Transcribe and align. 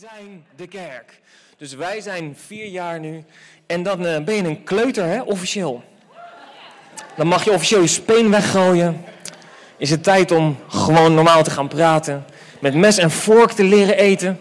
zijn 0.00 0.44
de 0.56 0.66
kerk. 0.66 1.20
Dus 1.58 1.74
wij 1.74 2.00
zijn 2.00 2.36
vier 2.46 2.66
jaar 2.66 3.00
nu. 3.00 3.24
En 3.66 3.82
dan 3.82 4.06
eh, 4.06 4.24
ben 4.24 4.34
je 4.34 4.42
een 4.42 4.64
kleuter, 4.64 5.04
hè, 5.04 5.20
officieel. 5.20 5.82
Dan 7.16 7.26
mag 7.26 7.44
je 7.44 7.52
officieel 7.52 7.80
je 7.80 7.86
speen 7.86 8.30
weggooien. 8.30 9.04
Is 9.76 9.90
het 9.90 10.02
tijd 10.02 10.30
om 10.30 10.56
gewoon 10.68 11.14
normaal 11.14 11.42
te 11.42 11.50
gaan 11.50 11.68
praten. 11.68 12.24
Met 12.60 12.74
mes 12.74 12.98
en 12.98 13.10
vork 13.10 13.50
te 13.50 13.64
leren 13.64 13.96
eten. 13.96 14.38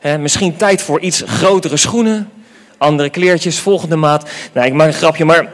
Hè, 0.00 0.18
misschien 0.18 0.56
tijd 0.56 0.82
voor 0.82 1.00
iets 1.00 1.22
grotere 1.26 1.76
schoenen. 1.76 2.30
Andere 2.78 3.10
kleertjes, 3.10 3.58
volgende 3.58 3.96
maat. 3.96 4.30
Nou, 4.52 4.66
ik 4.66 4.72
maak 4.72 4.86
een 4.86 4.92
grapje, 4.92 5.24
maar 5.24 5.52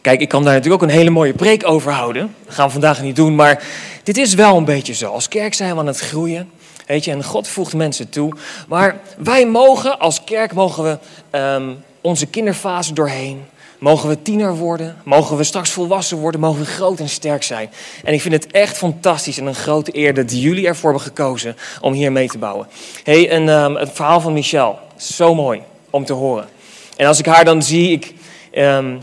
kijk, 0.00 0.20
ik 0.20 0.28
kan 0.28 0.44
daar 0.44 0.54
natuurlijk 0.54 0.82
ook 0.82 0.88
een 0.88 0.94
hele 0.94 1.10
mooie 1.10 1.34
preek 1.34 1.66
over 1.66 1.92
houden. 1.92 2.34
Dat 2.44 2.54
gaan 2.54 2.66
we 2.66 2.72
vandaag 2.72 3.02
niet 3.02 3.16
doen, 3.16 3.34
maar 3.34 3.62
dit 4.02 4.16
is 4.16 4.34
wel 4.34 4.56
een 4.56 4.64
beetje 4.64 4.94
zo. 4.94 5.12
Als 5.12 5.28
kerk 5.28 5.54
zijn 5.54 5.74
we 5.74 5.80
aan 5.80 5.86
het 5.86 6.00
groeien. 6.00 6.50
Weet 6.92 7.04
je, 7.04 7.10
en 7.10 7.24
God 7.24 7.48
voegt 7.48 7.74
mensen 7.74 8.08
toe. 8.08 8.32
Maar 8.68 9.00
wij 9.18 9.46
mogen, 9.46 9.98
als 9.98 10.24
kerk, 10.24 10.52
mogen 10.52 10.84
we 10.84 10.98
ehm, 11.30 11.70
onze 12.00 12.26
kinderfase 12.26 12.92
doorheen. 12.92 13.44
Mogen 13.78 14.08
we 14.08 14.22
tiener 14.22 14.56
worden? 14.56 14.96
Mogen 15.04 15.36
we 15.36 15.44
straks 15.44 15.70
volwassen 15.70 16.18
worden? 16.18 16.40
Mogen 16.40 16.60
we 16.60 16.66
groot 16.66 17.00
en 17.00 17.08
sterk 17.08 17.42
zijn? 17.42 17.70
En 18.04 18.12
ik 18.12 18.20
vind 18.20 18.34
het 18.34 18.46
echt 18.52 18.76
fantastisch 18.76 19.38
en 19.38 19.46
een 19.46 19.54
grote 19.54 19.96
eer 19.96 20.14
dat 20.14 20.40
jullie 20.40 20.66
ervoor 20.66 20.90
hebben 20.90 21.08
gekozen 21.08 21.56
om 21.80 21.92
hier 21.92 22.12
mee 22.12 22.28
te 22.28 22.38
bouwen. 22.38 22.66
hey, 23.04 23.30
en, 23.30 23.48
um, 23.48 23.76
het 23.76 23.90
verhaal 23.92 24.20
van 24.20 24.32
Michel, 24.32 24.78
zo 24.96 25.34
mooi 25.34 25.62
om 25.90 26.04
te 26.04 26.12
horen. 26.12 26.48
En 26.96 27.06
als 27.06 27.18
ik 27.18 27.26
haar 27.26 27.44
dan 27.44 27.62
zie, 27.62 27.90
ik, 27.90 28.14
um, 28.54 29.02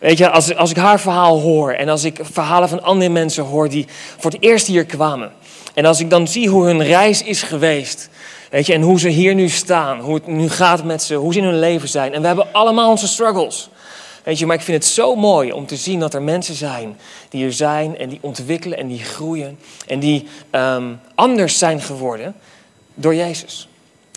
weet 0.00 0.18
je, 0.18 0.30
als, 0.30 0.56
als 0.56 0.70
ik 0.70 0.76
haar 0.76 1.00
verhaal 1.00 1.40
hoor 1.40 1.72
en 1.72 1.88
als 1.88 2.04
ik 2.04 2.18
verhalen 2.22 2.68
van 2.68 2.82
andere 2.82 3.10
mensen 3.10 3.44
hoor 3.44 3.68
die 3.68 3.86
voor 4.18 4.30
het 4.30 4.42
eerst 4.42 4.66
hier 4.66 4.84
kwamen. 4.84 5.32
En 5.74 5.84
als 5.84 6.00
ik 6.00 6.10
dan 6.10 6.28
zie 6.28 6.48
hoe 6.48 6.64
hun 6.64 6.82
reis 6.82 7.22
is 7.22 7.42
geweest, 7.42 8.08
weet 8.50 8.66
je, 8.66 8.72
en 8.72 8.82
hoe 8.82 9.00
ze 9.00 9.08
hier 9.08 9.34
nu 9.34 9.48
staan, 9.48 10.00
hoe 10.00 10.14
het 10.14 10.26
nu 10.26 10.48
gaat 10.48 10.84
met 10.84 11.02
ze, 11.02 11.14
hoe 11.14 11.32
ze 11.32 11.38
in 11.38 11.44
hun 11.44 11.58
leven 11.58 11.88
zijn. 11.88 12.12
En 12.14 12.20
we 12.20 12.26
hebben 12.26 12.52
allemaal 12.52 12.90
onze 12.90 13.08
struggles. 13.08 13.70
Weet 14.22 14.38
je, 14.38 14.46
maar 14.46 14.56
ik 14.56 14.62
vind 14.62 14.82
het 14.82 14.92
zo 14.92 15.14
mooi 15.14 15.52
om 15.52 15.66
te 15.66 15.76
zien 15.76 16.00
dat 16.00 16.14
er 16.14 16.22
mensen 16.22 16.54
zijn 16.54 16.98
die 17.28 17.44
er 17.44 17.52
zijn 17.52 17.98
en 17.98 18.08
die 18.08 18.18
ontwikkelen 18.20 18.78
en 18.78 18.88
die 18.88 19.04
groeien 19.04 19.58
en 19.86 19.98
die 19.98 20.28
um, 20.50 21.00
anders 21.14 21.58
zijn 21.58 21.80
geworden 21.80 22.34
door 22.94 23.14
Jezus. 23.14 23.68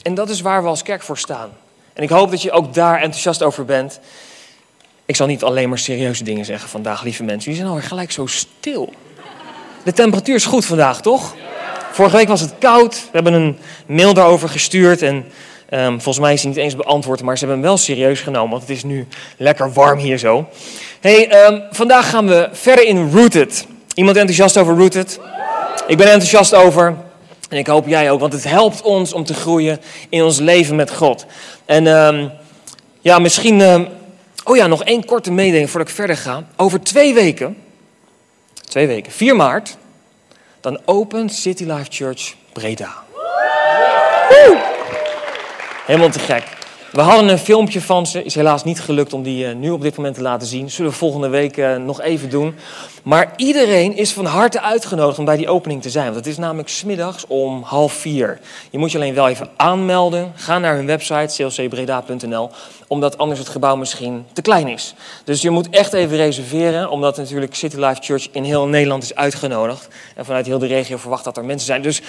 En 0.03 0.13
dat 0.13 0.29
is 0.29 0.41
waar 0.41 0.63
we 0.63 0.69
als 0.69 0.83
kerk 0.83 1.01
voor 1.01 1.17
staan. 1.17 1.49
En 1.93 2.03
ik 2.03 2.09
hoop 2.09 2.31
dat 2.31 2.41
je 2.41 2.51
ook 2.51 2.73
daar 2.73 3.01
enthousiast 3.01 3.43
over 3.43 3.65
bent. 3.65 3.99
Ik 5.05 5.15
zal 5.15 5.27
niet 5.27 5.43
alleen 5.43 5.69
maar 5.69 5.79
serieuze 5.79 6.23
dingen 6.23 6.45
zeggen 6.45 6.69
vandaag, 6.69 7.03
lieve 7.03 7.23
mensen. 7.23 7.43
Jullie 7.43 7.57
zijn 7.57 7.69
alweer 7.69 7.87
gelijk 7.87 8.11
zo 8.11 8.25
stil. 8.25 8.93
De 9.85 9.93
temperatuur 9.93 10.35
is 10.35 10.45
goed 10.45 10.65
vandaag, 10.65 11.01
toch? 11.01 11.35
Vorige 11.91 12.15
week 12.15 12.27
was 12.27 12.41
het 12.41 12.53
koud. 12.59 12.93
We 12.93 13.09
hebben 13.11 13.33
een 13.33 13.57
mail 13.85 14.13
daarover 14.13 14.49
gestuurd. 14.49 15.01
En 15.01 15.25
um, 15.69 16.01
volgens 16.01 16.19
mij 16.19 16.33
is 16.33 16.41
hij 16.41 16.49
niet 16.49 16.59
eens 16.59 16.75
beantwoord. 16.75 17.21
Maar 17.21 17.37
ze 17.37 17.45
hebben 17.45 17.63
hem 17.63 17.69
wel 17.69 17.77
serieus 17.77 18.19
genomen. 18.19 18.49
Want 18.49 18.61
het 18.61 18.71
is 18.71 18.83
nu 18.83 19.07
lekker 19.37 19.73
warm 19.73 19.99
hier 19.99 20.17
zo. 20.17 20.47
Hey, 20.99 21.45
um, 21.45 21.63
vandaag 21.71 22.09
gaan 22.09 22.27
we 22.27 22.49
verder 22.51 22.85
in 22.85 23.11
Rooted. 23.11 23.67
Iemand 23.93 24.17
enthousiast 24.17 24.57
over 24.57 24.75
Rooted? 24.77 25.19
Ik 25.87 25.97
ben 25.97 26.07
enthousiast 26.07 26.53
over. 26.53 26.95
En 27.49 27.57
ik 27.57 27.67
hoop 27.67 27.87
jij 27.87 28.11
ook. 28.11 28.19
Want 28.19 28.33
het 28.33 28.43
helpt 28.43 28.81
ons 28.81 29.13
om 29.13 29.23
te 29.23 29.33
groeien 29.33 29.79
in 30.09 30.23
ons 30.23 30.39
leven 30.39 30.75
met 30.75 30.91
God. 30.91 31.25
En 31.65 31.87
um, 31.87 32.31
ja, 33.01 33.19
misschien. 33.19 33.87
oh 34.43 34.55
ja, 34.55 34.67
nog 34.67 34.83
één 34.83 35.05
korte 35.05 35.31
mededeling 35.31 35.69
voordat 35.69 35.89
ik 35.89 35.95
verder 35.95 36.17
ga. 36.17 36.43
Over 36.55 36.81
twee 36.81 37.13
weken. 37.13 37.63
Twee 38.65 38.87
weken. 38.87 39.11
4 39.11 39.35
maart 39.35 39.77
dan 40.61 40.79
opent 40.85 41.33
City 41.33 41.63
Life 41.63 41.87
Church 41.89 42.35
Breda. 42.53 43.03
Helemaal 45.85 46.09
te 46.09 46.19
gek. 46.19 46.43
We 46.95 47.01
hadden 47.01 47.29
een 47.29 47.37
filmpje 47.37 47.81
van 47.81 48.05
ze. 48.07 48.23
Is 48.23 48.35
helaas 48.35 48.63
niet 48.63 48.81
gelukt 48.81 49.13
om 49.13 49.23
die 49.23 49.47
uh, 49.47 49.55
nu 49.55 49.69
op 49.69 49.81
dit 49.81 49.95
moment 49.95 50.15
te 50.15 50.21
laten 50.21 50.47
zien. 50.47 50.71
Zullen 50.71 50.91
we 50.91 50.97
volgende 50.97 51.27
week 51.27 51.57
uh, 51.57 51.75
nog 51.75 52.01
even 52.01 52.29
doen. 52.29 52.55
Maar 53.03 53.33
iedereen 53.35 53.97
is 53.97 54.13
van 54.13 54.25
harte 54.25 54.61
uitgenodigd 54.61 55.19
om 55.19 55.25
bij 55.25 55.37
die 55.37 55.49
opening 55.49 55.81
te 55.81 55.89
zijn. 55.89 56.05
Want 56.05 56.15
het 56.15 56.27
is 56.27 56.37
namelijk 56.37 56.69
smiddags 56.69 57.27
om 57.27 57.61
half 57.63 57.93
vier. 57.93 58.39
Je 58.69 58.77
moet 58.77 58.91
je 58.91 58.97
alleen 58.97 59.13
wel 59.13 59.27
even 59.27 59.49
aanmelden. 59.55 60.31
Ga 60.35 60.59
naar 60.59 60.75
hun 60.75 60.85
website 60.85 61.43
clcbreda.nl. 61.43 62.49
Omdat 62.87 63.17
anders 63.17 63.39
het 63.39 63.49
gebouw 63.49 63.75
misschien 63.75 64.25
te 64.33 64.41
klein 64.41 64.67
is. 64.67 64.93
Dus 65.23 65.41
je 65.41 65.49
moet 65.49 65.69
echt 65.69 65.93
even 65.93 66.17
reserveren. 66.17 66.89
Omdat 66.89 67.17
natuurlijk 67.17 67.55
City 67.55 67.77
Life 67.77 68.01
Church 68.01 68.27
in 68.31 68.43
heel 68.43 68.67
Nederland 68.67 69.03
is 69.03 69.15
uitgenodigd. 69.15 69.87
En 70.15 70.25
vanuit 70.25 70.45
heel 70.45 70.59
de 70.59 70.67
regio 70.67 70.97
verwacht 70.97 71.23
dat 71.23 71.37
er 71.37 71.45
mensen 71.45 71.67
zijn. 71.67 71.81
Dus 71.81 72.01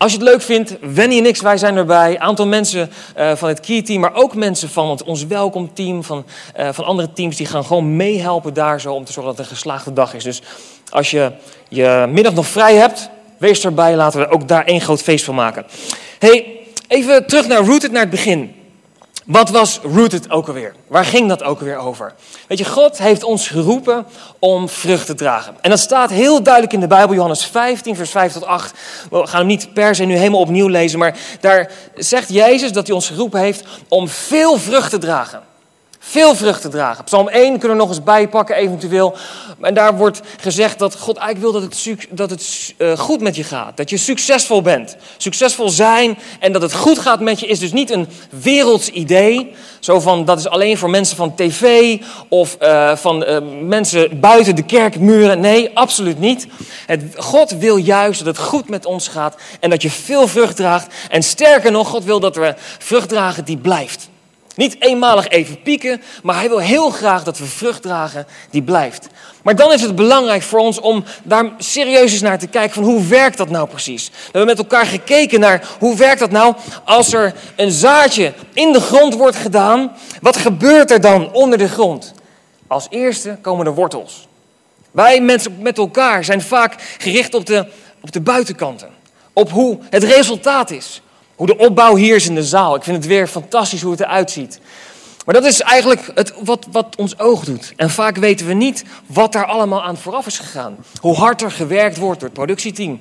als 0.00 0.12
je 0.12 0.18
het 0.18 0.26
leuk 0.26 0.42
vindt, 0.42 0.76
wen 0.80 1.10
je 1.10 1.20
niks, 1.20 1.40
wij 1.40 1.56
zijn 1.56 1.76
erbij. 1.76 2.18
Aantal 2.18 2.46
mensen 2.46 2.90
uh, 3.18 3.34
van 3.34 3.48
het 3.48 3.60
Key 3.60 3.82
Team, 3.82 4.00
maar 4.00 4.14
ook 4.14 4.34
mensen 4.34 4.68
van 4.68 4.90
het, 4.90 5.02
ons 5.02 5.26
welkomteam, 5.26 6.04
van, 6.04 6.24
uh, 6.58 6.68
van 6.72 6.84
andere 6.84 7.12
teams, 7.12 7.36
die 7.36 7.46
gaan 7.46 7.64
gewoon 7.64 7.96
meehelpen 7.96 8.54
daar 8.54 8.80
zo 8.80 8.92
om 8.92 9.04
te 9.04 9.12
zorgen 9.12 9.32
dat 9.32 9.40
het 9.40 9.50
een 9.50 9.56
geslaagde 9.56 9.92
dag 9.92 10.14
is. 10.14 10.24
Dus 10.24 10.42
als 10.90 11.10
je 11.10 11.32
je 11.68 12.06
middag 12.08 12.34
nog 12.34 12.46
vrij 12.46 12.74
hebt, 12.74 13.10
wees 13.38 13.64
erbij, 13.64 13.96
laten 13.96 14.20
we 14.20 14.30
ook 14.30 14.48
daar 14.48 14.64
één 14.64 14.80
groot 14.80 15.02
feest 15.02 15.24
van 15.24 15.34
maken. 15.34 15.64
hey, 16.18 16.58
even 16.88 17.26
terug 17.26 17.46
naar 17.46 17.64
Rooted, 17.64 17.92
naar 17.92 18.02
het 18.02 18.10
begin. 18.10 18.54
Wat 19.26 19.50
was 19.50 19.80
Rooted 19.82 20.30
ook 20.30 20.46
alweer? 20.46 20.74
Waar 20.86 21.04
ging 21.04 21.28
dat 21.28 21.42
ook 21.42 21.58
alweer 21.58 21.76
over? 21.76 22.14
Weet 22.48 22.58
je, 22.58 22.64
God 22.64 22.98
heeft 22.98 23.22
ons 23.22 23.48
geroepen 23.48 24.06
om 24.38 24.68
vrucht 24.68 25.06
te 25.06 25.14
dragen. 25.14 25.54
En 25.60 25.70
dat 25.70 25.78
staat 25.78 26.10
heel 26.10 26.42
duidelijk 26.42 26.72
in 26.72 26.80
de 26.80 26.86
Bijbel, 26.86 27.14
Johannes 27.14 27.44
15, 27.44 27.96
vers 27.96 28.10
5 28.10 28.32
tot 28.32 28.44
8. 28.44 28.72
We 29.10 29.26
gaan 29.26 29.38
hem 29.38 29.46
niet 29.46 29.72
per 29.74 29.94
se 29.94 30.04
nu 30.04 30.16
helemaal 30.16 30.40
opnieuw 30.40 30.68
lezen, 30.68 30.98
maar 30.98 31.18
daar 31.40 31.70
zegt 31.94 32.28
Jezus 32.28 32.72
dat 32.72 32.86
hij 32.86 32.94
ons 32.94 33.08
geroepen 33.08 33.40
heeft 33.40 33.64
om 33.88 34.08
veel 34.08 34.58
vrucht 34.58 34.90
te 34.90 34.98
dragen. 34.98 35.42
Veel 36.02 36.34
vrucht 36.34 36.60
te 36.60 36.68
dragen. 36.68 37.04
Psalm 37.04 37.28
1 37.28 37.58
kunnen 37.58 37.76
we 37.76 37.82
nog 37.82 37.88
eens 37.88 38.02
bijpakken, 38.02 38.56
eventueel. 38.56 39.16
En 39.60 39.74
daar 39.74 39.96
wordt 39.96 40.20
gezegd 40.40 40.78
dat 40.78 40.96
God 40.96 41.16
eigenlijk 41.16 41.52
wil 41.52 41.60
dat 41.60 41.72
het, 41.84 42.06
dat 42.10 42.30
het 42.30 42.74
uh, 42.78 42.98
goed 42.98 43.20
met 43.20 43.36
je 43.36 43.44
gaat. 43.44 43.76
Dat 43.76 43.90
je 43.90 43.96
succesvol 43.96 44.62
bent. 44.62 44.96
Succesvol 45.16 45.68
zijn 45.68 46.18
en 46.38 46.52
dat 46.52 46.62
het 46.62 46.74
goed 46.74 46.98
gaat 46.98 47.20
met 47.20 47.40
je 47.40 47.46
is 47.46 47.58
dus 47.58 47.72
niet 47.72 47.90
een 47.90 48.08
werelds 48.30 48.88
idee. 48.88 49.54
Zo 49.80 50.00
van 50.00 50.24
dat 50.24 50.38
is 50.38 50.48
alleen 50.48 50.78
voor 50.78 50.90
mensen 50.90 51.16
van 51.16 51.34
tv 51.34 51.96
of 52.28 52.56
uh, 52.60 52.96
van 52.96 53.28
uh, 53.28 53.38
mensen 53.62 54.20
buiten 54.20 54.56
de 54.56 54.64
kerkmuren. 54.64 55.40
Nee, 55.40 55.70
absoluut 55.74 56.18
niet. 56.18 56.46
Het, 56.86 57.02
God 57.16 57.50
wil 57.50 57.76
juist 57.76 58.24
dat 58.24 58.36
het 58.36 58.46
goed 58.46 58.68
met 58.68 58.86
ons 58.86 59.08
gaat 59.08 59.36
en 59.60 59.70
dat 59.70 59.82
je 59.82 59.90
veel 59.90 60.28
vrucht 60.28 60.56
draagt. 60.56 60.94
En 61.08 61.22
sterker 61.22 61.70
nog, 61.70 61.88
God 61.88 62.04
wil 62.04 62.20
dat 62.20 62.36
we 62.36 62.54
vrucht 62.78 63.08
dragen 63.08 63.44
die 63.44 63.56
blijft. 63.56 64.09
Niet 64.60 64.76
eenmalig 64.78 65.28
even 65.28 65.62
pieken, 65.62 66.02
maar 66.22 66.34
hij 66.34 66.48
wil 66.48 66.58
heel 66.58 66.90
graag 66.90 67.24
dat 67.24 67.38
we 67.38 67.44
vrucht 67.44 67.82
dragen 67.82 68.26
die 68.50 68.62
blijft. 68.62 69.06
Maar 69.42 69.56
dan 69.56 69.72
is 69.72 69.82
het 69.82 69.94
belangrijk 69.94 70.42
voor 70.42 70.58
ons 70.58 70.80
om 70.80 71.04
daar 71.22 71.52
serieus 71.58 72.12
eens 72.12 72.20
naar 72.20 72.38
te 72.38 72.46
kijken 72.46 72.74
van 72.74 72.82
hoe 72.82 73.06
werkt 73.06 73.36
dat 73.36 73.50
nou 73.50 73.68
precies. 73.68 74.08
We 74.08 74.16
hebben 74.22 74.46
met 74.46 74.58
elkaar 74.58 74.86
gekeken 74.86 75.40
naar 75.40 75.68
hoe 75.78 75.96
werkt 75.96 76.18
dat 76.18 76.30
nou 76.30 76.54
als 76.84 77.12
er 77.12 77.34
een 77.56 77.70
zaadje 77.70 78.32
in 78.52 78.72
de 78.72 78.80
grond 78.80 79.14
wordt 79.14 79.36
gedaan. 79.36 79.92
Wat 80.20 80.36
gebeurt 80.36 80.90
er 80.90 81.00
dan 81.00 81.32
onder 81.32 81.58
de 81.58 81.68
grond? 81.68 82.14
Als 82.66 82.86
eerste 82.90 83.38
komen 83.40 83.64
de 83.64 83.70
wortels. 83.70 84.28
Wij 84.90 85.20
mensen 85.20 85.56
met 85.60 85.78
elkaar 85.78 86.24
zijn 86.24 86.42
vaak 86.42 86.96
gericht 86.98 87.34
op 87.34 87.46
de, 87.46 87.66
op 88.00 88.12
de 88.12 88.20
buitenkanten. 88.20 88.90
Op 89.32 89.50
hoe 89.50 89.78
het 89.90 90.04
resultaat 90.04 90.70
is. 90.70 91.02
Hoe 91.40 91.48
de 91.48 91.58
opbouw 91.58 91.96
hier 91.96 92.16
is 92.16 92.28
in 92.28 92.34
de 92.34 92.42
zaal. 92.42 92.74
Ik 92.74 92.82
vind 92.82 92.96
het 92.96 93.06
weer 93.06 93.26
fantastisch 93.26 93.82
hoe 93.82 93.90
het 93.90 94.00
eruit 94.00 94.30
ziet. 94.30 94.60
Maar 95.24 95.34
dat 95.34 95.44
is 95.44 95.60
eigenlijk 95.60 96.10
het, 96.14 96.32
wat, 96.44 96.66
wat 96.70 96.96
ons 96.96 97.18
oog 97.18 97.44
doet. 97.44 97.72
En 97.76 97.90
vaak 97.90 98.16
weten 98.16 98.46
we 98.46 98.52
niet 98.52 98.84
wat 99.06 99.32
daar 99.32 99.46
allemaal 99.46 99.82
aan 99.82 99.96
vooraf 99.96 100.26
is 100.26 100.38
gegaan. 100.38 100.76
Hoe 101.00 101.14
hard 101.14 101.42
er 101.42 101.50
gewerkt 101.50 101.96
wordt 101.96 102.20
door 102.20 102.28
het 102.28 102.38
productieteam. 102.38 103.00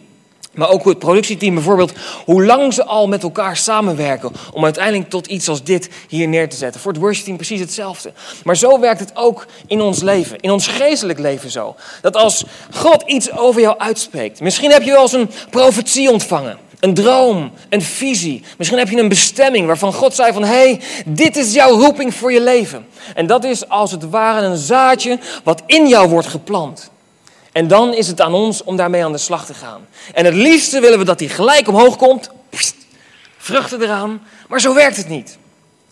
Maar 0.53 0.69
ook 0.69 0.85
het 0.85 0.99
productieteam 0.99 1.53
bijvoorbeeld, 1.53 1.93
hoe 2.25 2.45
lang 2.45 2.73
ze 2.73 2.85
al 2.85 3.07
met 3.07 3.23
elkaar 3.23 3.57
samenwerken 3.57 4.31
om 4.53 4.63
uiteindelijk 4.63 5.09
tot 5.09 5.27
iets 5.27 5.49
als 5.49 5.63
dit 5.63 5.89
hier 6.07 6.27
neer 6.27 6.49
te 6.49 6.55
zetten. 6.55 6.81
Voor 6.81 6.91
het 6.91 7.01
worshipteam 7.01 7.37
precies 7.37 7.59
hetzelfde. 7.59 8.13
Maar 8.43 8.57
zo 8.57 8.79
werkt 8.79 8.99
het 8.99 9.11
ook 9.13 9.45
in 9.67 9.81
ons 9.81 10.01
leven, 10.01 10.39
in 10.39 10.51
ons 10.51 10.67
geestelijk 10.67 11.19
leven 11.19 11.51
zo. 11.51 11.75
Dat 12.01 12.15
als 12.15 12.43
God 12.73 13.03
iets 13.05 13.31
over 13.31 13.61
jou 13.61 13.77
uitspreekt, 13.77 14.41
misschien 14.41 14.71
heb 14.71 14.83
je 14.83 14.91
wel 14.91 15.01
eens 15.01 15.13
een 15.13 15.31
profetie 15.49 16.11
ontvangen. 16.11 16.67
Een 16.79 16.93
droom, 16.93 17.51
een 17.69 17.81
visie. 17.81 18.43
Misschien 18.57 18.79
heb 18.79 18.89
je 18.89 18.97
een 18.97 19.09
bestemming 19.09 19.67
waarvan 19.67 19.93
God 19.93 20.15
zei 20.15 20.33
van... 20.33 20.43
hé, 20.43 20.49
hey, 20.49 20.81
dit 21.05 21.35
is 21.35 21.53
jouw 21.53 21.71
roeping 21.71 22.13
voor 22.13 22.31
je 22.31 22.41
leven. 22.41 22.87
En 23.15 23.27
dat 23.27 23.43
is 23.43 23.69
als 23.69 23.91
het 23.91 24.09
ware 24.09 24.45
een 24.45 24.57
zaadje 24.57 25.19
wat 25.43 25.63
in 25.65 25.87
jou 25.87 26.09
wordt 26.09 26.27
geplant. 26.27 26.91
En 27.51 27.67
dan 27.67 27.93
is 27.93 28.07
het 28.07 28.21
aan 28.21 28.33
ons 28.33 28.63
om 28.63 28.75
daarmee 28.75 29.03
aan 29.03 29.11
de 29.11 29.17
slag 29.17 29.45
te 29.45 29.53
gaan. 29.53 29.87
En 30.13 30.25
het 30.25 30.33
liefste 30.33 30.79
willen 30.79 30.99
we 30.99 31.05
dat 31.05 31.19
die 31.19 31.29
gelijk 31.29 31.67
omhoog 31.67 31.95
komt. 31.95 32.29
Vruchten 33.37 33.81
eraan. 33.81 34.21
Maar 34.47 34.61
zo 34.61 34.73
werkt 34.73 34.97
het 34.97 35.09
niet. 35.09 35.37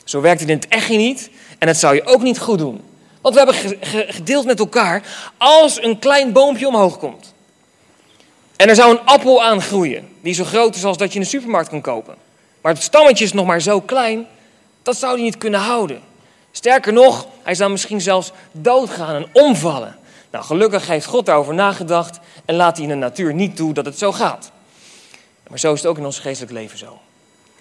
Zo 0.03 0.21
werkt 0.21 0.39
het 0.39 0.49
in 0.49 0.55
het 0.55 0.67
echt 0.67 0.89
niet. 0.89 1.29
En 1.59 1.67
het 1.67 1.77
zou 1.77 1.95
je 1.95 2.05
ook 2.05 2.21
niet 2.21 2.39
goed 2.39 2.59
doen. 2.59 2.81
Want 3.21 3.35
we 3.35 3.41
hebben 3.41 3.77
gedeeld 4.07 4.45
met 4.45 4.59
elkaar... 4.59 5.03
als 5.37 5.83
een 5.83 5.99
klein 5.99 6.31
boompje 6.31 6.67
omhoog 6.67 6.97
komt... 6.97 7.33
En 8.57 8.69
er 8.69 8.75
zou 8.75 8.91
een 8.91 9.05
appel 9.05 9.43
aan 9.43 9.61
groeien, 9.61 10.07
die 10.21 10.33
zo 10.33 10.43
groot 10.43 10.75
is 10.75 10.83
als 10.83 10.97
dat 10.97 11.07
je 11.07 11.15
in 11.15 11.21
de 11.21 11.29
supermarkt 11.29 11.69
kan 11.69 11.81
kopen. 11.81 12.15
Maar 12.61 12.73
het 12.73 12.83
stammetje 12.83 13.23
is 13.23 13.33
nog 13.33 13.45
maar 13.45 13.61
zo 13.61 13.81
klein, 13.81 14.27
dat 14.83 14.97
zou 14.97 15.13
hij 15.13 15.23
niet 15.23 15.37
kunnen 15.37 15.59
houden. 15.59 16.01
Sterker 16.51 16.93
nog, 16.93 17.27
hij 17.43 17.55
zou 17.55 17.71
misschien 17.71 18.01
zelfs 18.01 18.31
doodgaan 18.51 19.15
en 19.15 19.27
omvallen. 19.33 19.95
Nou, 20.31 20.45
gelukkig 20.45 20.87
heeft 20.87 21.05
God 21.05 21.25
daarover 21.25 21.53
nagedacht 21.53 22.19
en 22.45 22.55
laat 22.55 22.75
hij 22.75 22.85
in 22.85 22.91
de 22.91 22.97
natuur 22.97 23.33
niet 23.33 23.55
toe 23.55 23.73
dat 23.73 23.85
het 23.85 23.97
zo 23.97 24.11
gaat. 24.11 24.51
Maar 25.47 25.59
zo 25.59 25.73
is 25.73 25.79
het 25.79 25.89
ook 25.89 25.97
in 25.97 26.05
ons 26.05 26.19
geestelijk 26.19 26.53
leven 26.53 26.77
zo. 26.77 26.99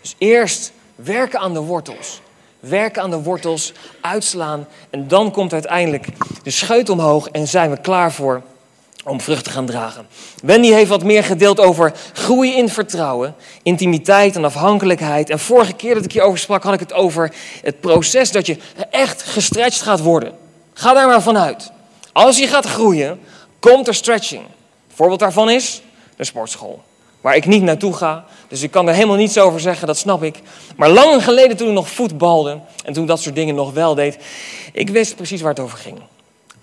Dus 0.01 0.15
eerst 0.19 0.73
werken 0.95 1.41
aan 1.41 1.53
de 1.53 1.61
wortels. 1.61 2.21
Werken 2.61 3.03
aan 3.03 3.11
de 3.11 3.23
wortels, 3.23 3.73
uitslaan 4.01 4.67
en 4.91 5.09
dan 5.09 5.31
komt 5.31 5.53
uiteindelijk 5.53 6.07
de 6.43 6.51
scheut 6.51 6.89
omhoog 6.89 7.29
en 7.29 7.49
zijn 7.49 7.71
we 7.71 7.81
klaar 7.81 8.13
voor 8.13 8.43
om 9.07 9.21
vrucht 9.21 9.45
te 9.45 9.51
gaan 9.51 9.67
dragen. 9.67 10.07
Wendy 10.43 10.71
heeft 10.71 10.89
wat 10.89 11.05
meer 11.05 11.25
gedeeld 11.25 11.61
over 11.61 11.93
groei 12.13 12.57
in 12.57 12.69
vertrouwen, 12.69 13.35
intimiteit 13.63 14.37
en 14.37 14.45
afhankelijkheid. 14.45 15.31
En 15.31 15.39
vorige 15.39 15.73
keer 15.73 15.95
dat 15.95 16.05
ik 16.05 16.13
hierover 16.13 16.39
sprak, 16.39 16.63
had 16.63 16.75
ik 16.75 16.81
het 16.81 16.93
over 16.93 17.33
het 17.63 17.81
proces 17.81 18.31
dat 18.31 18.47
je 18.47 18.57
echt 18.91 19.23
gestretched 19.23 19.83
gaat 19.83 20.01
worden. 20.01 20.33
Ga 20.73 20.93
daar 20.93 21.07
maar 21.07 21.23
vanuit. 21.23 21.71
Als 22.13 22.39
je 22.39 22.47
gaat 22.47 22.67
groeien, 22.67 23.21
komt 23.59 23.89
er 23.89 23.95
stretching. 23.95 24.43
voorbeeld 24.95 25.21
daarvan 25.21 25.51
is 25.51 25.83
de 26.17 26.25
sportschool. 26.25 26.83
Waar 27.21 27.37
ik 27.37 27.47
niet 27.47 27.63
naartoe 27.63 27.93
ga, 27.93 28.25
dus 28.49 28.63
ik 28.63 28.71
kan 28.71 28.89
er 28.89 28.95
helemaal 28.95 29.17
niets 29.17 29.39
over 29.39 29.61
zeggen, 29.61 29.87
dat 29.87 29.99
snap 29.99 30.23
ik. 30.23 30.41
Maar 30.77 30.89
lang 30.89 31.25
geleden 31.25 31.57
toen 31.57 31.69
ik 31.69 31.75
nog 31.75 31.89
voetbalde 31.89 32.61
en 32.85 32.93
toen 32.93 33.07
dat 33.07 33.23
soort 33.23 33.35
dingen 33.35 33.55
nog 33.55 33.73
wel 33.73 33.95
deed, 33.95 34.19
ik 34.73 34.91
wist 34.91 35.17
precies 35.17 35.41
waar 35.41 35.51
het 35.51 35.61
over 35.61 35.79
ging. 35.79 35.99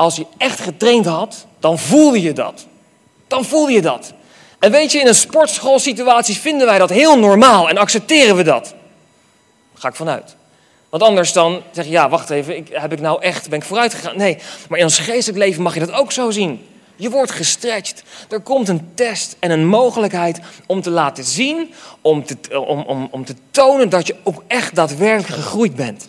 Als 0.03 0.15
je 0.15 0.25
echt 0.37 0.59
getraind 0.59 1.05
had, 1.05 1.45
dan 1.59 1.79
voelde 1.79 2.21
je 2.21 2.33
dat. 2.33 2.65
Dan 3.27 3.45
voelde 3.45 3.71
je 3.71 3.81
dat. 3.81 4.13
En 4.59 4.71
weet 4.71 4.91
je, 4.91 4.99
in 4.99 5.07
een 5.07 5.15
sportschoolsituatie 5.15 6.35
vinden 6.35 6.67
wij 6.67 6.77
dat 6.77 6.89
heel 6.89 7.19
normaal 7.19 7.69
en 7.69 7.77
accepteren 7.77 8.35
we 8.35 8.43
dat. 8.43 8.73
ga 9.73 9.87
ik 9.87 9.95
vanuit. 9.95 10.35
Want 10.89 11.03
anders 11.03 11.33
dan 11.33 11.61
zeg 11.71 11.85
je, 11.85 11.91
ja, 11.91 12.09
wacht 12.09 12.29
even, 12.29 12.57
ik, 12.57 12.67
heb 12.71 12.91
ik 12.91 12.99
nou 12.99 13.21
echt, 13.21 13.49
ben 13.49 13.59
ik 13.59 13.65
vooruit 13.65 13.93
gegaan? 13.93 14.17
Nee, 14.17 14.37
maar 14.69 14.79
in 14.79 14.85
ons 14.85 14.99
geestelijk 14.99 15.39
leven 15.39 15.63
mag 15.63 15.73
je 15.73 15.79
dat 15.79 15.91
ook 15.91 16.11
zo 16.11 16.31
zien. 16.31 16.67
Je 16.95 17.09
wordt 17.09 17.31
gestretched. 17.31 18.03
Er 18.29 18.39
komt 18.39 18.67
een 18.67 18.91
test 18.93 19.35
en 19.39 19.51
een 19.51 19.67
mogelijkheid 19.67 20.39
om 20.65 20.81
te 20.81 20.89
laten 20.89 21.23
zien, 21.23 21.73
om 22.01 22.25
te, 22.25 22.59
om, 22.59 22.81
om, 22.81 23.07
om 23.11 23.25
te 23.25 23.35
tonen 23.51 23.89
dat 23.89 24.07
je 24.07 24.15
ook 24.23 24.43
echt 24.47 24.75
daadwerkelijk 24.75 25.41
gegroeid 25.41 25.75
bent. 25.75 26.07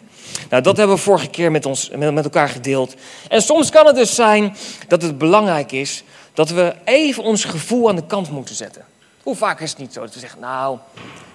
Nou, 0.50 0.62
dat 0.62 0.76
hebben 0.76 0.96
we 0.96 1.02
vorige 1.02 1.28
keer 1.28 1.50
met, 1.50 1.66
ons, 1.66 1.90
met, 1.90 2.24
elkaar 2.24 2.48
gedeeld. 2.48 2.94
En 3.28 3.42
soms 3.42 3.70
kan 3.70 3.86
het 3.86 3.94
dus 3.94 4.14
zijn 4.14 4.56
dat 4.88 5.02
het 5.02 5.18
belangrijk 5.18 5.72
is 5.72 6.04
dat 6.32 6.48
we 6.48 6.74
even 6.84 7.22
ons 7.22 7.44
gevoel 7.44 7.88
aan 7.88 7.96
de 7.96 8.06
kant 8.06 8.30
moeten 8.30 8.54
zetten. 8.54 8.84
Hoe 9.22 9.36
vaak 9.36 9.60
is 9.60 9.70
het 9.70 9.78
niet 9.78 9.92
zo 9.92 10.00
dat 10.00 10.14
we 10.14 10.20
zeggen, 10.20 10.40
nou, 10.40 10.78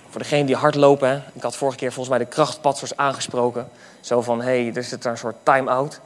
voor 0.09 0.21
degene 0.21 0.45
die 0.45 0.55
hardlopen, 0.55 1.23
ik 1.33 1.41
had 1.41 1.55
vorige 1.55 1.77
keer 1.77 1.91
volgens 1.91 2.17
mij 2.17 2.25
de 2.25 2.31
krachtpatsers 2.31 2.97
aangesproken. 2.97 3.69
Zo 3.99 4.21
van, 4.21 4.41
hé, 4.41 4.63
hey, 4.63 4.71
er 4.75 4.83
zit 4.83 5.03
daar 5.03 5.11
een 5.11 5.17
soort 5.17 5.35
time-out. 5.43 5.99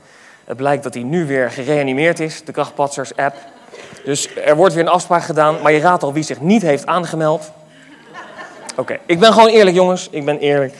Het 0.45 0.57
blijkt 0.57 0.83
dat 0.83 0.93
hij 0.93 1.03
nu 1.03 1.25
weer 1.25 1.51
gereanimeerd 1.51 2.19
is, 2.19 2.43
de 2.45 2.51
krachtpatsers-app. 2.51 3.35
Dus 4.05 4.35
er 4.35 4.55
wordt 4.55 4.73
weer 4.73 4.83
een 4.83 4.89
afspraak 4.89 5.23
gedaan, 5.23 5.61
maar 5.61 5.71
je 5.71 5.79
raadt 5.79 6.03
al 6.03 6.13
wie 6.13 6.23
zich 6.23 6.41
niet 6.41 6.61
heeft 6.61 6.85
aangemeld. 6.85 7.51
Oké, 8.75 8.99
ik 9.05 9.19
ben 9.19 9.33
gewoon 9.33 9.49
eerlijk 9.49 9.75
jongens, 9.75 10.07
ik 10.11 10.25
ben 10.25 10.39
eerlijk. 10.39 10.73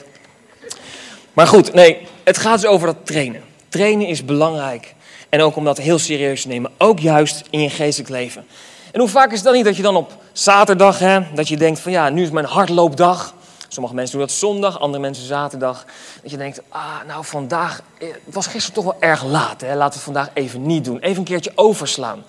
Maar 1.34 1.46
goed, 1.46 1.72
nee, 1.72 2.06
het 2.24 2.38
gaat 2.38 2.60
dus 2.60 2.70
over 2.70 2.86
dat 2.86 2.96
trainen. 3.06 3.42
Trainen 3.68 4.06
is 4.06 4.24
belangrijk. 4.24 4.94
En 5.28 5.42
ook 5.42 5.56
om 5.56 5.64
dat 5.64 5.78
heel 5.78 5.98
serieus 5.98 6.42
te 6.42 6.48
nemen. 6.48 6.70
Ook 6.78 6.98
juist 6.98 7.42
in 7.50 7.60
je 7.60 7.70
geestelijk 7.70 8.10
leven. 8.10 8.46
En 8.92 9.00
hoe 9.00 9.08
vaak 9.08 9.28
is 9.28 9.34
het 9.34 9.44
dan 9.44 9.54
niet 9.54 9.64
dat 9.64 9.76
je 9.76 9.82
dan 9.82 9.96
op 9.96 10.12
zaterdag, 10.32 10.98
hè, 10.98 11.20
dat 11.34 11.48
je 11.48 11.56
denkt 11.56 11.80
van 11.80 11.92
ja, 11.92 12.08
nu 12.08 12.22
is 12.22 12.30
mijn 12.30 12.46
hardloopdag. 12.46 13.34
Sommige 13.68 13.94
mensen 13.94 14.18
doen 14.18 14.26
dat 14.26 14.36
zondag, 14.36 14.80
andere 14.80 15.02
mensen 15.02 15.26
zaterdag. 15.26 15.84
Dat 16.22 16.30
je 16.30 16.36
denkt, 16.36 16.60
ah, 16.68 17.02
nou 17.06 17.24
vandaag, 17.24 17.82
eh, 17.98 18.08
het 18.24 18.34
was 18.34 18.46
gisteren 18.46 18.74
toch 18.74 18.84
wel 18.84 19.10
erg 19.10 19.24
laat. 19.24 19.60
Hè? 19.60 19.74
Laten 19.74 19.78
we 19.78 19.94
het 19.94 20.02
vandaag 20.02 20.30
even 20.34 20.66
niet 20.66 20.84
doen. 20.84 20.98
Even 20.98 21.18
een 21.18 21.24
keertje 21.24 21.52
overslaan. 21.54 22.24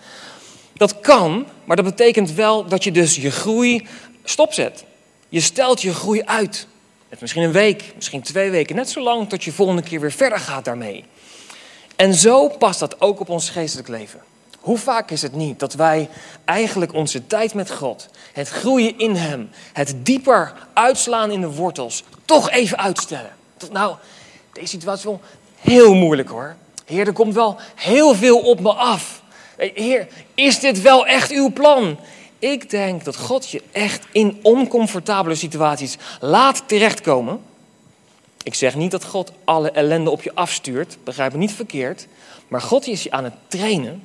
Dat 0.74 1.00
kan, 1.00 1.46
maar 1.66 1.76
dat 1.76 1.86
betekent 1.86 2.34
wel 2.34 2.66
dat 2.66 2.84
je 2.84 2.92
dus 2.92 3.16
je 3.16 3.32
groei 3.32 3.88
stopzet. 4.24 4.84
Je 5.30 5.42
stelt 5.42 5.82
je 5.82 5.94
groei 5.94 6.24
uit 6.24 6.68
misschien 7.22 7.44
een 7.44 7.52
week, 7.52 7.92
misschien 7.96 8.22
twee 8.22 8.50
weken. 8.50 8.76
Net 8.76 8.90
zo 8.90 9.02
lang 9.02 9.30
tot 9.30 9.44
je 9.44 9.52
volgende 9.52 9.82
keer 9.82 10.00
weer 10.00 10.12
verder 10.12 10.40
gaat 10.40 10.66
daarmee. 10.66 11.06
En 11.96 12.14
zo 12.14 12.48
past 12.48 12.80
dat 12.80 13.02
ook 13.02 13.20
op 13.20 13.30
ons 13.30 13.50
geestelijk 13.50 13.88
leven. 13.88 14.20
Hoe 14.60 14.78
vaak 14.78 15.12
is 15.12 15.22
het 15.22 15.34
niet 15.34 15.60
dat 15.60 15.74
wij 15.74 16.10
eigenlijk 16.46 16.94
onze 16.94 17.28
tijd 17.28 17.54
met 17.54 17.72
God, 17.72 18.10
het 18.34 18.50
groeien 18.50 18.98
in 18.98 19.16
Hem, 19.16 19.50
het 19.74 19.96
dieper 19.98 20.54
uitslaan 20.74 21.32
in 21.32 21.42
de 21.42 21.52
wortels, 21.52 22.04
toch 22.26 22.50
even 22.50 22.78
uitstellen? 22.78 23.32
Tot, 23.58 23.72
nou, 23.72 23.96
deze 24.54 24.68
situatie 24.68 25.00
is 25.00 25.18
wel 25.18 25.22
heel 25.56 25.94
moeilijk 25.94 26.30
hoor. 26.30 26.56
Heer, 26.86 27.08
er 27.08 27.14
komt 27.14 27.34
wel 27.34 27.58
heel 27.76 28.16
veel 28.16 28.40
op 28.40 28.60
me 28.60 28.74
af. 28.74 29.22
Heer, 29.58 30.08
is 30.34 30.60
dit 30.60 30.82
wel 30.82 31.06
echt 31.06 31.32
uw 31.32 31.52
plan? 31.54 32.00
Ik 32.40 32.70
denk 32.70 33.04
dat 33.04 33.16
God 33.16 33.50
je 33.50 33.62
echt 33.72 34.06
in 34.12 34.40
oncomfortabele 34.42 35.36
situaties 35.36 35.98
laat 36.20 36.64
terechtkomen. 36.68 37.42
Ik 38.44 38.54
zeg 38.54 38.76
niet 38.76 38.92
dat 38.92 39.06
God 39.06 39.32
alle 39.44 39.72
ellende 39.72 40.10
op 40.10 40.22
je 40.22 40.36
afstuurt, 40.36 40.98
begrijp 41.04 41.32
me 41.32 41.38
niet 41.38 41.54
verkeerd. 41.54 42.08
Maar 42.48 42.62
God 42.62 42.88
is 42.88 43.04
je 43.04 43.12
aan 43.12 43.24
het 43.24 43.34
trainen 43.48 44.04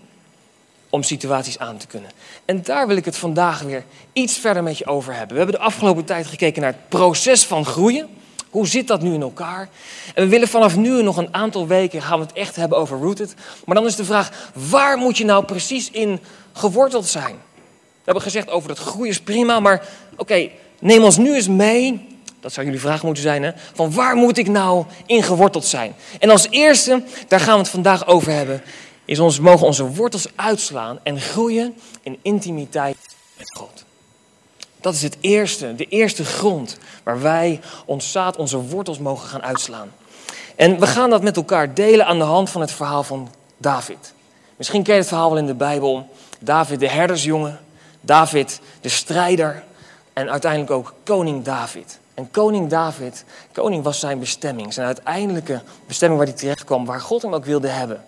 om 0.90 1.02
situaties 1.02 1.58
aan 1.58 1.76
te 1.76 1.86
kunnen. 1.86 2.10
En 2.44 2.62
daar 2.62 2.86
wil 2.86 2.96
ik 2.96 3.04
het 3.04 3.16
vandaag 3.16 3.60
weer 3.60 3.84
iets 4.12 4.38
verder 4.38 4.62
met 4.62 4.78
je 4.78 4.86
over 4.86 5.12
hebben. 5.12 5.32
We 5.32 5.42
hebben 5.42 5.58
de 5.60 5.66
afgelopen 5.66 6.04
tijd 6.04 6.26
gekeken 6.26 6.62
naar 6.62 6.72
het 6.72 6.88
proces 6.88 7.44
van 7.44 7.64
groeien. 7.64 8.08
Hoe 8.50 8.66
zit 8.66 8.86
dat 8.86 9.02
nu 9.02 9.14
in 9.14 9.22
elkaar? 9.22 9.68
En 10.14 10.24
we 10.24 10.28
willen 10.28 10.48
vanaf 10.48 10.76
nu 10.76 11.02
nog 11.02 11.16
een 11.16 11.34
aantal 11.34 11.66
weken 11.66 12.02
gaan 12.02 12.18
we 12.18 12.24
het 12.24 12.34
echt 12.34 12.56
hebben 12.56 12.78
over 12.78 12.98
rooted. 12.98 13.34
Maar 13.64 13.74
dan 13.74 13.86
is 13.86 13.96
de 13.96 14.04
vraag, 14.04 14.50
waar 14.52 14.98
moet 14.98 15.18
je 15.18 15.24
nou 15.24 15.44
precies 15.44 15.90
in 15.90 16.20
geworteld 16.52 17.06
zijn? 17.06 17.36
We 18.00 18.06
hebben 18.06 18.22
gezegd 18.22 18.50
over 18.50 18.68
dat 18.68 18.78
groeien 18.78 19.10
is 19.10 19.20
prima, 19.20 19.60
maar 19.60 19.88
oké, 20.16 20.48
neem 20.78 21.02
ons 21.02 21.16
nu 21.16 21.34
eens 21.34 21.48
mee. 21.48 22.08
Dat 22.40 22.52
zou 22.52 22.66
jullie 22.66 22.80
vraag 22.80 23.02
moeten 23.02 23.22
zijn, 23.22 23.42
hè? 23.42 23.50
Van 23.74 23.92
waar 23.92 24.16
moet 24.16 24.38
ik 24.38 24.48
nou 24.48 24.84
in 25.06 25.22
geworteld 25.22 25.64
zijn? 25.64 25.94
En 26.18 26.30
als 26.30 26.46
eerste, 26.50 27.02
daar 27.28 27.40
gaan 27.40 27.54
we 27.54 27.60
het 27.60 27.68
vandaag 27.68 28.06
over 28.06 28.32
hebben, 28.32 28.62
is 29.04 29.18
ons, 29.18 29.40
mogen 29.40 29.66
onze 29.66 29.84
wortels 29.84 30.26
uitslaan 30.34 30.98
en 31.02 31.20
groeien 31.20 31.74
in 32.02 32.18
intimiteit 32.22 32.96
met 33.36 33.56
God. 33.56 33.84
Dat 34.80 34.94
is 34.94 35.02
het 35.02 35.16
eerste, 35.20 35.74
de 35.74 35.84
eerste 35.84 36.24
grond 36.24 36.78
waar 37.02 37.20
wij 37.20 37.60
ons 37.84 38.12
zaad, 38.12 38.36
onze 38.36 38.58
wortels 38.58 38.98
mogen 38.98 39.28
gaan 39.28 39.42
uitslaan. 39.42 39.92
En 40.56 40.80
we 40.80 40.86
gaan 40.86 41.10
dat 41.10 41.22
met 41.22 41.36
elkaar 41.36 41.74
delen 41.74 42.06
aan 42.06 42.18
de 42.18 42.24
hand 42.24 42.50
van 42.50 42.60
het 42.60 42.72
verhaal 42.72 43.02
van 43.02 43.30
David. 43.56 44.12
Misschien 44.56 44.82
ken 44.82 44.94
je 44.94 45.00
het 45.00 45.08
verhaal 45.08 45.28
wel 45.28 45.38
in 45.38 45.46
de 45.46 45.54
Bijbel. 45.54 46.08
David, 46.40 46.80
de 46.80 46.88
herdersjongen, 46.88 47.60
David, 48.00 48.60
de 48.80 48.88
strijder 48.88 49.62
en 50.12 50.30
uiteindelijk 50.30 50.70
ook 50.70 50.94
koning 51.04 51.44
David. 51.44 51.98
En 52.14 52.30
koning 52.30 52.68
David, 52.68 53.24
koning 53.52 53.84
was 53.84 54.00
zijn 54.00 54.18
bestemming, 54.18 54.72
zijn 54.72 54.86
uiteindelijke 54.86 55.60
bestemming 55.86 56.20
waar 56.20 56.28
hij 56.28 56.38
terecht 56.38 56.64
kwam, 56.64 56.84
waar 56.84 57.00
God 57.00 57.22
hem 57.22 57.34
ook 57.34 57.44
wilde 57.44 57.68
hebben. 57.68 58.04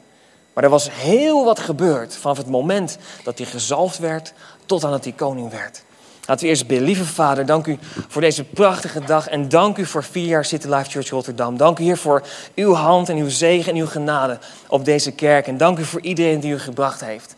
Maar 0.52 0.64
er 0.64 0.70
was 0.70 0.88
heel 0.90 1.44
wat 1.44 1.58
gebeurd 1.58 2.16
vanaf 2.16 2.36
het 2.36 2.46
moment 2.46 2.98
dat 3.24 3.38
hij 3.38 3.46
gezalfd 3.46 3.98
werd 3.98 4.32
tot 4.66 4.84
aan 4.84 4.90
dat 4.90 5.04
hij 5.04 5.12
koning 5.12 5.50
werd. 5.50 5.82
Laten 6.26 6.44
we 6.44 6.50
eerst 6.50 6.66
bidden. 6.66 6.86
Lieve 6.86 7.04
Vader, 7.04 7.46
dank 7.46 7.66
u 7.66 7.78
voor 8.08 8.20
deze 8.20 8.44
prachtige 8.44 9.00
dag 9.00 9.28
en 9.28 9.48
dank 9.48 9.78
u 9.78 9.86
voor 9.86 10.04
vier 10.04 10.26
jaar 10.26 10.44
City 10.44 10.66
Life 10.66 10.90
Church 10.90 11.10
Rotterdam. 11.10 11.56
Dank 11.56 11.78
u 11.78 11.82
hier 11.82 11.96
voor 11.96 12.22
uw 12.54 12.72
hand 12.72 13.08
en 13.08 13.16
uw 13.16 13.28
zegen 13.28 13.72
en 13.72 13.78
uw 13.78 13.86
genade 13.86 14.38
op 14.68 14.84
deze 14.84 15.10
kerk. 15.10 15.46
En 15.46 15.56
dank 15.56 15.78
u 15.78 15.84
voor 15.84 16.00
iedereen 16.00 16.40
die 16.40 16.52
u 16.52 16.58
gebracht 16.58 17.04
heeft. 17.04 17.36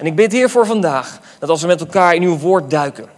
En 0.00 0.06
ik 0.06 0.14
bid 0.14 0.32
Heer 0.32 0.50
voor 0.50 0.66
vandaag, 0.66 1.20
dat 1.38 1.48
als 1.48 1.60
we 1.60 1.66
met 1.66 1.80
elkaar 1.80 2.14
in 2.14 2.22
uw 2.22 2.38
woord 2.38 2.70
duiken, 2.70 3.08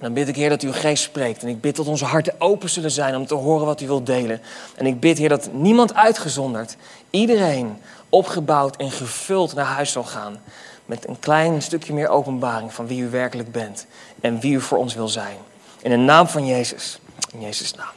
dan 0.00 0.12
bid 0.12 0.28
ik 0.28 0.36
Heer 0.36 0.48
dat 0.48 0.62
uw 0.62 0.72
geest 0.72 1.02
spreekt. 1.02 1.42
En 1.42 1.48
ik 1.48 1.60
bid 1.60 1.76
dat 1.76 1.86
onze 1.86 2.04
harten 2.04 2.34
open 2.38 2.70
zullen 2.70 2.90
zijn 2.90 3.16
om 3.16 3.26
te 3.26 3.34
horen 3.34 3.66
wat 3.66 3.80
u 3.80 3.86
wilt 3.86 4.06
delen. 4.06 4.40
En 4.74 4.86
ik 4.86 5.00
bid 5.00 5.18
Heer 5.18 5.28
dat 5.28 5.52
niemand 5.52 5.94
uitgezonderd, 5.94 6.76
iedereen 7.10 7.78
opgebouwd 8.08 8.76
en 8.76 8.90
gevuld 8.90 9.54
naar 9.54 9.64
huis 9.64 9.92
zal 9.92 10.04
gaan. 10.04 10.40
Met 10.86 11.08
een 11.08 11.18
klein 11.18 11.62
stukje 11.62 11.92
meer 11.92 12.08
openbaring 12.08 12.74
van 12.74 12.86
wie 12.86 13.02
u 13.02 13.10
werkelijk 13.10 13.52
bent 13.52 13.86
en 14.20 14.40
wie 14.40 14.54
u 14.54 14.60
voor 14.60 14.78
ons 14.78 14.94
wil 14.94 15.08
zijn. 15.08 15.36
In 15.82 15.90
de 15.90 15.96
naam 15.96 16.28
van 16.28 16.46
Jezus. 16.46 16.98
In 17.32 17.40
Jezus' 17.40 17.74
naam. 17.74 17.94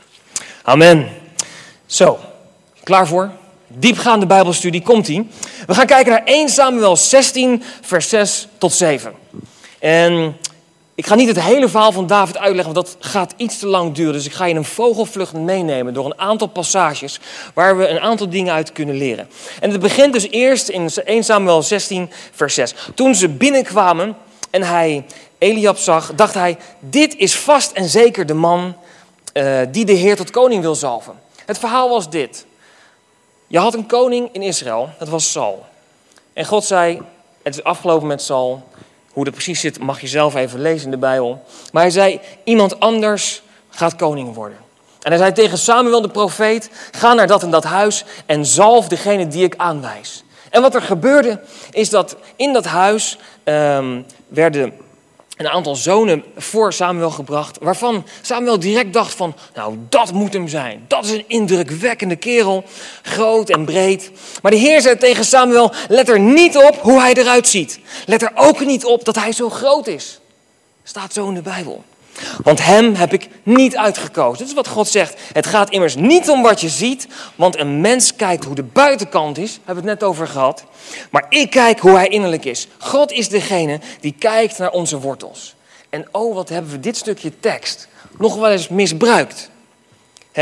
Amen. 0.63 1.09
Zo, 1.85 2.19
klaar 2.83 3.07
voor? 3.07 3.31
Diepgaande 3.77 4.25
Bijbelstudie 4.25 4.81
komt 4.81 5.07
ie. 5.07 5.27
We 5.67 5.73
gaan 5.73 5.85
kijken 5.85 6.11
naar 6.11 6.23
1 6.23 6.49
Samuel 6.49 6.95
16, 6.95 7.63
vers 7.81 8.09
6 8.09 8.47
tot 8.57 8.73
7. 8.73 9.13
En 9.79 10.35
ik 10.95 11.05
ga 11.05 11.15
niet 11.15 11.27
het 11.27 11.41
hele 11.41 11.69
verhaal 11.69 11.91
van 11.91 12.07
David 12.07 12.37
uitleggen, 12.37 12.73
want 12.73 12.87
dat 12.87 12.97
gaat 12.99 13.33
iets 13.37 13.59
te 13.59 13.67
lang 13.67 13.93
duren. 13.93 14.13
Dus 14.13 14.25
ik 14.25 14.33
ga 14.33 14.45
je 14.45 14.55
een 14.55 14.65
vogelvlucht 14.65 15.33
meenemen 15.33 15.93
door 15.93 16.05
een 16.05 16.19
aantal 16.19 16.47
passages 16.47 17.19
waar 17.53 17.77
we 17.77 17.87
een 17.87 17.99
aantal 17.99 18.29
dingen 18.29 18.53
uit 18.53 18.71
kunnen 18.71 18.95
leren. 18.95 19.29
En 19.59 19.71
het 19.71 19.79
begint 19.79 20.13
dus 20.13 20.29
eerst 20.29 20.69
in 20.69 20.89
1 21.05 21.23
Samuel 21.23 21.61
16, 21.61 22.09
vers 22.31 22.53
6. 22.53 22.73
Toen 22.95 23.15
ze 23.15 23.29
binnenkwamen 23.29 24.15
en 24.49 24.63
hij 24.63 25.05
Eliab 25.37 25.77
zag, 25.77 26.11
dacht 26.15 26.33
hij: 26.33 26.57
Dit 26.79 27.15
is 27.17 27.35
vast 27.35 27.71
en 27.71 27.89
zeker 27.89 28.25
de 28.25 28.33
man 28.33 28.75
eh, 29.33 29.59
die 29.71 29.85
de 29.85 29.93
Heer 29.93 30.15
tot 30.15 30.29
koning 30.29 30.61
wil 30.61 30.75
zalven. 30.75 31.13
Het 31.45 31.59
verhaal 31.59 31.89
was 31.89 32.09
dit. 32.09 32.45
Je 33.51 33.59
had 33.59 33.73
een 33.73 33.85
koning 33.85 34.29
in 34.31 34.41
Israël, 34.41 34.89
dat 34.99 35.09
was 35.09 35.31
Saul. 35.31 35.65
En 36.33 36.45
God 36.45 36.63
zei, 36.63 37.01
het 37.43 37.55
is 37.55 37.63
afgelopen 37.63 38.07
met 38.07 38.21
Saul. 38.21 38.63
Hoe 39.11 39.23
dat 39.23 39.33
precies 39.33 39.59
zit, 39.59 39.79
mag 39.79 40.01
je 40.01 40.07
zelf 40.07 40.35
even 40.35 40.61
lezen 40.61 40.85
in 40.85 40.91
de 40.91 40.97
Bijbel. 40.97 41.43
Maar 41.71 41.81
hij 41.81 41.91
zei, 41.91 42.19
iemand 42.43 42.79
anders 42.79 43.41
gaat 43.69 43.95
koning 43.95 44.33
worden. 44.33 44.57
En 45.01 45.11
hij 45.11 45.17
zei 45.17 45.31
tegen 45.31 45.57
Samuel 45.57 46.01
de 46.01 46.09
profeet, 46.09 46.69
ga 46.91 47.13
naar 47.13 47.27
dat 47.27 47.43
en 47.43 47.51
dat 47.51 47.63
huis 47.63 48.03
en 48.25 48.45
zalf 48.45 48.87
degene 48.87 49.27
die 49.27 49.43
ik 49.43 49.55
aanwijs. 49.57 50.23
En 50.49 50.61
wat 50.61 50.75
er 50.75 50.81
gebeurde, 50.81 51.39
is 51.71 51.89
dat 51.89 52.15
in 52.35 52.53
dat 52.53 52.65
huis 52.65 53.17
um, 53.43 54.05
werden 54.27 54.73
een 55.37 55.49
aantal 55.49 55.75
zonen 55.75 56.23
voor 56.37 56.73
Samuel 56.73 57.09
gebracht, 57.09 57.57
waarvan 57.61 58.05
Samuel 58.21 58.59
direct 58.59 58.93
dacht 58.93 59.15
van, 59.15 59.35
nou 59.55 59.77
dat 59.89 60.11
moet 60.11 60.33
hem 60.33 60.47
zijn. 60.47 60.85
Dat 60.87 61.05
is 61.05 61.11
een 61.11 61.23
indrukwekkende 61.27 62.15
kerel, 62.15 62.63
groot 63.01 63.49
en 63.49 63.65
breed. 63.65 64.11
Maar 64.41 64.51
de 64.51 64.57
Heer 64.57 64.81
zei 64.81 64.97
tegen 64.97 65.25
Samuel, 65.25 65.71
let 65.87 66.09
er 66.09 66.19
niet 66.19 66.57
op 66.57 66.75
hoe 66.81 66.99
hij 66.99 67.13
eruit 67.13 67.47
ziet. 67.47 67.79
Let 68.05 68.21
er 68.21 68.31
ook 68.35 68.65
niet 68.65 68.85
op 68.85 69.05
dat 69.05 69.15
hij 69.15 69.31
zo 69.31 69.49
groot 69.49 69.87
is. 69.87 70.19
Staat 70.83 71.13
zo 71.13 71.27
in 71.27 71.33
de 71.33 71.41
Bijbel. 71.41 71.83
Want 72.43 72.65
hem 72.65 72.95
heb 72.95 73.13
ik 73.13 73.27
niet 73.43 73.77
uitgekozen. 73.77 74.37
Dat 74.37 74.47
is 74.47 74.53
wat 74.53 74.67
God 74.67 74.87
zegt. 74.87 75.19
Het 75.33 75.45
gaat 75.45 75.69
immers 75.69 75.95
niet 75.95 76.29
om 76.29 76.41
wat 76.41 76.61
je 76.61 76.69
ziet, 76.69 77.07
want 77.35 77.57
een 77.59 77.81
mens 77.81 78.15
kijkt 78.15 78.45
hoe 78.45 78.55
de 78.55 78.63
buitenkant 78.63 79.37
is, 79.37 79.59
hebben 79.63 79.83
we 79.83 79.89
het 79.89 79.99
net 79.99 80.09
over 80.09 80.27
gehad. 80.27 80.63
Maar 81.09 81.25
ik 81.29 81.49
kijk 81.49 81.79
hoe 81.79 81.95
hij 81.95 82.07
innerlijk 82.07 82.45
is. 82.45 82.67
God 82.77 83.11
is 83.11 83.29
degene 83.29 83.79
die 83.99 84.15
kijkt 84.19 84.57
naar 84.57 84.71
onze 84.71 84.99
wortels. 84.99 85.55
En 85.89 86.07
oh, 86.11 86.35
wat 86.35 86.49
hebben 86.49 86.71
we 86.71 86.79
dit 86.79 86.97
stukje 86.97 87.39
tekst 87.39 87.87
nog 88.17 88.35
wel 88.35 88.51
eens 88.51 88.67
misbruikt. 88.67 89.49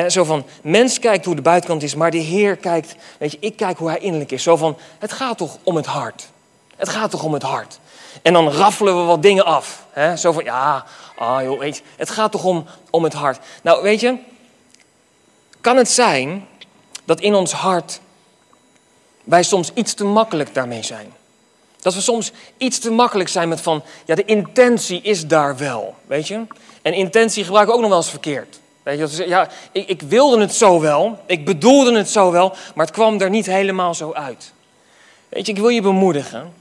zo 0.07 0.23
van, 0.23 0.45
mens 0.61 0.99
kijkt 0.99 1.25
hoe 1.25 1.35
de 1.35 1.41
buitenkant 1.41 1.83
is, 1.83 1.95
maar 1.95 2.11
de 2.11 2.17
Heer 2.17 2.55
kijkt, 2.55 2.95
weet 3.17 3.31
je, 3.31 3.37
ik 3.39 3.55
kijk 3.55 3.77
hoe 3.77 3.89
hij 3.89 3.99
innerlijk 3.99 4.31
is. 4.31 4.43
Zo 4.43 4.55
van, 4.55 4.77
het 4.99 5.11
gaat 5.11 5.37
toch 5.37 5.57
om 5.63 5.75
het 5.75 5.85
hart. 5.85 6.29
Het 6.75 6.89
gaat 6.89 7.11
toch 7.11 7.23
om 7.23 7.33
het 7.33 7.43
hart. 7.43 7.79
En 8.21 8.33
dan 8.33 8.49
raffelen 8.51 8.97
we 8.97 9.03
wat 9.03 9.21
dingen 9.21 9.45
af. 9.45 9.85
Zo 10.15 10.31
van, 10.31 10.43
ja, 10.43 10.85
ah 11.19 11.43
joh, 11.43 11.59
weet 11.59 11.77
je, 11.77 11.83
het 11.95 12.09
gaat 12.09 12.31
toch 12.31 12.43
om, 12.43 12.65
om 12.89 13.03
het 13.03 13.13
hart. 13.13 13.39
Nou, 13.61 13.83
weet 13.83 13.99
je, 13.99 14.17
kan 15.61 15.77
het 15.77 15.89
zijn 15.89 16.47
dat 17.05 17.19
in 17.19 17.33
ons 17.33 17.51
hart 17.51 17.99
wij 19.23 19.43
soms 19.43 19.71
iets 19.73 19.93
te 19.93 20.03
makkelijk 20.03 20.53
daarmee 20.53 20.83
zijn? 20.83 21.13
Dat 21.81 21.93
we 21.93 22.01
soms 22.01 22.31
iets 22.57 22.79
te 22.79 22.91
makkelijk 22.91 23.29
zijn 23.29 23.49
met 23.49 23.61
van, 23.61 23.83
ja, 24.05 24.15
de 24.15 24.25
intentie 24.25 25.01
is 25.01 25.27
daar 25.27 25.57
wel, 25.57 25.95
weet 26.07 26.27
je? 26.27 26.45
En 26.81 26.93
intentie 26.93 27.43
gebruiken 27.43 27.73
we 27.73 27.77
ook 27.77 27.87
nog 27.87 27.93
wel 27.93 28.03
eens 28.03 28.09
verkeerd. 28.09 28.59
Weet 28.83 29.15
je, 29.15 29.27
ja, 29.27 29.49
ik, 29.71 29.87
ik 29.87 30.01
wilde 30.01 30.39
het 30.39 30.53
zo 30.53 30.79
wel, 30.79 31.19
ik 31.25 31.45
bedoelde 31.45 31.97
het 31.97 32.09
zo 32.09 32.31
wel, 32.31 32.55
maar 32.75 32.85
het 32.85 32.95
kwam 32.95 33.21
er 33.21 33.29
niet 33.29 33.45
helemaal 33.45 33.93
zo 33.93 34.13
uit. 34.13 34.53
Weet 35.29 35.45
je, 35.45 35.51
ik 35.51 35.59
wil 35.59 35.69
je 35.69 35.81
bemoedigen 35.81 36.53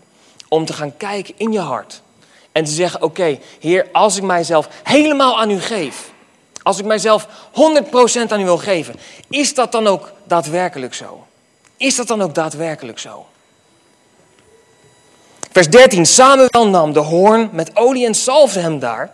om 0.49 0.65
te 0.65 0.73
gaan 0.73 0.97
kijken 0.97 1.35
in 1.37 1.53
je 1.53 1.61
hart. 1.61 2.03
En 2.59 2.65
te 2.65 2.71
zeggen, 2.71 3.03
oké, 3.03 3.39
Heer, 3.61 3.89
als 3.93 4.17
ik 4.17 4.23
mijzelf 4.23 4.69
helemaal 4.83 5.41
aan 5.41 5.51
u 5.51 5.61
geef. 5.61 6.11
Als 6.63 6.79
ik 6.79 6.85
mijzelf 6.85 7.27
100% 7.27 8.29
aan 8.29 8.41
u 8.41 8.45
wil 8.45 8.59
geven. 8.59 8.95
Is 9.29 9.55
dat 9.55 9.73
dan 9.73 9.87
ook 9.87 10.13
daadwerkelijk 10.25 10.95
zo? 10.95 11.27
Is 11.77 11.97
dat 11.97 12.07
dan 12.07 12.23
ook 12.23 12.35
daadwerkelijk 12.35 12.99
zo? 12.99 13.27
Vers 15.53 15.69
13. 15.69 16.07
Samuel 16.07 16.69
nam 16.69 16.93
de 16.93 16.99
hoorn 16.99 17.49
met 17.53 17.77
olie 17.77 18.07
en 18.07 18.15
zalfde 18.15 18.61
hem 18.61 18.79
daar 18.79 19.11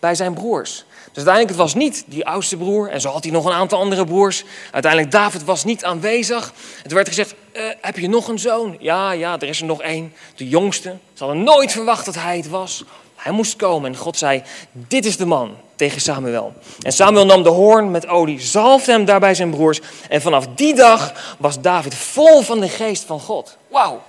bij 0.00 0.14
zijn 0.14 0.34
broers. 0.34 0.84
Dus 1.12 1.24
uiteindelijk, 1.24 1.48
het 1.48 1.58
was 1.58 1.74
niet 1.74 2.04
die 2.06 2.26
oudste 2.26 2.56
broer. 2.56 2.88
En 2.88 3.00
zo 3.00 3.10
had 3.10 3.22
hij 3.22 3.32
nog 3.32 3.44
een 3.44 3.52
aantal 3.52 3.78
andere 3.78 4.04
broers. 4.04 4.44
Uiteindelijk, 4.70 5.12
David 5.12 5.44
was 5.44 5.64
niet 5.64 5.84
aanwezig. 5.84 6.52
Het 6.82 6.92
werd 6.92 7.08
gezegd, 7.08 7.34
uh, 7.52 7.62
heb 7.80 7.98
je 7.98 8.08
nog 8.08 8.28
een 8.28 8.38
zoon? 8.38 8.76
Ja, 8.80 9.12
ja, 9.12 9.38
er 9.38 9.48
is 9.48 9.60
er 9.60 9.66
nog 9.66 9.82
één. 9.82 10.12
De 10.36 10.48
jongste. 10.48 10.96
Ze 11.14 11.24
hadden 11.24 11.42
nooit 11.42 11.72
verwacht 11.72 12.04
dat 12.04 12.14
hij 12.14 12.36
het 12.36 12.48
was. 12.48 12.84
Hij 13.16 13.32
moest 13.32 13.56
komen 13.56 13.90
en 13.90 13.96
God 13.96 14.16
zei, 14.16 14.42
dit 14.72 15.04
is 15.04 15.16
de 15.16 15.26
man 15.26 15.56
tegen 15.76 16.00
Samuel. 16.00 16.52
En 16.80 16.92
Samuel 16.92 17.26
nam 17.26 17.42
de 17.42 17.48
hoorn 17.48 17.90
met 17.90 18.06
olie, 18.06 18.40
zalfde 18.40 18.92
hem 18.92 19.04
daarbij 19.04 19.34
zijn 19.34 19.50
broers. 19.50 19.80
En 20.08 20.20
vanaf 20.20 20.46
die 20.54 20.74
dag 20.74 21.34
was 21.38 21.60
David 21.60 21.94
vol 21.94 22.42
van 22.42 22.60
de 22.60 22.68
geest 22.68 23.04
van 23.04 23.20
God. 23.20 23.56
Wauw. 23.68 24.02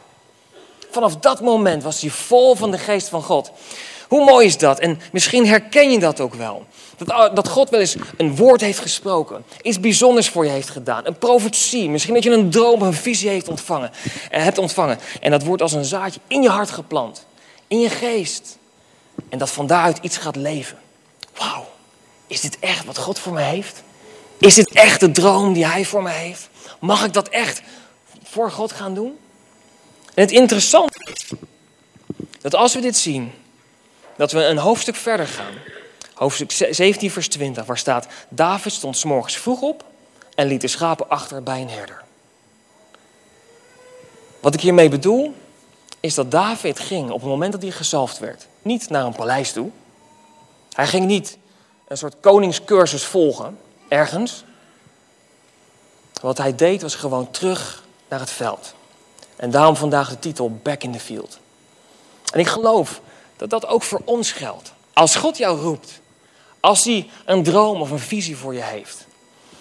Vanaf 0.92 1.16
dat 1.16 1.42
moment 1.42 1.84
was 1.84 2.02
hij 2.02 2.10
vol 2.10 2.56
van 2.56 2.72
de 2.72 2.78
geest 2.78 3.10
van 3.10 3.24
God. 3.24 3.52
Hoe 4.08 4.26
mooi 4.26 4.46
is 4.46 4.58
dat? 4.58 4.80
En 4.80 5.00
misschien 5.12 5.48
herken 5.48 5.92
je 5.92 6.00
dat 6.00 6.20
ook 6.20 6.34
wel. 6.34 6.66
Dat, 6.98 7.36
dat 7.36 7.48
God 7.48 7.70
wel 7.70 7.80
eens 7.80 7.96
een 8.18 8.36
woord 8.36 8.62
heeft 8.62 8.80
gesproken. 8.80 9.44
Iets 9.62 9.80
bijzonders 9.80 10.30
voor 10.30 10.46
je 10.46 10.52
heeft 10.52 10.70
gedaan. 10.70 11.06
Een 11.06 11.18
profetie. 11.18 11.90
Misschien 11.90 12.14
dat 12.14 12.24
je 12.24 12.32
een 12.32 12.50
droom, 12.50 12.82
een 12.82 12.94
visie 12.94 13.30
heeft 13.30 13.48
ontvangen, 13.48 13.92
eh, 14.32 14.44
hebt 14.44 14.58
ontvangen. 14.58 15.00
En 15.22 15.32
dat 15.32 15.44
wordt 15.44 15.62
als 15.62 15.72
een 15.72 15.86
zaadje 15.86 16.20
in 16.28 16.42
je 16.42 16.50
hart 16.50 16.70
geplant. 16.70 17.26
In 17.68 17.80
je 17.80 17.90
geest. 17.90 18.58
En 19.30 19.38
dat 19.38 19.50
van 19.50 19.68
daaruit 19.68 19.98
iets 20.02 20.18
gaat 20.18 20.36
leven. 20.36 20.78
Wauw. 21.38 21.68
Is 22.28 22.42
dit 22.42 22.60
echt 22.60 22.86
wat 22.86 22.98
God 22.98 23.20
voor 23.20 23.34
me 23.34 23.42
heeft? 23.42 23.84
Is 24.38 24.56
dit 24.56 24.72
echt 24.72 25.00
de 25.00 25.12
droom 25.12 25.54
die 25.54 25.66
Hij 25.66 25.86
voor 25.86 26.04
me 26.04 26.10
heeft? 26.10 26.50
Mag 26.80 27.06
ik 27.06 27.14
dat 27.14 27.30
echt 27.30 27.62
voor 28.24 28.52
God 28.52 28.72
gaan 28.72 28.94
doen? 28.94 29.18
En 30.14 30.24
het 30.24 30.32
interessante 30.32 31.12
is 31.14 31.30
dat 32.42 32.56
als 32.56 32.74
we 32.74 32.82
dit 32.82 32.98
zien, 32.98 33.32
dat 34.16 34.32
we 34.32 34.46
een 34.46 34.58
hoofdstuk 34.58 34.96
verder 34.96 35.28
gaan. 35.28 35.54
Hoofdstuk 36.14 36.52
17, 36.52 37.12
vers 37.12 37.28
20, 37.28 37.66
waar 37.66 37.78
staat: 37.78 38.08
David 38.30 38.74
stond 38.74 38.98
s 38.98 39.04
morgens 39.04 39.38
vroeg 39.38 39.62
op 39.62 39.86
en 40.36 40.48
liet 40.48 40.62
de 40.62 40.68
schapen 40.68 41.10
achter 41.10 41.44
bij 41.44 41.62
een 41.62 41.70
herder. 41.70 42.04
Wat 44.40 44.54
ik 44.54 44.62
hiermee 44.62 44.90
bedoel, 44.90 45.34
is 46.00 46.14
dat 46.14 46.32
David 46.32 46.80
ging 46.80 47.10
op 47.10 47.20
het 47.20 47.30
moment 47.30 47.52
dat 47.52 47.62
hij 47.62 47.72
gezalfd 47.72 48.20
werd, 48.20 48.48
niet 48.62 48.90
naar 48.90 49.06
een 49.06 49.16
paleis 49.16 49.52
toe. 49.52 49.70
Hij 50.72 50.88
ging 50.88 51.06
niet 51.06 51.38
een 51.88 51.98
soort 51.98 52.16
koningscursus 52.20 53.04
volgen, 53.04 53.60
ergens. 53.88 54.44
Wat 56.22 56.38
hij 56.38 56.56
deed 56.56 56.82
was 56.82 56.96
gewoon 56.96 57.32
terug 57.32 57.84
naar 58.08 58.20
het 58.20 58.32
veld. 58.32 58.74
En 59.42 59.52
daarom 59.52 59.76
vandaag 59.76 60.10
de 60.10 60.20
titel 60.20 60.60
Back 60.64 60.84
in 60.84 60.92
the 60.92 61.00
Field. 61.00 61.40
En 62.34 62.40
ik 62.40 62.48
geloof 62.48 63.02
dat 63.38 63.50
dat 63.50 63.68
ook 63.68 63.84
voor 63.84 64.02
ons 64.06 64.32
geldt. 64.32 64.74
Als 64.94 65.16
God 65.16 65.38
jou 65.38 65.60
roept, 65.60 66.00
als 66.60 66.84
hij 66.84 67.10
een 67.26 67.44
droom 67.44 67.82
of 67.82 67.92
een 67.92 68.00
visie 68.00 68.38
voor 68.38 68.54
je 68.54 68.64
heeft, 68.64 69.06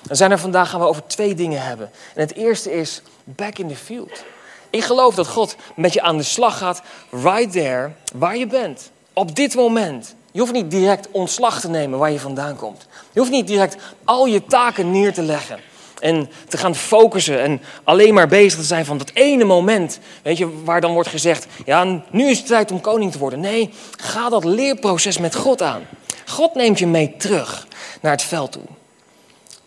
dan 0.03 0.17
zijn 0.17 0.31
er 0.31 0.39
vandaag 0.39 0.71
gaan 0.71 0.81
we 0.81 0.87
over 0.87 1.07
twee 1.07 1.35
dingen 1.35 1.63
hebben. 1.63 1.91
En 2.15 2.21
het 2.21 2.35
eerste 2.35 2.73
is 2.73 3.03
back 3.25 3.59
in 3.59 3.69
the 3.69 3.77
field. 3.77 4.25
Ik 4.71 4.85
geloof 4.85 5.15
dat 5.15 5.29
God 5.29 5.57
met 5.77 5.93
je 5.93 6.03
aan 6.03 6.17
de 6.17 6.23
slag 6.23 6.59
gaat, 6.59 6.83
right 7.11 7.53
there, 7.53 7.93
waar 8.15 8.37
je 8.37 8.47
bent. 8.47 8.91
Op 9.13 9.35
dit 9.37 9.55
moment. 9.55 10.15
Je 10.33 10.41
hoeft 10.41 10.53
niet 10.53 10.71
direct 10.71 11.11
ontslag 11.11 11.61
te 11.61 11.69
nemen 11.69 11.99
waar 11.99 12.11
je 12.11 12.21
vandaan 12.21 12.57
komt. 12.57 12.87
Je 13.13 13.19
hoeft 13.19 13.33
niet 13.33 13.47
direct 13.47 13.77
al 14.05 14.27
je 14.27 14.45
taken 14.45 14.91
neer 14.91 15.13
te 15.13 15.23
leggen. 15.23 15.61
En 16.01 16.31
te 16.49 16.57
gaan 16.57 16.75
focussen 16.75 17.41
en 17.41 17.61
alleen 17.85 18.15
maar 18.15 18.29
bezig 18.29 18.59
te 18.59 18.65
zijn 18.65 18.85
van 18.85 18.99
dat 18.99 19.11
ene 19.15 19.45
moment. 19.45 19.99
Weet 20.23 20.39
je, 20.39 20.63
waar 20.65 20.81
dan 20.81 20.93
wordt 20.93 21.09
gezegd, 21.09 21.47
ja, 21.65 22.03
nu 22.11 22.31
is 22.31 22.39
het 22.39 22.47
tijd 22.47 22.71
om 22.71 22.81
koning 22.81 23.13
te 23.13 23.19
worden. 23.19 23.41
Nee, 23.41 23.71
ga 23.97 24.29
dat 24.29 24.45
leerproces 24.45 25.19
met 25.19 25.35
God 25.35 25.63
aan. 25.63 25.83
God 26.27 26.55
neemt 26.55 26.79
je 26.79 26.87
mee 26.87 27.15
terug 27.17 27.67
naar 28.01 28.13
het 28.13 28.23
veld 28.23 28.53
toe. 28.53 28.63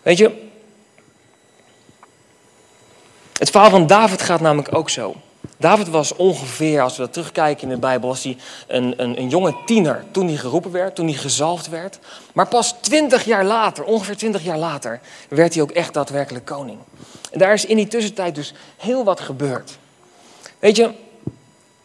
Weet 0.02 0.18
je, 0.18 0.32
het 3.38 3.50
verhaal 3.50 3.70
van 3.70 3.88
David 3.88 4.22
gaat 4.22 4.42
namelijk 4.42 4.75
ook 4.75 4.90
zo. 4.90 5.16
David 5.63 5.89
was 5.89 6.15
ongeveer, 6.15 6.82
als 6.82 6.96
we 6.96 7.01
dat 7.01 7.13
terugkijken 7.13 7.63
in 7.63 7.70
de 7.74 7.79
Bijbel, 7.79 8.10
was 8.10 8.24
hij 8.24 8.38
een, 8.67 8.93
een, 8.98 9.20
een 9.20 9.29
jonge 9.29 9.55
tiener 9.65 10.03
toen 10.12 10.27
hij 10.27 10.36
geroepen 10.36 10.72
werd, 10.72 10.96
toen 10.96 11.08
hij 11.08 11.15
gezalfd 11.15 11.70
werd. 11.70 12.00
Maar 12.34 12.48
pas 12.48 12.75
twintig 12.82 13.25
jaar 13.25 13.46
later, 13.46 13.84
ongeveer 13.84 14.17
twintig 14.17 14.43
jaar 14.43 14.58
later, 14.58 15.00
werd 15.29 15.53
hij 15.53 15.63
ook 15.63 15.72
echt 15.72 15.93
daadwerkelijk 15.93 16.46
koning. 16.46 16.77
En 17.32 17.39
daar 17.39 17.53
is 17.53 17.65
in 17.65 17.75
die 17.75 17.88
tussentijd 17.88 18.36
dus 18.36 18.53
heel 18.77 19.03
wat 19.03 19.20
gebeurd. 19.20 19.77
Weet 20.60 20.75
je, 20.75 20.91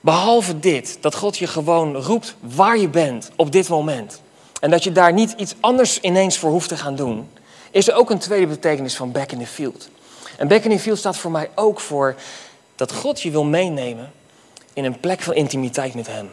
behalve 0.00 0.58
dit, 0.58 0.98
dat 1.00 1.14
God 1.14 1.38
je 1.38 1.46
gewoon 1.46 1.96
roept 1.96 2.34
waar 2.40 2.78
je 2.78 2.88
bent 2.88 3.30
op 3.36 3.52
dit 3.52 3.68
moment. 3.68 4.20
En 4.60 4.70
dat 4.70 4.84
je 4.84 4.92
daar 4.92 5.12
niet 5.12 5.34
iets 5.36 5.54
anders 5.60 6.00
ineens 6.00 6.38
voor 6.38 6.50
hoeft 6.50 6.68
te 6.68 6.76
gaan 6.76 6.96
doen. 6.96 7.28
Is 7.70 7.88
er 7.88 7.94
ook 7.94 8.10
een 8.10 8.18
tweede 8.18 8.46
betekenis 8.46 8.96
van 8.96 9.12
back 9.12 9.32
in 9.32 9.38
the 9.38 9.46
field. 9.46 9.88
En 10.36 10.48
back 10.48 10.62
in 10.62 10.70
the 10.70 10.78
field 10.78 10.98
staat 10.98 11.16
voor 11.16 11.30
mij 11.30 11.50
ook 11.54 11.80
voor 11.80 12.14
dat 12.78 12.92
God 12.92 13.20
je 13.20 13.30
wil 13.30 13.44
meenemen 13.44 14.12
in 14.72 14.84
een 14.84 15.00
plek 15.00 15.20
van 15.20 15.34
intimiteit 15.34 15.94
met 15.94 16.06
Hem. 16.06 16.30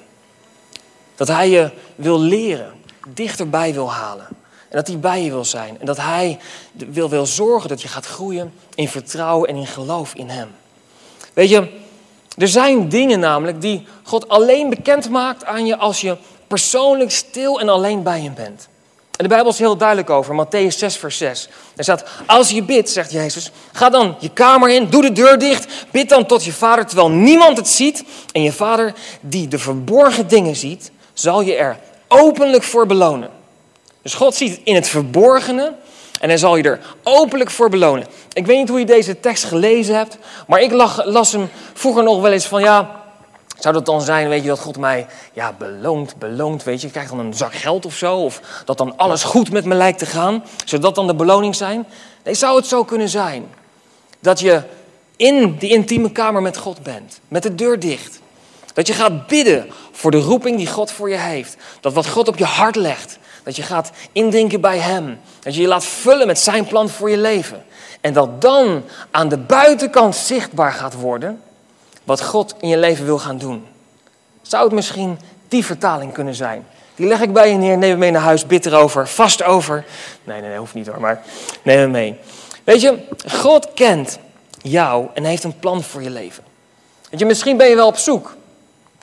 Dat 1.16 1.28
Hij 1.28 1.50
je 1.50 1.72
wil 1.96 2.20
leren, 2.20 2.74
dichterbij 3.08 3.74
wil 3.74 3.92
halen. 3.92 4.28
En 4.70 4.78
dat 4.78 4.88
Hij 4.88 5.00
bij 5.00 5.24
je 5.24 5.30
wil 5.30 5.46
zijn. 5.46 5.80
En 5.80 5.86
dat 5.86 5.98
Hij 5.98 6.40
wil, 6.72 7.10
wil 7.10 7.26
zorgen 7.26 7.70
dat 7.70 7.82
je 7.82 7.88
gaat 7.88 8.06
groeien 8.06 8.54
in 8.76 8.88
vertrouwen 8.88 9.50
en 9.50 9.56
in 9.56 9.68
geloof 9.68 10.14
in 10.14 10.30
Hem. 10.30 10.50
Weet 11.34 11.50
je, 11.50 11.70
er 12.38 12.48
zijn 12.48 12.90
dingen 12.90 13.20
namelijk 13.20 13.62
die 13.62 13.88
God 14.04 14.30
alleen 14.30 14.70
bekend 14.70 15.10
maakt 15.10 15.46
aan 15.46 15.66
je 15.66 15.78
als 15.78 16.02
je 16.02 16.18
persoonlijk 16.48 17.12
stil 17.12 17.60
en 17.60 17.70
alleen 17.70 18.04
bij 18.04 18.22
Hem 18.22 18.34
bent. 18.34 18.68
En 19.18 19.24
de 19.24 19.28
Bijbel 19.28 19.52
is 19.52 19.60
heel 19.60 19.78
duidelijk 19.78 20.10
over, 20.10 20.46
Matthäus 20.46 20.78
6, 20.78 20.98
vers 20.98 21.18
6. 21.18 21.50
Er 21.76 21.84
staat, 21.84 22.04
als 22.26 22.50
je 22.50 22.64
bidt, 22.64 22.90
zegt 22.90 23.12
Jezus, 23.12 23.52
ga 23.72 23.90
dan 23.90 24.16
je 24.20 24.30
kamer 24.30 24.70
in, 24.70 24.90
doe 24.90 25.02
de 25.02 25.12
deur 25.12 25.40
dicht, 25.40 25.86
bid 25.92 26.10
dan 26.10 26.26
tot 26.26 26.46
je 26.46 26.54
vader 26.54 26.86
terwijl 26.86 27.10
niemand 27.10 27.58
het 27.58 27.68
ziet. 27.68 28.04
En 28.32 28.44
je 28.44 28.52
vader, 28.52 28.94
die 29.22 29.48
de 29.48 29.60
verborgen 29.60 30.28
dingen 30.28 30.56
ziet, 30.56 30.92
zal 31.14 31.42
je 31.42 31.56
er 31.56 31.78
openlijk 32.08 32.64
voor 32.64 32.86
belonen. 32.86 33.30
Dus 34.02 34.14
God 34.14 34.36
ziet 34.36 34.52
het 34.52 34.62
in 34.64 34.76
het 34.76 34.88
verborgene 34.88 35.74
en 36.20 36.30
hij 36.30 36.38
zal 36.38 36.56
je 36.56 36.64
er 36.64 36.80
openlijk 37.04 37.52
voor 37.52 37.70
belonen. 37.70 38.08
Ik 38.34 38.46
weet 38.46 38.58
niet 38.58 38.70
hoe 38.70 38.80
je 38.80 38.86
deze 38.86 39.20
tekst 39.20 39.44
gelezen 39.44 39.96
hebt, 39.96 40.18
maar 40.48 40.62
ik 40.62 40.72
las 41.06 41.32
hem 41.32 41.50
vroeger 41.74 42.04
nog 42.04 42.22
wel 42.22 42.32
eens 42.32 42.46
van 42.46 42.62
ja, 42.62 43.05
zou 43.60 43.74
dat 43.74 43.86
dan 43.86 44.02
zijn, 44.02 44.30
weet 44.30 44.42
je, 44.42 44.48
dat 44.48 44.60
God 44.60 44.78
mij 44.78 45.08
ja, 45.34 45.54
beloont, 45.58 46.16
beloont, 46.16 46.64
weet 46.64 46.82
je, 46.82 46.88
ik 46.88 46.94
krijg 46.94 47.10
dan 47.10 47.20
een 47.20 47.34
zak 47.34 47.54
geld 47.54 47.86
of 47.86 47.96
zo, 47.96 48.18
of 48.18 48.42
dat 48.66 48.78
dan 48.78 48.98
alles 48.98 49.24
goed 49.24 49.52
met 49.52 49.66
me 49.66 49.76
lijkt 49.76 50.00
te 50.00 50.06
gaan, 50.06 50.44
zou 50.66 50.82
dat 50.82 50.96
dan 50.96 51.08
de 51.08 51.16
beloning 51.16 51.56
zijn? 51.56 51.88
Nee, 52.24 52.34
zou 52.34 52.56
het 52.56 52.68
zo 52.68 52.84
kunnen 52.84 53.10
zijn 53.10 53.48
dat 54.20 54.40
je 54.40 54.62
in 55.16 55.56
die 55.58 55.70
intieme 55.70 56.12
kamer 56.12 56.42
met 56.42 56.58
God 56.58 56.84
bent, 56.84 57.20
met 57.28 57.44
de 57.44 57.56
deur 57.56 57.80
dicht, 57.80 58.20
dat 58.74 58.88
je 58.88 58.94
gaat 58.94 59.28
bidden 59.28 59.70
voor 59.92 60.12
de 60.12 60.20
roeping 60.20 60.58
die 60.58 60.68
God 60.68 60.92
voor 60.92 61.10
je 61.10 61.18
heeft, 61.18 61.58
dat 61.80 61.94
wat 61.94 62.08
God 62.08 62.28
op 62.28 62.38
je 62.38 62.46
hart 62.46 62.76
legt, 62.76 63.20
dat 63.44 63.56
je 63.56 63.62
gaat 63.62 63.92
indrinken 64.12 64.62
bij 64.62 64.78
Hem, 64.78 65.20
dat 65.40 65.56
je 65.56 65.62
je 65.62 65.68
laat 65.68 65.86
vullen 65.86 66.28
met 66.28 66.40
Zijn 66.40 66.66
plan 66.66 66.90
voor 66.90 67.10
je 67.10 67.18
leven, 67.18 67.66
en 68.02 68.14
dat 68.14 68.42
dan 68.42 68.84
aan 69.12 69.30
de 69.30 69.38
buitenkant 69.38 70.16
zichtbaar 70.16 70.72
gaat 70.72 70.94
worden 70.94 71.42
wat 72.06 72.24
God 72.24 72.56
in 72.60 72.68
je 72.68 72.78
leven 72.78 73.06
wil 73.06 73.20
gaan 73.20 73.38
doen. 73.38 73.66
Zou 74.42 74.64
het 74.64 74.74
misschien 74.74 75.20
die 75.48 75.66
vertaling 75.66 76.14
kunnen 76.14 76.36
zijn? 76.36 76.68
Die 76.96 77.08
leg 77.08 77.22
ik 77.22 77.34
bij 77.34 77.50
je 77.52 77.58
neer, 77.58 77.78
neem 77.78 77.90
hem 77.90 78.00
mee 78.00 78.12
naar 78.12 78.22
huis, 78.22 78.46
bid 78.46 78.66
erover, 78.66 79.08
vast 79.08 79.44
over. 79.44 79.86
Nee, 80.24 80.42
nee, 80.42 80.50
nee, 80.50 80.58
hoeft 80.58 80.74
niet 80.74 80.88
hoor, 80.88 81.00
maar 81.00 81.22
neem 81.62 81.78
hem 81.78 81.92
mee. 81.92 82.20
Weet 82.64 82.82
je, 82.82 82.98
God 83.28 83.74
kent 83.74 84.20
jou 84.62 85.08
en 85.14 85.24
heeft 85.24 85.44
een 85.44 85.60
plan 85.60 85.84
voor 85.84 86.04
je 86.04 86.10
leven. 86.10 86.44
Weet 87.10 87.20
je, 87.20 87.26
misschien 87.26 87.58
ben 87.58 87.68
je 87.68 87.76
wel 87.76 87.88
op 87.88 87.98
zoek. 87.98 88.36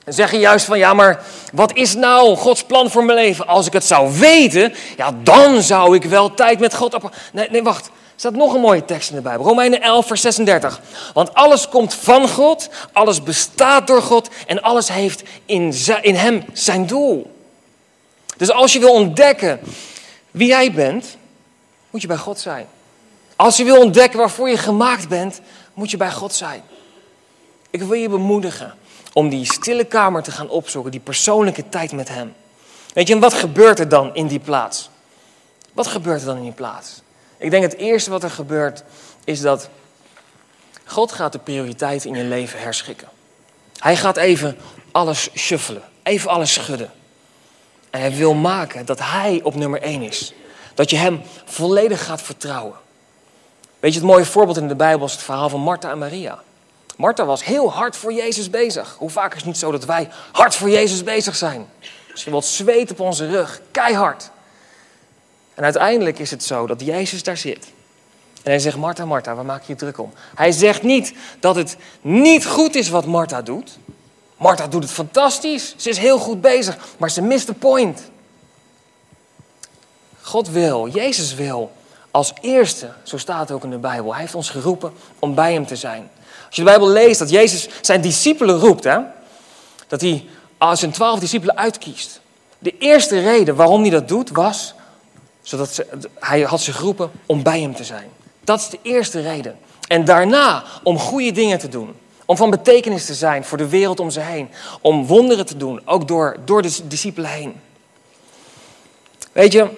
Dan 0.05 0.15
zeg 0.15 0.31
je 0.31 0.39
juist 0.39 0.65
van, 0.65 0.79
ja, 0.79 0.95
maar 0.95 1.23
wat 1.53 1.75
is 1.75 1.95
nou 1.95 2.37
Gods 2.37 2.65
plan 2.65 2.91
voor 2.91 3.05
mijn 3.05 3.19
leven? 3.19 3.47
Als 3.47 3.67
ik 3.67 3.73
het 3.73 3.85
zou 3.85 4.19
weten, 4.19 4.75
ja, 4.97 5.13
dan 5.23 5.63
zou 5.63 5.95
ik 5.95 6.05
wel 6.05 6.35
tijd 6.35 6.61
met 6.61 6.75
God... 6.75 6.95
Op... 6.95 7.15
Nee, 7.33 7.51
nee, 7.51 7.63
wacht 7.63 7.91
staat 8.23 8.35
nog 8.35 8.55
een 8.55 8.61
mooie 8.61 8.85
tekst 8.85 9.11
in 9.11 9.17
de 9.17 9.23
Bijbel. 9.23 9.47
Romeinen 9.47 9.81
11, 9.81 10.07
vers 10.07 10.21
36. 10.21 10.81
Want 11.15 11.35
alles 11.35 11.69
komt 11.69 11.95
van 11.95 12.29
God, 12.29 12.69
alles 12.93 13.23
bestaat 13.23 13.87
door 13.87 14.03
God 14.03 14.29
en 14.47 14.63
alles 14.63 14.89
heeft 14.89 15.23
in, 15.47 15.75
in 16.01 16.15
Hem 16.15 16.45
zijn 16.53 16.87
doel. 16.87 17.37
Dus 18.37 18.51
als 18.51 18.73
je 18.73 18.79
wil 18.79 18.93
ontdekken 18.93 19.61
wie 20.31 20.47
jij 20.47 20.73
bent, 20.73 21.17
moet 21.91 22.01
je 22.01 22.07
bij 22.07 22.17
God 22.17 22.41
zijn. 22.41 22.67
Als 23.37 23.57
je 23.57 23.65
wil 23.65 23.81
ontdekken 23.81 24.19
waarvoor 24.19 24.49
je 24.49 24.57
gemaakt 24.57 25.09
bent, 25.09 25.41
moet 25.75 25.91
je 25.91 25.97
bij 25.97 26.13
God 26.13 26.35
zijn. 26.35 26.63
Ik 27.71 27.83
wil 27.83 27.93
je 27.93 28.09
bemoedigen 28.09 28.75
om 29.13 29.29
die 29.29 29.45
stille 29.53 29.85
kamer 29.85 30.23
te 30.23 30.31
gaan 30.31 30.49
opzoeken, 30.49 30.91
die 30.91 31.01
persoonlijke 31.01 31.69
tijd 31.69 31.93
met 31.93 32.09
Hem. 32.09 32.35
Weet 32.95 33.09
je, 33.09 33.15
en 33.15 33.21
wat 33.21 33.35
gebeurt 33.35 33.79
er 33.79 33.89
dan 33.89 34.15
in 34.15 34.27
die 34.27 34.41
plaats? 34.41 34.91
Wat 35.73 35.87
gebeurt 35.87 36.21
er 36.21 36.27
dan 36.27 36.37
in 36.37 36.43
die 36.43 36.53
plaats? 36.53 37.02
Ik 37.43 37.51
denk 37.51 37.63
het 37.63 37.77
eerste 37.77 38.11
wat 38.11 38.23
er 38.23 38.31
gebeurt 38.31 38.83
is 39.25 39.41
dat 39.41 39.69
God 40.85 41.13
gaat 41.13 41.33
de 41.33 41.39
prioriteiten 41.39 42.11
in 42.11 42.17
je 42.17 42.25
leven 42.25 42.61
herschikken. 42.61 43.09
Hij 43.79 43.97
gaat 43.97 44.17
even 44.17 44.57
alles 44.93 45.29
shuffelen, 45.35 45.83
even 46.03 46.31
alles 46.31 46.53
schudden. 46.53 46.91
En 47.91 48.01
hij 48.01 48.15
wil 48.15 48.35
maken 48.35 48.87
dat 48.87 48.99
hij 48.99 49.41
op 49.43 49.55
nummer 49.55 49.83
één 49.83 50.03
is. 50.03 50.33
Dat 50.75 50.91
je 50.91 50.97
hem 50.97 51.23
volledig 51.45 52.05
gaat 52.05 52.23
vertrouwen. 52.23 52.77
Weet 53.81 53.93
je, 53.93 53.99
het 53.99 54.09
mooie 54.09 54.25
voorbeeld 54.25 54.57
in 54.57 54.69
de 54.69 54.75
Bijbel 54.75 55.07
is 55.07 55.13
het 55.13 55.23
verhaal 55.23 55.49
van 55.49 55.61
Martha 55.61 55.91
en 55.91 55.99
Maria. 55.99 56.43
Martha 56.97 57.25
was 57.25 57.45
heel 57.45 57.73
hard 57.73 57.97
voor 57.97 58.13
Jezus 58.13 58.51
bezig. 58.51 58.95
Hoe 58.99 59.11
vaak 59.11 59.31
is 59.31 59.37
het 59.37 59.47
niet 59.47 59.59
zo 59.59 59.71
dat 59.71 59.85
wij 59.85 60.09
hard 60.33 60.55
voor 60.55 60.71
Jezus 60.71 61.03
bezig 61.03 61.37
zijn? 61.37 61.69
Misschien 62.11 62.33
wat 62.33 62.45
zweet 62.45 62.91
op 62.91 63.01
onze 63.01 63.27
rug, 63.27 63.61
keihard. 63.71 64.31
En 65.55 65.65
uiteindelijk 65.65 66.19
is 66.19 66.31
het 66.31 66.45
zo 66.45 66.67
dat 66.67 66.81
Jezus 66.81 67.23
daar 67.23 67.37
zit. 67.37 67.67
En 68.43 68.51
hij 68.51 68.59
zegt, 68.59 68.77
Martha, 68.77 69.05
Martha, 69.05 69.35
waar 69.35 69.45
maak 69.45 69.63
je 69.63 69.73
je 69.73 69.79
druk 69.79 69.99
om? 69.99 70.13
Hij 70.35 70.53
zegt 70.53 70.83
niet 70.83 71.15
dat 71.41 71.57
het 71.57 71.77
niet 72.01 72.47
goed 72.47 72.75
is 72.75 72.89
wat 72.89 73.07
Martha 73.07 73.43
doet. 73.43 73.79
Martha 74.37 74.67
doet 74.67 74.83
het 74.83 74.93
fantastisch. 74.93 75.75
Ze 75.77 75.89
is 75.89 75.99
heel 75.99 76.19
goed 76.19 76.41
bezig, 76.41 76.77
maar 76.97 77.11
ze 77.11 77.23
mist 77.23 77.47
de 77.47 77.53
point. 77.53 78.11
God 80.21 80.49
wil, 80.49 80.89
Jezus 80.89 81.35
wil, 81.35 81.73
als 82.11 82.33
eerste, 82.41 82.93
zo 83.03 83.19
staat 83.19 83.41
het 83.41 83.51
ook 83.51 83.65
in 83.65 83.71
de 83.71 83.79
Bijbel, 83.79 84.13
hij 84.13 84.21
heeft 84.21 84.35
ons 84.35 84.51
geroepen 84.51 84.93
om 85.19 85.35
bij 85.35 85.53
hem 85.53 85.67
te 85.67 85.77
zijn. 85.77 86.11
Als 86.47 86.57
je 86.57 86.63
de 86.63 86.71
Bijbel 86.71 86.89
leest 86.89 87.19
dat 87.19 87.31
Jezus 87.31 87.69
zijn 87.81 88.01
discipelen 88.01 88.59
roept, 88.59 88.85
hè, 88.85 88.99
dat 89.87 90.01
hij 90.01 90.27
als 90.59 90.79
zijn 90.79 90.93
twaalf 90.93 91.19
discipelen 91.19 91.57
uitkiest. 91.57 92.21
De 92.59 92.79
eerste 92.79 93.21
reden 93.21 93.55
waarom 93.55 93.81
hij 93.81 93.91
dat 93.91 94.09
doet 94.09 94.31
was 94.31 94.75
zodat 95.43 95.75
ze, 95.75 95.87
hij 96.19 96.41
had 96.41 96.61
ze 96.61 96.73
geroepen 96.73 97.11
om 97.27 97.43
bij 97.43 97.61
hem 97.61 97.75
te 97.75 97.85
zijn. 97.85 98.09
Dat 98.45 98.61
is 98.61 98.69
de 98.69 98.79
eerste 98.83 99.21
reden. 99.21 99.59
En 99.89 100.05
daarna 100.05 100.65
om 100.83 100.99
goede 100.99 101.33
dingen 101.33 101.59
te 101.59 101.69
doen. 101.69 101.95
Om 102.25 102.37
van 102.37 102.51
betekenis 102.51 103.07
te 103.07 103.15
zijn 103.15 103.45
voor 103.45 103.59
de 103.59 103.69
wereld 103.69 104.01
om 104.01 104.11
ze 104.11 104.21
heen. 104.21 104.49
Om 104.81 105.07
wonderen 105.07 105.47
te 105.47 105.57
doen, 105.57 105.81
ook 105.85 106.09
door, 106.09 106.37
door 106.45 106.63
de 106.63 106.79
discipelen 106.89 107.31
heen. 107.31 107.61
Weet 109.33 109.53
je, 109.53 109.69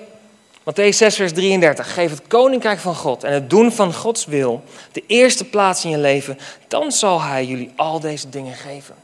Matthäus 0.70 0.96
6, 0.96 1.16
vers 1.16 1.32
33. 1.32 1.94
Geef 1.94 2.10
het 2.10 2.22
koninkrijk 2.26 2.78
van 2.78 2.94
God 2.94 3.24
en 3.24 3.32
het 3.32 3.50
doen 3.50 3.72
van 3.72 3.94
Gods 3.94 4.24
wil 4.24 4.62
de 4.92 5.02
eerste 5.06 5.44
plaats 5.44 5.84
in 5.84 5.90
je 5.90 5.98
leven. 5.98 6.38
Dan 6.68 6.92
zal 6.92 7.22
Hij 7.22 7.44
jullie 7.44 7.72
al 7.76 8.00
deze 8.00 8.28
dingen 8.28 8.54
geven. 8.54 8.94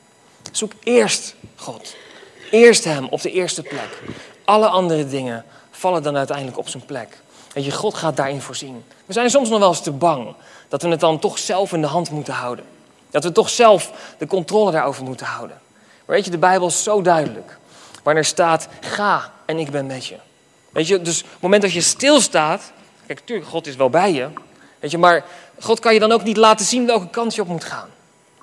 Zoek 0.52 0.72
eerst 0.82 1.34
God. 1.56 1.94
Eerst 2.50 2.84
Hem 2.84 3.06
op 3.08 3.20
de 3.20 3.30
eerste 3.30 3.62
plek. 3.62 4.02
Alle 4.44 4.68
andere 4.68 5.06
dingen 5.06 5.44
vallen 5.80 6.02
dan 6.02 6.16
uiteindelijk 6.16 6.58
op 6.58 6.68
zijn 6.68 6.84
plek. 6.84 7.22
Weet 7.52 7.64
je, 7.64 7.70
God 7.70 7.94
gaat 7.94 8.16
daarin 8.16 8.40
voorzien. 8.40 8.84
We 9.06 9.12
zijn 9.12 9.30
soms 9.30 9.48
nog 9.48 9.58
wel 9.58 9.68
eens 9.68 9.80
te 9.80 9.92
bang 9.92 10.34
dat 10.68 10.82
we 10.82 10.88
het 10.88 11.00
dan 11.00 11.18
toch 11.18 11.38
zelf 11.38 11.72
in 11.72 11.80
de 11.80 11.86
hand 11.86 12.10
moeten 12.10 12.34
houden. 12.34 12.64
Dat 13.10 13.24
we 13.24 13.32
toch 13.32 13.48
zelf 13.48 13.90
de 14.18 14.26
controle 14.26 14.70
daarover 14.70 15.04
moeten 15.04 15.26
houden. 15.26 15.60
Maar 16.06 16.16
weet 16.16 16.24
je, 16.24 16.30
de 16.30 16.38
Bijbel 16.38 16.66
is 16.66 16.82
zo 16.82 17.02
duidelijk. 17.02 17.58
Wanneer 18.02 18.24
staat, 18.24 18.68
ga 18.80 19.32
en 19.46 19.58
ik 19.58 19.70
ben 19.70 19.86
met 19.86 20.06
je. 20.06 20.16
Weet 20.70 20.86
je, 20.86 21.02
dus 21.02 21.22
op 21.22 21.30
het 21.30 21.40
moment 21.40 21.62
dat 21.62 21.72
je 21.72 21.80
stilstaat, 21.80 22.72
kijk, 23.06 23.18
natuurlijk, 23.18 23.48
God 23.48 23.66
is 23.66 23.76
wel 23.76 23.90
bij 23.90 24.12
je. 24.12 24.28
Weet 24.78 24.90
je, 24.90 24.98
maar 24.98 25.24
God 25.60 25.80
kan 25.80 25.94
je 25.94 26.00
dan 26.00 26.12
ook 26.12 26.22
niet 26.22 26.36
laten 26.36 26.66
zien 26.66 26.86
welke 26.86 27.08
kant 27.10 27.34
je 27.34 27.42
op 27.42 27.48
moet 27.48 27.64
gaan. 27.64 27.88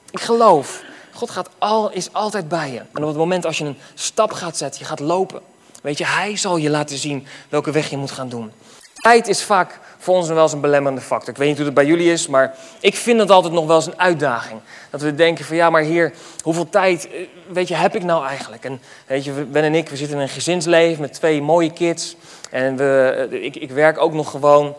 Ik 0.10 0.22
geloof, 0.22 0.84
God 1.14 1.30
gaat 1.30 1.50
al, 1.58 1.92
is 1.92 2.14
altijd 2.14 2.48
bij 2.48 2.72
je. 2.72 2.80
En 2.94 3.02
op 3.02 3.08
het 3.08 3.18
moment 3.18 3.46
als 3.46 3.58
je 3.58 3.66
een 3.66 3.78
stap 3.94 4.32
gaat 4.32 4.58
zetten, 4.58 4.82
je 4.82 4.88
gaat 4.88 5.00
lopen, 5.00 5.42
Weet 5.88 5.98
je, 5.98 6.06
hij 6.06 6.38
zal 6.38 6.58
je 6.58 6.70
laten 6.70 6.98
zien 6.98 7.28
welke 7.50 7.72
weg 7.72 7.90
je 7.90 7.98
moet 7.98 8.12
gaan 8.12 8.30
doen. 8.30 8.52
Tijd 8.96 9.28
is 9.28 9.44
vaak 9.44 9.80
voor 9.98 10.16
ons 10.16 10.28
wel 10.28 10.42
eens 10.42 10.54
een 10.54 10.62
belemmerende 10.62 11.02
factor. 11.02 11.30
Ik 11.30 11.38
weet 11.38 11.48
niet 11.48 11.58
hoe 11.58 11.66
het 11.66 11.74
bij 11.74 11.86
jullie 11.86 12.12
is, 12.12 12.28
maar 12.28 12.56
ik 12.80 12.96
vind 12.96 13.20
het 13.20 13.32
altijd 13.32 13.54
nog 13.54 13.66
wel 13.66 13.76
eens 13.76 13.86
een 13.86 14.00
uitdaging. 14.00 14.60
Dat 14.90 15.02
we 15.02 15.16
denken 15.16 15.46
van 15.46 15.56
ja, 15.56 15.70
maar 15.70 15.82
hier, 15.82 16.14
hoeveel 16.44 16.70
tijd 16.70 17.10
eh, 17.10 17.28
weet 17.48 17.68
je, 17.68 17.76
heb 17.76 17.96
ik 17.96 18.04
nou 18.04 18.26
eigenlijk? 18.26 18.66
En 18.66 18.82
weet 19.06 19.24
je, 19.24 19.32
Ben 19.32 19.64
en 19.64 19.76
ik, 19.76 19.90
we 19.90 19.98
zitten 19.98 20.16
in 20.16 20.22
een 20.22 20.30
gezinsleven 20.30 21.02
met 21.02 21.14
twee 21.14 21.42
mooie 21.42 21.74
kids. 21.74 22.16
En 22.52 22.78
we, 22.78 23.28
eh, 23.32 23.44
ik, 23.44 23.56
ik 23.56 23.72
werk 23.72 23.98
ook 23.98 24.14
nog 24.14 24.30
gewoon. 24.30 24.76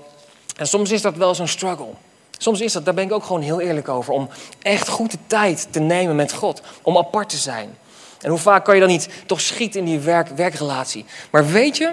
En 0.56 0.66
soms 0.66 0.90
is 0.90 1.02
dat 1.02 1.16
wel 1.16 1.34
zo'n 1.34 1.48
struggle. 1.48 1.90
Soms 2.38 2.60
is 2.60 2.72
dat, 2.72 2.84
daar 2.84 2.94
ben 2.94 3.04
ik 3.04 3.12
ook 3.12 3.24
gewoon 3.24 3.42
heel 3.42 3.60
eerlijk 3.60 3.88
over, 3.88 4.12
om 4.12 4.28
echt 4.62 4.88
goed 4.88 5.10
de 5.10 5.18
tijd 5.26 5.68
te 5.70 5.80
nemen 5.80 6.16
met 6.16 6.32
God. 6.32 6.62
Om 6.82 6.96
apart 6.96 7.28
te 7.28 7.36
zijn. 7.36 7.76
En 8.20 8.30
hoe 8.30 8.38
vaak 8.38 8.64
kan 8.64 8.74
je 8.74 8.80
dan 8.80 8.90
niet 8.90 9.08
toch 9.26 9.40
schieten 9.40 9.80
in 9.80 9.86
die 9.86 9.98
werk, 9.98 10.28
werkrelatie? 10.28 11.04
Maar 11.30 11.46
weet 11.46 11.76
je, 11.76 11.92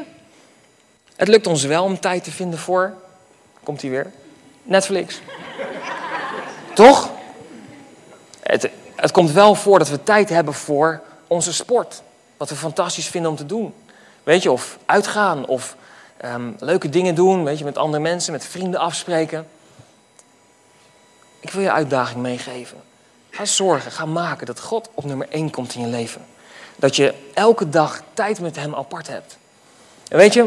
het 1.16 1.28
lukt 1.28 1.48
ons 1.48 1.64
wel 1.64 1.84
om 1.84 2.00
tijd 2.00 2.24
te 2.24 2.32
vinden 2.32 2.60
voor. 2.60 2.94
Komt 3.64 3.82
hij 3.82 3.90
weer? 3.90 4.12
Netflix. 4.64 5.22
toch? 6.74 7.12
Het, 8.42 8.70
het 8.96 9.12
komt 9.12 9.32
wel 9.32 9.56
voor 9.56 9.80
dat 9.80 9.90
we 9.90 10.04
tijd 10.04 10.30
hebben 10.30 10.54
voor 10.54 11.02
onze 11.28 11.54
sport. 11.54 12.02
Wat 12.38 12.50
we 12.50 12.56
fantastisch 12.56 13.08
vinden 13.08 13.32
om 13.32 13.38
te 13.38 13.46
doen. 13.46 13.74
Weet 14.24 14.44
je, 14.44 14.52
of 14.52 14.78
uitgaan, 14.86 15.46
of 15.46 15.76
ehm, 16.18 16.52
leuke 16.60 16.90
dingen 16.90 17.16
doen, 17.16 17.44
weet 17.44 17.58
je, 17.58 17.64
met 17.64 17.78
andere 17.78 18.04
mensen, 18.04 18.32
met 18.32 18.46
vrienden 18.46 18.80
afspreken. 18.80 19.48
Ik 21.40 21.52
wil 21.52 21.62
je 21.62 21.72
uitdaging 21.72 22.22
meegeven. 22.22 22.78
Ga 23.36 23.46
zorgen, 23.46 23.92
ga 23.92 24.06
maken 24.06 24.46
dat 24.46 24.60
God 24.60 24.90
op 24.94 25.06
nummer 25.06 25.28
1 25.30 25.50
komt 25.50 25.76
in 25.76 25.82
je 25.82 25.88
leven. 25.88 26.26
Dat 26.76 26.96
je 26.96 27.14
elke 27.34 27.70
dag 27.70 28.04
tijd 28.14 28.40
met 28.40 28.56
Hem 28.56 28.76
apart 28.76 29.08
hebt. 29.08 29.38
En 30.08 30.18
weet 30.18 30.34
je, 30.34 30.42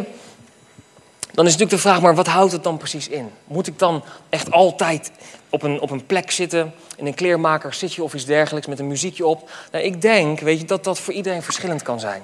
dan 1.32 1.46
is 1.46 1.52
natuurlijk 1.52 1.70
de 1.70 1.78
vraag, 1.78 2.00
maar 2.00 2.14
wat 2.14 2.26
houdt 2.26 2.52
het 2.52 2.62
dan 2.62 2.76
precies 2.76 3.08
in? 3.08 3.30
Moet 3.44 3.66
ik 3.66 3.78
dan 3.78 4.04
echt 4.28 4.50
altijd 4.50 5.10
op 5.48 5.62
een, 5.62 5.80
op 5.80 5.90
een 5.90 6.06
plek 6.06 6.30
zitten, 6.30 6.74
in 6.96 7.06
een 7.06 7.14
kleermaker 7.14 7.74
zitje 7.74 8.02
of 8.02 8.14
iets 8.14 8.24
dergelijks 8.24 8.66
met 8.66 8.78
een 8.78 8.88
muziekje 8.88 9.26
op? 9.26 9.50
Nou, 9.72 9.84
ik 9.84 10.02
denk, 10.02 10.40
weet 10.40 10.60
je, 10.60 10.66
dat 10.66 10.84
dat 10.84 10.98
voor 10.98 11.14
iedereen 11.14 11.42
verschillend 11.42 11.82
kan 11.82 12.00
zijn. 12.00 12.22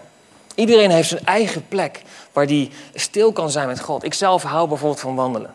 Iedereen 0.54 0.90
heeft 0.90 1.08
zijn 1.08 1.26
eigen 1.26 1.68
plek 1.68 2.02
waar 2.32 2.46
die 2.46 2.70
stil 2.94 3.32
kan 3.32 3.50
zijn 3.50 3.66
met 3.66 3.80
God. 3.80 4.04
Ik 4.04 4.14
zelf 4.14 4.42
hou 4.42 4.68
bijvoorbeeld 4.68 5.00
van 5.00 5.14
wandelen. 5.14 5.54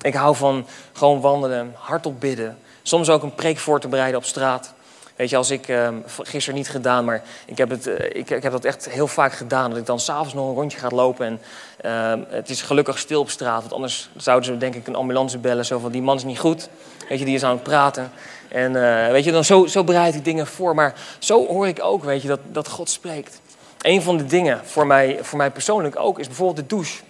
Ik 0.00 0.14
hou 0.14 0.36
van 0.36 0.66
gewoon 0.92 1.20
wandelen, 1.20 1.74
hardop 1.76 2.20
bidden. 2.20 2.58
Soms 2.86 3.10
ook 3.10 3.22
een 3.22 3.34
preek 3.34 3.58
voor 3.58 3.80
te 3.80 3.88
bereiden 3.88 4.18
op 4.18 4.24
straat. 4.24 4.74
Weet 5.16 5.30
je, 5.30 5.36
als 5.36 5.50
ik 5.50 5.68
uh, 5.68 5.88
gisteren 6.22 6.58
niet 6.58 6.68
gedaan, 6.68 7.04
maar 7.04 7.22
ik 7.46 7.58
heb, 7.58 7.70
het, 7.70 7.86
uh, 7.86 7.94
ik, 7.98 8.30
ik, 8.30 8.42
heb 8.42 8.52
dat 8.52 8.64
echt 8.64 8.88
heel 8.88 9.06
vaak 9.06 9.32
gedaan. 9.32 9.70
Dat 9.70 9.78
ik 9.78 9.86
dan 9.86 10.00
s'avonds 10.00 10.34
nog 10.34 10.48
een 10.48 10.54
rondje 10.54 10.78
ga 10.78 10.88
lopen. 10.88 11.26
En 11.26 11.40
uh, 11.84 12.24
het 12.28 12.50
is 12.50 12.62
gelukkig 12.62 12.98
stil 12.98 13.20
op 13.20 13.30
straat. 13.30 13.60
Want 13.60 13.72
anders 13.72 14.08
zouden 14.16 14.44
ze 14.52 14.58
denk 14.58 14.74
ik 14.74 14.86
een 14.86 14.94
ambulance 14.94 15.38
bellen. 15.38 15.64
Zo 15.64 15.78
van, 15.78 15.92
die 15.92 16.02
man 16.02 16.16
is 16.16 16.24
niet 16.24 16.38
goed. 16.38 16.68
Weet 17.08 17.18
je, 17.18 17.24
die 17.24 17.34
is 17.34 17.44
aan 17.44 17.54
het 17.54 17.62
praten. 17.62 18.12
En 18.48 18.76
eh, 18.76 19.10
weet 19.10 19.24
je, 19.24 19.32
dan 19.32 19.44
zo, 19.44 19.66
zo 19.66 19.84
bereid 19.84 20.14
ik 20.14 20.24
dingen 20.24 20.46
voor. 20.46 20.74
Maar 20.74 20.94
zo 21.18 21.46
hoor 21.46 21.66
ik 21.66 21.82
ook, 21.82 22.04
weet 22.04 22.22
je, 22.22 22.28
dat, 22.28 22.40
dat 22.52 22.68
God 22.68 22.90
spreekt. 22.90 23.40
Een 23.80 24.02
van 24.02 24.16
de 24.16 24.26
dingen 24.26 24.60
voor 24.64 24.86
mij, 24.86 25.18
voor 25.22 25.38
mij 25.38 25.50
persoonlijk 25.50 25.98
ook 25.98 26.18
is 26.18 26.26
bijvoorbeeld 26.26 26.68
de 26.68 26.74
douche. 26.74 27.02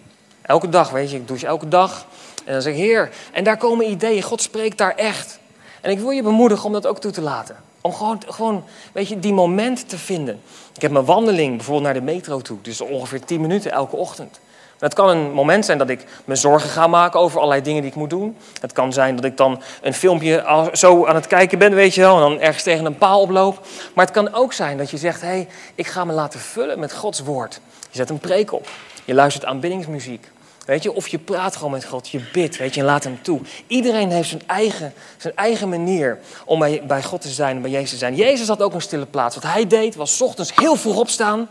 Elke 0.43 0.69
dag, 0.69 0.91
weet 0.91 1.11
je, 1.11 1.17
ik 1.17 1.29
douche 1.29 1.47
elke 1.47 1.69
dag. 1.69 2.07
En 2.45 2.53
dan 2.53 2.63
zeg 2.63 2.73
ik, 2.73 2.79
Heer, 2.79 3.11
en 3.33 3.45
daar 3.45 3.57
komen 3.57 3.91
ideeën. 3.91 4.23
God 4.23 4.43
spreekt 4.43 4.79
daar 4.79 4.95
echt. 4.95 5.39
En 5.85 5.91
ik 5.91 5.99
wil 5.99 6.11
je 6.11 6.23
bemoedigen 6.23 6.67
om 6.67 6.73
dat 6.73 6.87
ook 6.87 7.01
toe 7.01 7.11
te 7.11 7.21
laten. 7.21 7.57
Om 7.81 7.93
gewoon, 7.93 8.23
gewoon 8.27 8.65
weet 8.93 9.09
je, 9.09 9.19
die 9.19 9.33
moment 9.33 9.89
te 9.89 9.99
vinden. 9.99 10.41
Ik 10.75 10.83
heb 10.83 10.91
mijn 10.91 11.05
wandeling 11.05 11.57
bijvoorbeeld 11.57 11.85
naar 11.85 11.95
de 11.95 12.13
metro 12.13 12.41
toe. 12.41 12.59
Dus 12.63 12.81
ongeveer 12.81 13.25
10 13.25 13.41
minuten 13.41 13.71
elke 13.71 13.97
ochtend. 13.97 14.41
Het 14.79 14.95
kan 14.95 15.09
een 15.09 15.33
moment 15.33 15.65
zijn 15.65 15.79
dat 15.79 15.89
ik 15.89 16.05
me 16.25 16.35
zorgen 16.35 16.71
ga 16.71 16.87
maken 16.87 17.21
over 17.21 17.39
allerlei 17.39 17.63
dingen 17.63 17.83
die 17.83 17.91
ik 17.91 17.97
moet 17.97 18.11
doen. 18.11 18.37
Het 18.61 18.73
kan 18.73 18.93
zijn 18.93 19.17
dat 19.17 19.25
ik 19.25 19.37
dan 19.37 19.63
een 19.83 19.95
filmpje 19.95 20.69
zo 20.73 21.07
aan 21.07 21.15
het 21.15 21.27
kijken 21.27 21.59
ben, 21.59 21.75
weet 21.75 21.95
je 21.95 22.01
wel, 22.01 22.15
en 22.15 22.21
dan 22.21 22.41
ergens 22.41 22.63
tegen 22.63 22.85
een 22.85 22.99
paal 22.99 23.21
oploop. 23.21 23.67
Maar 23.95 24.05
het 24.05 24.15
kan 24.15 24.35
ook 24.35 24.53
zijn 24.53 24.79
dat 24.79 24.91
je 24.91 24.97
zegt, 24.97 25.21
hé, 25.21 25.27
hey, 25.27 25.49
ik 25.75 25.87
ga 25.87 26.05
me 26.05 26.13
laten 26.13 26.41
vullen 26.41 26.79
met 26.79 26.93
Gods 26.93 27.21
woord. 27.21 27.61
Je 27.91 27.97
zet 27.97 28.11
een 28.11 28.19
preek 28.19 28.53
op. 28.53 28.69
Je 29.05 29.15
luistert 29.15 29.45
aanbiddingsmuziek. 29.45 30.31
Weet 30.67 30.83
je, 30.83 30.93
of 30.93 31.09
je 31.09 31.19
praat 31.19 31.57
gewoon 31.57 31.71
met 31.71 31.85
God, 31.85 32.09
je 32.09 32.21
bidt, 32.33 32.57
weet 32.57 32.75
je, 32.75 32.81
en 32.81 32.87
laat 32.87 33.05
hem 33.05 33.23
toe. 33.23 33.41
Iedereen 33.67 34.11
heeft 34.11 34.29
zijn 34.29 34.43
eigen, 34.47 34.93
zijn 35.17 35.37
eigen 35.37 35.69
manier 35.69 36.19
om 36.45 36.59
bij, 36.59 36.83
bij 36.87 37.03
God 37.03 37.21
te 37.21 37.29
zijn 37.29 37.57
en 37.57 37.63
bij 37.63 37.71
Jezus 37.71 37.91
te 37.91 37.97
zijn. 37.97 38.15
Jezus 38.15 38.49
had 38.49 38.63
ook 38.63 38.75
een 38.75 38.81
stille 38.81 39.07
plaats. 39.07 39.35
Wat 39.35 39.45
hij 39.45 39.67
deed 39.67 39.95
was 39.95 40.21
ochtends 40.21 40.53
heel 40.55 40.77
vroeg 40.77 40.97
opstaan. 40.97 41.49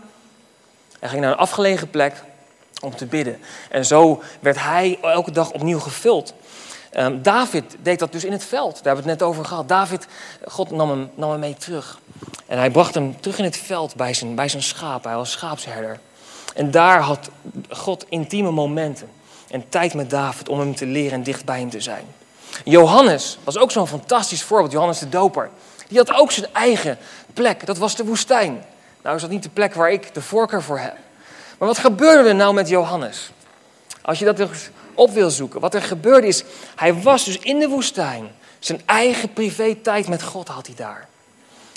Hij 0.99 1.09
ging 1.09 1.21
naar 1.21 1.31
een 1.31 1.37
afgelegen 1.37 1.89
plek 1.89 2.23
om 2.81 2.95
te 2.95 3.05
bidden. 3.05 3.39
En 3.69 3.85
zo 3.85 4.21
werd 4.39 4.59
hij 4.59 4.97
elke 5.01 5.31
dag 5.31 5.51
opnieuw 5.51 5.79
gevuld. 5.79 6.33
Um, 6.97 7.21
David 7.21 7.75
deed 7.81 7.99
dat 7.99 8.11
dus 8.11 8.23
in 8.23 8.31
het 8.31 8.43
veld. 8.43 8.73
Daar 8.73 8.83
hebben 8.83 9.03
we 9.03 9.09
het 9.09 9.19
net 9.19 9.29
over 9.29 9.45
gehad. 9.45 9.67
David, 9.67 10.07
God 10.47 10.71
nam 10.71 10.89
hem, 10.89 11.09
nam 11.15 11.31
hem 11.31 11.39
mee 11.39 11.55
terug. 11.55 11.99
En 12.45 12.57
hij 12.57 12.71
bracht 12.71 12.93
hem 12.93 13.21
terug 13.21 13.37
in 13.37 13.43
het 13.43 13.57
veld 13.57 13.95
bij 13.95 14.13
zijn, 14.13 14.35
bij 14.35 14.49
zijn 14.49 14.63
schaap. 14.63 15.03
Hij 15.03 15.15
was 15.15 15.31
schaapsherder. 15.31 15.99
En 16.53 16.71
daar 16.71 16.99
had 16.99 17.29
God 17.69 18.05
intieme 18.09 18.51
momenten 18.51 19.09
en 19.49 19.69
tijd 19.69 19.93
met 19.93 20.09
David 20.09 20.49
om 20.49 20.59
hem 20.59 20.75
te 20.75 20.85
leren 20.85 21.11
en 21.11 21.23
dicht 21.23 21.45
bij 21.45 21.59
hem 21.59 21.69
te 21.69 21.81
zijn. 21.81 22.05
Johannes 22.63 23.37
was 23.43 23.57
ook 23.57 23.71
zo'n 23.71 23.87
fantastisch 23.87 24.43
voorbeeld, 24.43 24.71
Johannes 24.71 24.99
de 24.99 25.09
Doper. 25.09 25.49
Die 25.87 25.97
had 25.97 26.13
ook 26.13 26.31
zijn 26.31 26.47
eigen 26.53 26.97
plek, 27.33 27.65
dat 27.65 27.77
was 27.77 27.95
de 27.95 28.05
woestijn. 28.05 28.63
Nou 29.01 29.15
is 29.15 29.21
dat 29.21 29.31
niet 29.31 29.43
de 29.43 29.49
plek 29.49 29.73
waar 29.73 29.91
ik 29.91 30.13
de 30.13 30.21
voorkeur 30.21 30.63
voor 30.63 30.79
heb. 30.79 30.95
Maar 31.57 31.67
wat 31.67 31.77
gebeurde 31.77 32.29
er 32.29 32.35
nou 32.35 32.53
met 32.53 32.69
Johannes? 32.69 33.31
Als 34.01 34.19
je 34.19 34.25
dat 34.25 34.39
eens 34.39 34.69
op 34.93 35.11
wil 35.11 35.29
zoeken. 35.29 35.59
Wat 35.59 35.73
er 35.73 35.81
gebeurde 35.81 36.27
is, 36.27 36.43
hij 36.75 36.93
was 36.93 37.25
dus 37.25 37.37
in 37.37 37.59
de 37.59 37.67
woestijn. 37.67 38.31
Zijn 38.59 38.81
eigen 38.85 39.33
privé 39.33 39.75
tijd 39.75 40.07
met 40.07 40.23
God 40.23 40.47
had 40.47 40.65
hij 40.65 40.75
daar. 40.75 41.07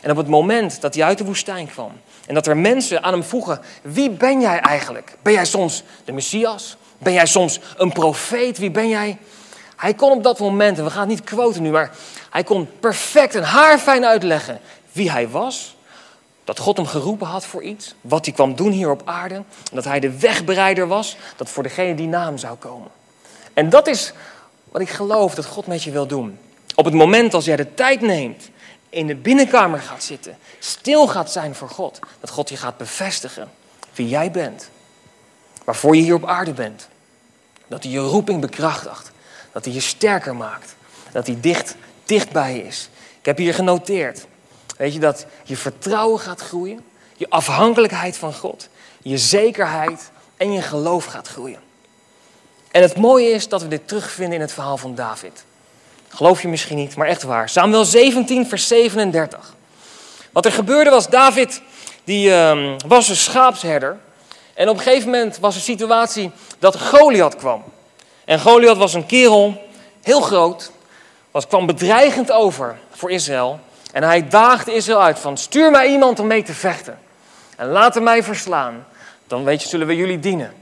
En 0.02 0.10
op 0.10 0.16
het 0.16 0.28
moment 0.28 0.80
dat 0.80 0.94
hij 0.94 1.04
uit 1.04 1.18
de 1.18 1.24
woestijn 1.24 1.66
kwam 1.66 1.92
en 2.26 2.34
dat 2.34 2.46
er 2.46 2.56
mensen 2.56 3.02
aan 3.02 3.12
hem 3.12 3.24
vroegen: 3.24 3.60
Wie 3.82 4.10
ben 4.10 4.40
jij 4.40 4.58
eigenlijk? 4.60 5.16
Ben 5.22 5.32
jij 5.32 5.44
soms 5.44 5.82
de 6.04 6.12
messias? 6.12 6.76
Ben 6.98 7.12
jij 7.12 7.26
soms 7.26 7.60
een 7.76 7.92
profeet? 7.92 8.58
Wie 8.58 8.70
ben 8.70 8.88
jij? 8.88 9.18
Hij 9.76 9.94
kon 9.94 10.10
op 10.10 10.22
dat 10.22 10.38
moment, 10.38 10.78
en 10.78 10.84
we 10.84 10.90
gaan 10.90 11.00
het 11.00 11.08
niet 11.08 11.24
quoten 11.24 11.62
nu, 11.62 11.70
maar 11.70 11.90
hij 12.30 12.44
kon 12.44 12.68
perfect 12.80 13.34
en 13.34 13.42
haarfijn 13.42 14.04
uitleggen 14.04 14.60
wie 14.92 15.10
hij 15.10 15.28
was. 15.28 15.76
Dat 16.44 16.58
God 16.58 16.76
hem 16.76 16.86
geroepen 16.86 17.26
had 17.26 17.46
voor 17.46 17.62
iets, 17.62 17.94
wat 18.00 18.24
hij 18.24 18.34
kwam 18.34 18.54
doen 18.54 18.70
hier 18.70 18.90
op 18.90 19.02
aarde. 19.04 19.34
En 19.34 19.44
dat 19.72 19.84
hij 19.84 20.00
de 20.00 20.18
wegbereider 20.18 20.86
was, 20.86 21.16
dat 21.36 21.50
voor 21.50 21.62
degene 21.62 21.94
die 21.94 22.06
naam 22.06 22.38
zou 22.38 22.56
komen. 22.56 22.88
En 23.54 23.70
dat 23.70 23.86
is 23.86 24.12
wat 24.70 24.80
ik 24.80 24.88
geloof 24.88 25.34
dat 25.34 25.46
God 25.46 25.66
met 25.66 25.82
je 25.82 25.90
wil 25.90 26.06
doen. 26.06 26.38
Op 26.74 26.84
het 26.84 26.94
moment 26.94 27.34
als 27.34 27.44
jij 27.44 27.56
de 27.56 27.74
tijd 27.74 28.00
neemt 28.00 28.50
in 28.96 29.06
de 29.06 29.14
binnenkamer 29.14 29.80
gaat 29.80 30.02
zitten, 30.02 30.38
stil 30.58 31.08
gaat 31.08 31.32
zijn 31.32 31.54
voor 31.54 31.68
God, 31.68 31.98
dat 32.20 32.30
God 32.30 32.48
je 32.48 32.56
gaat 32.56 32.76
bevestigen 32.76 33.50
wie 33.94 34.08
jij 34.08 34.30
bent, 34.30 34.70
waarvoor 35.64 35.96
je 35.96 36.02
hier 36.02 36.14
op 36.14 36.26
aarde 36.26 36.52
bent. 36.52 36.88
Dat 37.66 37.82
hij 37.82 37.92
je 37.92 37.98
roeping 37.98 38.40
bekrachtigt, 38.40 39.10
dat 39.52 39.64
hij 39.64 39.74
je 39.74 39.80
sterker 39.80 40.36
maakt, 40.36 40.74
dat 41.12 41.26
hij 41.26 41.40
dicht, 41.40 41.74
dicht 42.04 42.30
bij 42.30 42.58
is. 42.58 42.88
Ik 43.18 43.26
heb 43.26 43.36
hier 43.36 43.54
genoteerd, 43.54 44.26
weet 44.76 44.92
je, 44.92 44.98
dat 44.98 45.26
je 45.44 45.56
vertrouwen 45.56 46.20
gaat 46.20 46.40
groeien, 46.40 46.84
je 47.16 47.30
afhankelijkheid 47.30 48.16
van 48.16 48.34
God, 48.34 48.68
je 49.02 49.18
zekerheid 49.18 50.10
en 50.36 50.52
je 50.52 50.62
geloof 50.62 51.04
gaat 51.04 51.28
groeien. 51.28 51.60
En 52.70 52.82
het 52.82 52.96
mooie 52.96 53.28
is 53.28 53.48
dat 53.48 53.62
we 53.62 53.68
dit 53.68 53.88
terugvinden 53.88 54.34
in 54.34 54.40
het 54.40 54.52
verhaal 54.52 54.76
van 54.76 54.94
David. 54.94 55.44
Geloof 56.16 56.42
je 56.42 56.48
misschien 56.48 56.76
niet, 56.76 56.96
maar 56.96 57.06
echt 57.06 57.22
waar. 57.22 57.48
Samuel 57.48 57.84
17, 57.84 58.46
vers 58.46 58.66
37. 58.68 59.54
Wat 60.32 60.44
er 60.44 60.52
gebeurde 60.52 60.90
was, 60.90 61.08
David 61.08 61.62
die, 62.04 62.28
uh, 62.28 62.74
was 62.86 63.08
een 63.08 63.16
schaapsherder. 63.16 63.98
En 64.54 64.68
op 64.68 64.76
een 64.76 64.82
gegeven 64.82 65.10
moment 65.10 65.38
was 65.38 65.54
de 65.54 65.60
situatie 65.60 66.30
dat 66.58 66.80
Goliath 66.80 67.36
kwam. 67.36 67.64
En 68.24 68.40
Goliath 68.40 68.76
was 68.76 68.94
een 68.94 69.06
kerel, 69.06 69.68
heel 70.02 70.20
groot, 70.20 70.70
was, 71.30 71.46
kwam 71.46 71.66
bedreigend 71.66 72.32
over 72.32 72.78
voor 72.90 73.10
Israël. 73.10 73.60
En 73.92 74.02
hij 74.02 74.28
daagde 74.28 74.74
Israël 74.74 75.02
uit 75.02 75.18
van, 75.18 75.36
stuur 75.36 75.70
mij 75.70 75.88
iemand 75.88 76.20
om 76.20 76.26
mee 76.26 76.42
te 76.42 76.54
vechten. 76.54 76.98
En 77.56 77.68
laat 77.68 77.94
hem 77.94 78.02
mij 78.02 78.22
verslaan. 78.22 78.86
Dan 79.26 79.44
weet 79.44 79.62
je, 79.62 79.68
zullen 79.68 79.86
we 79.86 79.96
jullie 79.96 80.18
dienen. 80.18 80.54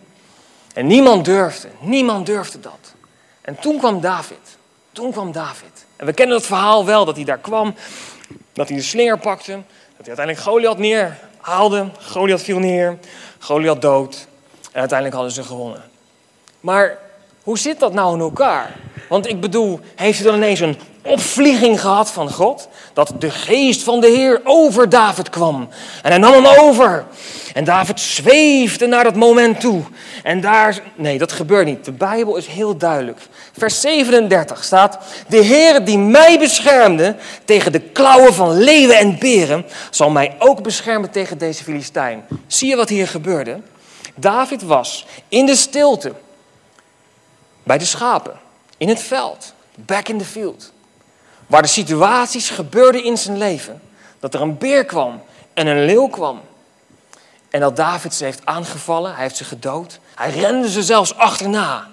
En 0.72 0.86
niemand 0.86 1.24
durfde, 1.24 1.68
niemand 1.80 2.26
durfde 2.26 2.60
dat. 2.60 2.94
En 3.40 3.58
toen 3.60 3.78
kwam 3.78 4.00
David. 4.00 4.53
Toen 4.94 5.12
kwam 5.12 5.32
David. 5.32 5.86
En 5.96 6.06
we 6.06 6.12
kennen 6.12 6.36
het 6.36 6.46
verhaal 6.46 6.84
wel, 6.84 7.04
dat 7.04 7.16
hij 7.16 7.24
daar 7.24 7.38
kwam, 7.38 7.74
dat 8.52 8.68
hij 8.68 8.76
de 8.76 8.82
slinger 8.82 9.18
pakte, 9.18 9.52
dat 9.96 10.06
hij 10.06 10.16
uiteindelijk 10.16 10.46
Goliath 10.46 10.78
neerhaalde. 10.78 11.88
Goliath 12.00 12.42
viel 12.42 12.58
neer, 12.58 12.98
Goliath 13.38 13.82
dood. 13.82 14.26
En 14.72 14.80
uiteindelijk 14.80 15.14
hadden 15.18 15.34
ze 15.34 15.42
gewonnen. 15.42 15.82
Maar 16.60 16.98
hoe 17.42 17.58
zit 17.58 17.80
dat 17.80 17.92
nou 17.92 18.14
in 18.14 18.20
elkaar? 18.20 18.76
Want 19.08 19.28
ik 19.28 19.40
bedoel, 19.40 19.80
heeft 19.94 20.18
hij 20.18 20.26
dan 20.26 20.36
ineens 20.36 20.60
een 20.60 20.78
opvlieging 21.04 21.80
gehad 21.80 22.10
van 22.10 22.30
God? 22.30 22.68
Dat 22.92 23.12
de 23.18 23.30
geest 23.30 23.82
van 23.82 24.00
de 24.00 24.06
Heer 24.06 24.40
over 24.44 24.88
David 24.88 25.30
kwam. 25.30 25.68
En 26.02 26.10
hij 26.10 26.18
nam 26.18 26.32
hem 26.32 26.46
over. 26.46 27.04
En 27.54 27.64
David 27.64 28.00
zweefde 28.00 28.86
naar 28.86 29.04
dat 29.04 29.14
moment 29.14 29.60
toe. 29.60 29.82
En 30.22 30.40
daar, 30.40 30.82
nee, 30.94 31.18
dat 31.18 31.32
gebeurt 31.32 31.66
niet. 31.66 31.84
De 31.84 31.92
Bijbel 31.92 32.36
is 32.36 32.46
heel 32.46 32.76
duidelijk. 32.76 33.18
Vers 33.58 33.80
37 33.80 34.64
staat: 34.64 34.98
De 35.28 35.36
Heer 35.36 35.84
die 35.84 35.98
mij 35.98 36.38
beschermde 36.38 37.16
tegen 37.44 37.72
de 37.72 37.80
klauwen 37.80 38.34
van 38.34 38.52
leeuwen 38.52 38.98
en 38.98 39.18
beren, 39.18 39.64
zal 39.90 40.10
mij 40.10 40.36
ook 40.38 40.62
beschermen 40.62 41.10
tegen 41.10 41.38
deze 41.38 41.62
Filistijn. 41.64 42.24
Zie 42.46 42.68
je 42.68 42.76
wat 42.76 42.88
hier 42.88 43.08
gebeurde? 43.08 43.60
David 44.14 44.62
was 44.62 45.06
in 45.28 45.46
de 45.46 45.56
stilte, 45.56 46.12
bij 47.62 47.78
de 47.78 47.84
schapen, 47.84 48.38
in 48.76 48.88
het 48.88 49.00
veld, 49.00 49.54
back 49.74 50.08
in 50.08 50.18
the 50.18 50.24
field. 50.24 50.72
Waar 51.46 51.62
de 51.62 51.68
situaties 51.68 52.50
gebeurden 52.50 53.04
in 53.04 53.18
zijn 53.18 53.38
leven. 53.38 53.82
Dat 54.20 54.34
er 54.34 54.40
een 54.40 54.58
beer 54.58 54.84
kwam 54.84 55.22
en 55.54 55.66
een 55.66 55.84
leeuw 55.84 56.06
kwam. 56.06 56.40
En 57.50 57.60
dat 57.60 57.76
David 57.76 58.14
ze 58.14 58.24
heeft 58.24 58.46
aangevallen, 58.46 59.14
hij 59.14 59.22
heeft 59.22 59.36
ze 59.36 59.44
gedood. 59.44 59.98
Hij 60.14 60.30
rende 60.30 60.70
ze 60.70 60.82
zelfs 60.82 61.16
achterna. 61.16 61.88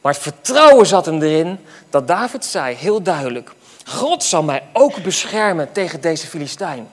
Maar 0.00 0.12
het 0.12 0.22
vertrouwen 0.22 0.86
zat 0.86 1.06
hem 1.06 1.22
erin 1.22 1.58
dat 1.90 2.08
David 2.08 2.44
zei, 2.44 2.74
heel 2.74 3.02
duidelijk: 3.02 3.50
God 3.84 4.24
zal 4.24 4.42
mij 4.42 4.62
ook 4.72 5.02
beschermen 5.02 5.72
tegen 5.72 6.00
deze 6.00 6.26
Filistijn. 6.26 6.88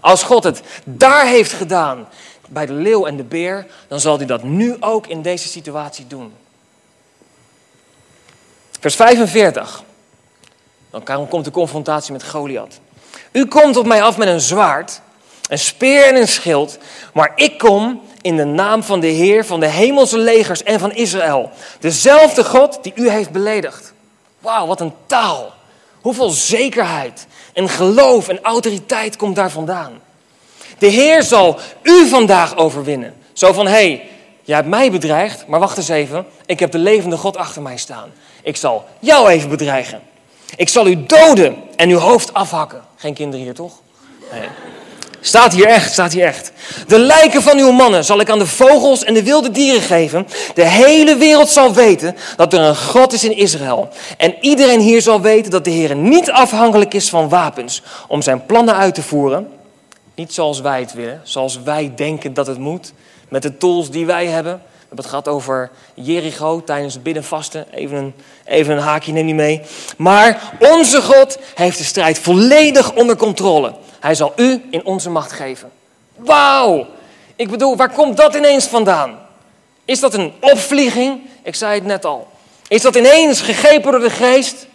Als 0.00 0.22
God 0.22 0.44
het 0.44 0.62
daar 0.84 1.26
heeft 1.26 1.52
gedaan 1.52 2.08
bij 2.48 2.66
de 2.66 2.72
leeuw 2.72 3.06
en 3.06 3.16
de 3.16 3.24
beer, 3.24 3.66
dan 3.88 4.00
zal 4.00 4.16
hij 4.16 4.26
dat 4.26 4.42
nu 4.42 4.76
ook 4.80 5.06
in 5.06 5.22
deze 5.22 5.48
situatie 5.48 6.06
doen. 6.06 6.32
Vers 8.80 8.94
45. 8.94 9.82
Dan 11.02 11.28
komt 11.28 11.44
de 11.44 11.50
confrontatie 11.50 12.12
met 12.12 12.24
Goliath. 12.24 12.80
U 13.32 13.46
komt 13.46 13.76
op 13.76 13.86
mij 13.86 14.02
af 14.02 14.16
met 14.16 14.28
een 14.28 14.40
zwaard, 14.40 15.00
een 15.48 15.58
speer 15.58 16.06
en 16.06 16.16
een 16.16 16.28
schild, 16.28 16.78
maar 17.12 17.32
ik 17.36 17.58
kom 17.58 18.00
in 18.20 18.36
de 18.36 18.44
naam 18.44 18.82
van 18.82 19.00
de 19.00 19.06
Heer 19.06 19.44
van 19.44 19.60
de 19.60 19.66
hemelse 19.66 20.18
legers 20.18 20.62
en 20.62 20.80
van 20.80 20.92
Israël. 20.92 21.50
Dezelfde 21.80 22.44
God 22.44 22.78
die 22.82 22.92
u 22.94 23.08
heeft 23.08 23.30
beledigd. 23.30 23.92
Wauw, 24.38 24.66
wat 24.66 24.80
een 24.80 24.94
taal. 25.06 25.52
Hoeveel 26.00 26.30
zekerheid 26.30 27.26
en 27.52 27.68
geloof 27.68 28.28
en 28.28 28.42
autoriteit 28.42 29.16
komt 29.16 29.36
daar 29.36 29.50
vandaan. 29.50 30.00
De 30.78 30.86
Heer 30.86 31.22
zal 31.22 31.58
u 31.82 32.08
vandaag 32.08 32.56
overwinnen. 32.56 33.14
Zo 33.32 33.52
van, 33.52 33.66
hé, 33.66 33.72
hey, 33.72 34.08
jij 34.42 34.56
hebt 34.56 34.68
mij 34.68 34.90
bedreigd, 34.90 35.46
maar 35.46 35.60
wacht 35.60 35.76
eens 35.76 35.88
even. 35.88 36.26
Ik 36.46 36.60
heb 36.60 36.70
de 36.70 36.78
levende 36.78 37.16
God 37.16 37.36
achter 37.36 37.62
mij 37.62 37.76
staan. 37.76 38.12
Ik 38.42 38.56
zal 38.56 38.84
jou 38.98 39.28
even 39.28 39.48
bedreigen. 39.48 40.12
Ik 40.56 40.68
zal 40.68 40.86
u 40.86 41.06
doden 41.06 41.56
en 41.76 41.88
uw 41.88 41.98
hoofd 41.98 42.34
afhakken. 42.34 42.82
Geen 42.96 43.14
kinderen 43.14 43.44
hier, 43.44 43.54
toch? 43.54 43.72
Nee. 44.32 44.48
Staat 45.20 45.52
hier 45.52 45.66
echt, 45.66 45.92
staat 45.92 46.12
hier 46.12 46.24
echt. 46.24 46.52
De 46.86 46.98
lijken 46.98 47.42
van 47.42 47.58
uw 47.58 47.70
mannen 47.70 48.04
zal 48.04 48.20
ik 48.20 48.30
aan 48.30 48.38
de 48.38 48.46
vogels 48.46 49.04
en 49.04 49.14
de 49.14 49.22
wilde 49.22 49.50
dieren 49.50 49.82
geven. 49.82 50.26
De 50.54 50.68
hele 50.68 51.16
wereld 51.16 51.48
zal 51.48 51.74
weten 51.74 52.16
dat 52.36 52.52
er 52.52 52.60
een 52.60 52.76
God 52.76 53.12
is 53.12 53.24
in 53.24 53.36
Israël. 53.36 53.88
En 54.16 54.34
iedereen 54.40 54.80
hier 54.80 55.02
zal 55.02 55.20
weten 55.20 55.50
dat 55.50 55.64
de 55.64 55.70
Heer 55.70 55.96
niet 55.96 56.30
afhankelijk 56.30 56.94
is 56.94 57.08
van 57.08 57.28
wapens 57.28 57.82
om 58.08 58.22
zijn 58.22 58.46
plannen 58.46 58.76
uit 58.76 58.94
te 58.94 59.02
voeren. 59.02 59.48
Niet 60.14 60.34
zoals 60.34 60.60
wij 60.60 60.80
het 60.80 60.92
willen, 60.92 61.20
zoals 61.22 61.62
wij 61.62 61.92
denken 61.96 62.34
dat 62.34 62.46
het 62.46 62.58
moet, 62.58 62.92
met 63.28 63.42
de 63.42 63.56
tools 63.56 63.90
die 63.90 64.06
wij 64.06 64.26
hebben. 64.26 64.62
Hebben 64.94 65.12
het 65.12 65.22
gehad 65.22 65.36
over 65.36 65.70
Jericho 65.94 66.64
tijdens 66.64 66.94
het 66.94 67.02
binnenvasten. 67.02 67.66
Even 67.70 67.96
een, 67.96 68.14
even 68.44 68.76
een 68.76 68.82
haakje, 68.82 69.12
neem 69.12 69.24
niet 69.24 69.34
mee. 69.34 69.60
Maar 69.96 70.52
onze 70.58 71.02
God 71.02 71.38
heeft 71.54 71.78
de 71.78 71.84
strijd 71.84 72.18
volledig 72.18 72.94
onder 72.94 73.16
controle. 73.16 73.74
Hij 74.00 74.14
zal 74.14 74.32
u 74.36 74.62
in 74.70 74.84
onze 74.84 75.10
macht 75.10 75.32
geven. 75.32 75.70
Wauw! 76.16 76.86
Ik 77.36 77.50
bedoel, 77.50 77.76
waar 77.76 77.92
komt 77.92 78.16
dat 78.16 78.34
ineens 78.34 78.66
vandaan? 78.66 79.18
Is 79.84 80.00
dat 80.00 80.14
een 80.14 80.32
opvlieging? 80.40 81.20
Ik 81.42 81.54
zei 81.54 81.74
het 81.74 81.84
net 81.84 82.04
al. 82.04 82.28
Is 82.68 82.82
dat 82.82 82.96
ineens 82.96 83.40
gegrepen 83.40 83.92
door 83.92 84.00
de 84.00 84.10
geest? 84.10 84.66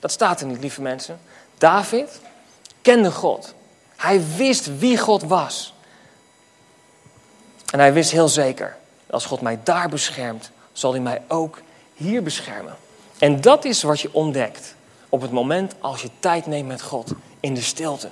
Dat 0.00 0.12
staat 0.12 0.40
er 0.40 0.46
niet, 0.46 0.60
lieve 0.60 0.82
mensen. 0.82 1.20
David 1.58 2.20
kende 2.82 3.10
God. 3.10 3.54
Hij 3.96 4.20
wist 4.36 4.78
wie 4.78 4.98
God 4.98 5.22
was. 5.22 5.74
En 7.70 7.78
hij 7.78 7.92
wist 7.92 8.10
heel 8.10 8.28
zeker, 8.28 8.76
als 9.10 9.26
God 9.26 9.40
mij 9.40 9.58
daar 9.62 9.88
beschermt, 9.88 10.50
zal 10.72 10.92
hij 10.92 11.00
mij 11.00 11.22
ook 11.28 11.60
hier 11.94 12.22
beschermen. 12.22 12.76
En 13.18 13.40
dat 13.40 13.64
is 13.64 13.82
wat 13.82 14.00
je 14.00 14.08
ontdekt 14.12 14.74
op 15.08 15.20
het 15.20 15.30
moment 15.30 15.74
als 15.80 16.02
je 16.02 16.10
tijd 16.20 16.46
neemt 16.46 16.68
met 16.68 16.82
God 16.82 17.10
in 17.40 17.54
de 17.54 17.62
stilte. 17.62 18.08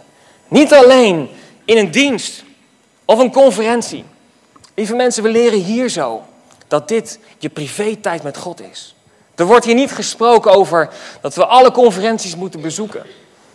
Niet 0.49 0.73
alleen 0.73 1.29
in 1.65 1.77
een 1.77 1.91
dienst 1.91 2.45
of 3.05 3.19
een 3.19 3.33
conferentie. 3.33 4.05
Lieve 4.75 4.95
mensen, 4.95 5.23
we 5.23 5.29
leren 5.29 5.59
hier 5.59 5.89
zo 5.89 6.23
dat 6.69 6.89
dit 6.89 7.19
je 7.39 7.49
privé-tijd 7.49 8.23
met 8.23 8.37
God 8.37 8.61
is. 8.61 8.95
Er 9.35 9.47
wordt 9.47 9.65
hier 9.65 9.75
niet 9.75 9.93
gesproken 9.93 10.53
over 10.53 10.89
dat 11.21 11.35
we 11.35 11.47
alle 11.47 11.71
conferenties 11.71 12.37
moeten 12.37 12.61
bezoeken. 12.61 13.03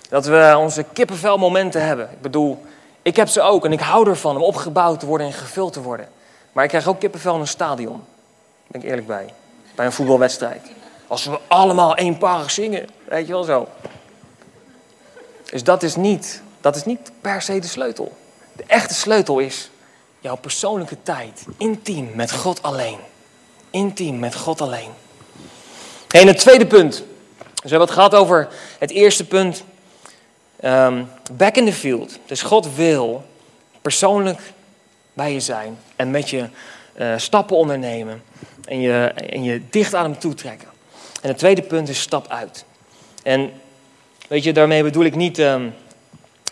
Dat 0.09 0.25
we 0.25 0.55
onze 0.57 0.85
kippenvelmomenten 0.93 1.85
hebben. 1.85 2.09
Ik 2.11 2.21
bedoel, 2.21 2.65
ik 3.01 3.15
heb 3.15 3.27
ze 3.27 3.41
ook 3.41 3.65
en 3.65 3.71
ik 3.71 3.79
hou 3.79 4.09
ervan 4.09 4.35
om 4.35 4.43
opgebouwd 4.43 4.99
te 4.99 5.05
worden 5.05 5.27
en 5.27 5.33
gevuld 5.33 5.73
te 5.73 5.81
worden. 5.81 6.09
Maar 6.59 6.67
ik 6.67 6.73
krijg 6.73 6.89
ook 6.89 6.99
kippenvel 6.99 7.33
in 7.35 7.39
een 7.39 7.47
stadion. 7.47 8.03
Ben 8.67 8.81
ik 8.81 8.87
eerlijk 8.87 9.07
bij. 9.07 9.33
Bij 9.75 9.85
een 9.85 9.91
voetbalwedstrijd. 9.91 10.61
Als 11.07 11.25
we 11.25 11.39
allemaal 11.47 11.97
eenparig 11.97 12.51
zingen. 12.51 12.89
Weet 13.05 13.27
je 13.27 13.33
wel 13.33 13.43
zo. 13.43 13.67
Dus 15.43 15.63
dat 15.63 15.83
is 15.83 15.95
niet 15.95 16.41
dat 16.61 16.75
is 16.75 16.85
niet 16.85 17.11
per 17.21 17.41
se 17.41 17.59
de 17.59 17.67
sleutel. 17.67 18.17
De 18.53 18.63
echte 18.67 18.93
sleutel 18.93 19.39
is 19.39 19.69
jouw 20.19 20.35
persoonlijke 20.35 20.97
tijd, 21.03 21.45
intiem 21.57 22.11
met 22.13 22.31
God 22.31 22.61
alleen. 22.63 22.99
Intiem 23.69 24.19
met 24.19 24.35
God 24.35 24.61
alleen. 24.61 24.91
En 26.07 26.27
het 26.27 26.37
tweede 26.37 26.67
punt. 26.67 26.91
Dus 26.91 27.61
we 27.61 27.69
hebben 27.69 27.87
het 27.87 27.95
gehad 27.97 28.15
over 28.15 28.47
het 28.79 28.91
eerste 28.91 29.27
punt. 29.27 29.63
Um, 30.63 31.09
back 31.31 31.55
in 31.55 31.65
the 31.65 31.73
field. 31.73 32.17
Dus 32.25 32.41
God 32.41 32.75
wil 32.75 33.23
persoonlijk 33.81 34.39
bij 35.19 35.33
je 35.33 35.39
zijn 35.39 35.79
en 35.95 36.11
met 36.11 36.29
je 36.29 36.49
uh, 36.95 37.13
stappen 37.17 37.57
ondernemen 37.57 38.23
en 38.65 38.81
je, 38.81 39.11
en 39.29 39.43
je 39.43 39.61
dicht 39.69 39.95
aan 39.95 40.03
hem 40.03 40.19
toetrekken. 40.19 40.67
En 41.21 41.29
het 41.29 41.37
tweede 41.37 41.61
punt 41.61 41.89
is 41.89 42.01
stap 42.01 42.27
uit. 42.27 42.65
En 43.23 43.51
weet 44.27 44.43
je, 44.43 44.53
daarmee 44.53 44.83
bedoel 44.83 45.03
ik 45.03 45.15
niet 45.15 45.39
um, 45.39 45.73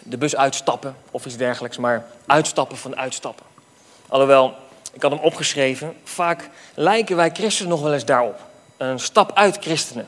de 0.03 0.17
bus 0.17 0.36
uitstappen 0.36 0.95
of 1.12 1.25
iets 1.25 1.38
dergelijks, 1.38 1.77
maar 1.77 2.06
uitstappen 2.25 2.77
van 2.77 2.97
uitstappen. 2.97 3.45
Alhoewel, 4.08 4.53
ik 4.93 5.01
had 5.01 5.12
hem 5.12 5.19
opgeschreven, 5.19 5.93
vaak 6.03 6.49
lijken 6.73 7.15
wij 7.15 7.30
christenen 7.34 7.71
nog 7.71 7.82
wel 7.82 7.93
eens 7.93 8.06
daarop. 8.06 8.39
Een 8.77 8.99
stap 8.99 9.32
uit 9.34 9.58
christenen. 9.60 10.08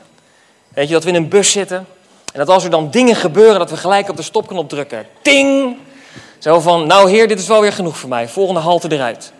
Weet 0.68 0.86
je, 0.86 0.92
dat 0.92 1.04
we 1.04 1.08
in 1.08 1.14
een 1.14 1.28
bus 1.28 1.52
zitten 1.52 1.86
en 2.32 2.38
dat 2.38 2.48
als 2.48 2.64
er 2.64 2.70
dan 2.70 2.90
dingen 2.90 3.16
gebeuren, 3.16 3.58
dat 3.58 3.70
we 3.70 3.76
gelijk 3.76 4.08
op 4.08 4.16
de 4.16 4.22
stopknop 4.22 4.68
drukken. 4.68 5.06
Ting! 5.22 5.76
Zo 6.40 6.60
van, 6.60 6.86
nou 6.86 7.10
heer, 7.10 7.28
dit 7.28 7.38
is 7.38 7.46
wel 7.46 7.60
weer 7.60 7.72
genoeg 7.72 7.98
voor 7.98 8.08
mij. 8.08 8.28
Volgende 8.28 8.60
halte 8.60 8.92
eruit. 8.92 9.32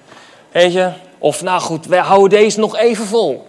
Weet 0.53 0.73
je? 0.73 0.93
Of, 1.19 1.43
nou 1.43 1.61
goed, 1.61 1.87
wij 1.87 1.99
houden 1.99 2.39
deze 2.39 2.59
nog 2.59 2.77
even 2.77 3.07
vol. 3.07 3.47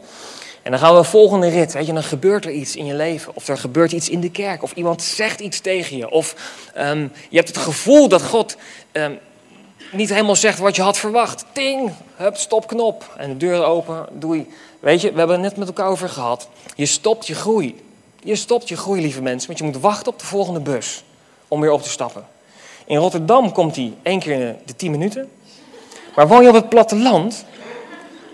En 0.61 0.71
dan 0.71 0.79
gaan 0.79 0.91
we 0.91 0.97
een 0.97 1.05
volgende 1.05 1.47
rit. 1.47 1.73
Weet 1.73 1.85
je, 1.85 1.93
dan 1.93 2.03
gebeurt 2.03 2.45
er 2.45 2.51
iets 2.51 2.75
in 2.75 2.85
je 2.85 2.93
leven. 2.93 3.35
Of 3.35 3.47
er 3.47 3.57
gebeurt 3.57 3.91
iets 3.91 4.09
in 4.09 4.19
de 4.19 4.31
kerk. 4.31 4.63
Of 4.63 4.71
iemand 4.71 5.01
zegt 5.03 5.39
iets 5.39 5.59
tegen 5.59 5.97
je. 5.97 6.09
Of 6.09 6.35
um, 6.77 7.11
je 7.29 7.35
hebt 7.35 7.47
het 7.47 7.57
gevoel 7.57 8.07
dat 8.07 8.21
God 8.21 8.57
um, 8.91 9.19
niet 9.91 10.09
helemaal 10.09 10.35
zegt 10.35 10.59
wat 10.59 10.75
je 10.75 10.81
had 10.81 10.97
verwacht. 10.97 11.45
Ting, 11.51 11.91
hup, 12.15 12.37
stopknop. 12.37 13.13
En 13.17 13.29
de 13.29 13.37
deur 13.37 13.63
open, 13.63 14.07
doei. 14.11 14.47
Weet 14.79 15.01
je, 15.01 15.11
we 15.11 15.17
hebben 15.17 15.35
het 15.35 15.45
net 15.45 15.57
met 15.57 15.67
elkaar 15.67 15.87
over 15.87 16.09
gehad. 16.09 16.49
Je 16.75 16.85
stopt 16.85 17.27
je 17.27 17.35
groei. 17.35 17.83
Je 18.23 18.35
stopt 18.35 18.69
je 18.69 18.77
groei, 18.77 19.01
lieve 19.01 19.21
mensen. 19.21 19.47
Want 19.47 19.59
je 19.59 19.65
moet 19.65 19.79
wachten 19.79 20.11
op 20.11 20.19
de 20.19 20.25
volgende 20.25 20.59
bus. 20.59 21.03
Om 21.47 21.61
weer 21.61 21.71
op 21.71 21.81
te 21.81 21.89
stappen. 21.89 22.25
In 22.85 22.97
Rotterdam 22.97 23.51
komt 23.51 23.73
die 23.73 23.93
één 24.03 24.19
keer 24.19 24.31
in 24.31 24.55
de 24.65 24.75
tien 24.75 24.91
minuten. 24.91 25.29
Maar 26.15 26.27
woon 26.27 26.41
je 26.41 26.49
op 26.49 26.55
het 26.55 26.69
platteland, 26.69 27.45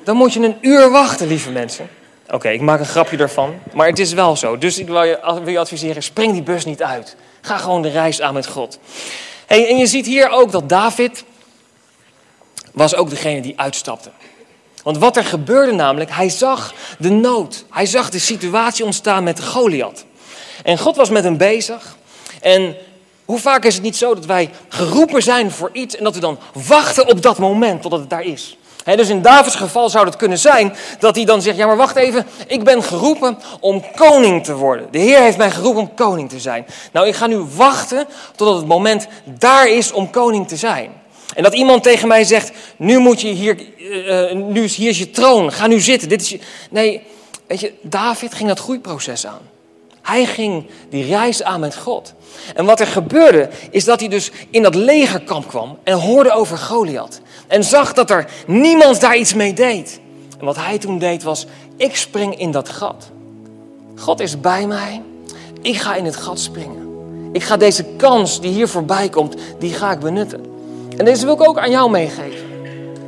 dan 0.03 0.17
moet 0.17 0.33
je 0.33 0.39
een 0.39 0.57
uur 0.61 0.89
wachten, 0.89 1.27
lieve 1.27 1.51
mensen. 1.51 1.89
Oké, 2.29 2.49
ik 2.49 2.61
maak 2.61 2.79
een 2.79 2.85
grapje 2.85 3.17
ervan, 3.17 3.55
maar 3.73 3.87
het 3.87 3.99
is 3.99 4.13
wel 4.13 4.35
zo. 4.35 4.57
Dus 4.57 4.77
ik 4.77 4.87
wil 4.87 5.03
je, 5.03 5.39
wil 5.43 5.53
je 5.53 5.59
adviseren, 5.59 6.03
spring 6.03 6.33
die 6.33 6.41
bus 6.41 6.65
niet 6.65 6.83
uit. 6.83 7.15
Ga 7.41 7.57
gewoon 7.57 7.81
de 7.81 7.89
reis 7.89 8.21
aan 8.21 8.33
met 8.33 8.47
God. 8.47 8.79
En 9.47 9.77
je 9.77 9.87
ziet 9.87 10.05
hier 10.05 10.29
ook 10.29 10.51
dat 10.51 10.69
David 10.69 11.23
was 12.73 12.95
ook 12.95 13.09
degene 13.09 13.41
die 13.41 13.59
uitstapte. 13.59 14.09
Want 14.83 14.97
wat 14.97 15.17
er 15.17 15.25
gebeurde 15.25 15.71
namelijk, 15.71 16.11
hij 16.11 16.29
zag 16.29 16.73
de 16.99 17.09
nood. 17.09 17.65
Hij 17.69 17.85
zag 17.85 18.09
de 18.09 18.19
situatie 18.19 18.85
ontstaan 18.85 19.23
met 19.23 19.43
Goliath. 19.43 20.05
En 20.63 20.77
God 20.77 20.95
was 20.95 21.09
met 21.09 21.23
hem 21.23 21.37
bezig. 21.37 21.95
En 22.41 22.75
hoe 23.27 23.39
vaak 23.39 23.63
is 23.63 23.73
het 23.73 23.83
niet 23.83 23.97
zo 23.97 24.13
dat 24.13 24.25
wij 24.25 24.49
geroepen 24.69 25.23
zijn 25.23 25.51
voor 25.51 25.69
iets 25.73 25.95
en 25.95 26.03
dat 26.03 26.13
we 26.13 26.19
dan 26.19 26.39
wachten 26.67 27.07
op 27.07 27.21
dat 27.21 27.37
moment 27.37 27.81
totdat 27.81 27.99
het 27.99 28.09
daar 28.09 28.25
is? 28.25 28.57
dus 28.95 29.09
in 29.09 29.21
Davids 29.21 29.55
geval 29.55 29.89
zou 29.89 30.05
het 30.05 30.15
kunnen 30.15 30.37
zijn 30.37 30.75
dat 30.99 31.15
hij 31.15 31.25
dan 31.25 31.41
zegt: 31.41 31.57
Ja, 31.57 31.65
maar 31.65 31.77
wacht 31.77 31.95
even, 31.95 32.25
ik 32.47 32.63
ben 32.63 32.83
geroepen 32.83 33.37
om 33.59 33.83
koning 33.95 34.43
te 34.43 34.55
worden. 34.55 34.87
De 34.91 34.99
Heer 34.99 35.21
heeft 35.21 35.37
mij 35.37 35.51
geroepen 35.51 35.81
om 35.81 35.93
koning 35.93 36.29
te 36.29 36.39
zijn. 36.39 36.65
Nou, 36.91 37.07
ik 37.07 37.15
ga 37.15 37.27
nu 37.27 37.37
wachten 37.37 38.07
totdat 38.35 38.57
het 38.57 38.67
moment 38.67 39.07
daar 39.23 39.69
is 39.69 39.91
om 39.91 40.09
koning 40.09 40.47
te 40.47 40.55
zijn. 40.55 40.91
En 41.35 41.43
dat 41.43 41.53
iemand 41.53 41.83
tegen 41.83 42.07
mij 42.07 42.23
zegt: 42.23 42.51
Nu 42.77 42.97
moet 42.97 43.21
je 43.21 43.27
hier, 43.27 43.57
uh, 43.77 44.31
nu 44.31 44.63
is 44.63 44.75
hier 44.75 44.89
is 44.89 44.99
je 44.99 45.09
troon, 45.09 45.51
ga 45.51 45.67
nu 45.67 45.79
zitten. 45.79 46.09
Dit 46.09 46.21
is 46.21 46.29
je... 46.29 46.39
Nee, 46.69 47.01
weet 47.47 47.59
je, 47.59 47.73
David 47.81 48.33
ging 48.33 48.47
dat 48.47 48.59
groeiproces 48.59 49.27
aan. 49.27 49.56
Hij 50.07 50.25
ging 50.25 50.65
die 50.89 51.05
reis 51.05 51.43
aan 51.43 51.59
met 51.59 51.75
God. 51.75 52.13
En 52.55 52.65
wat 52.65 52.79
er 52.79 52.87
gebeurde, 52.87 53.49
is 53.71 53.85
dat 53.85 53.99
hij 53.99 54.09
dus 54.09 54.31
in 54.49 54.63
dat 54.63 54.75
legerkamp 54.75 55.47
kwam 55.47 55.77
en 55.83 55.93
hoorde 55.93 56.31
over 56.31 56.57
Goliath. 56.57 57.21
En 57.47 57.63
zag 57.63 57.93
dat 57.93 58.09
er 58.09 58.29
niemand 58.45 59.01
daar 59.01 59.17
iets 59.17 59.33
mee 59.33 59.53
deed. 59.53 59.99
En 60.39 60.45
wat 60.45 60.55
hij 60.55 60.77
toen 60.77 60.99
deed 60.99 61.23
was, 61.23 61.45
ik 61.77 61.95
spring 61.95 62.39
in 62.39 62.51
dat 62.51 62.69
gat. 62.69 63.11
God 63.95 64.19
is 64.19 64.39
bij 64.39 64.67
mij. 64.67 65.01
Ik 65.61 65.77
ga 65.77 65.95
in 65.95 66.05
het 66.05 66.15
gat 66.15 66.39
springen. 66.39 66.87
Ik 67.31 67.43
ga 67.43 67.57
deze 67.57 67.83
kans 67.97 68.41
die 68.41 68.51
hier 68.51 68.67
voorbij 68.67 69.09
komt, 69.09 69.35
die 69.59 69.73
ga 69.73 69.91
ik 69.91 69.99
benutten. 69.99 70.45
En 70.97 71.05
deze 71.05 71.25
wil 71.25 71.33
ik 71.33 71.47
ook 71.47 71.57
aan 71.57 71.71
jou 71.71 71.89
meegeven. 71.89 72.47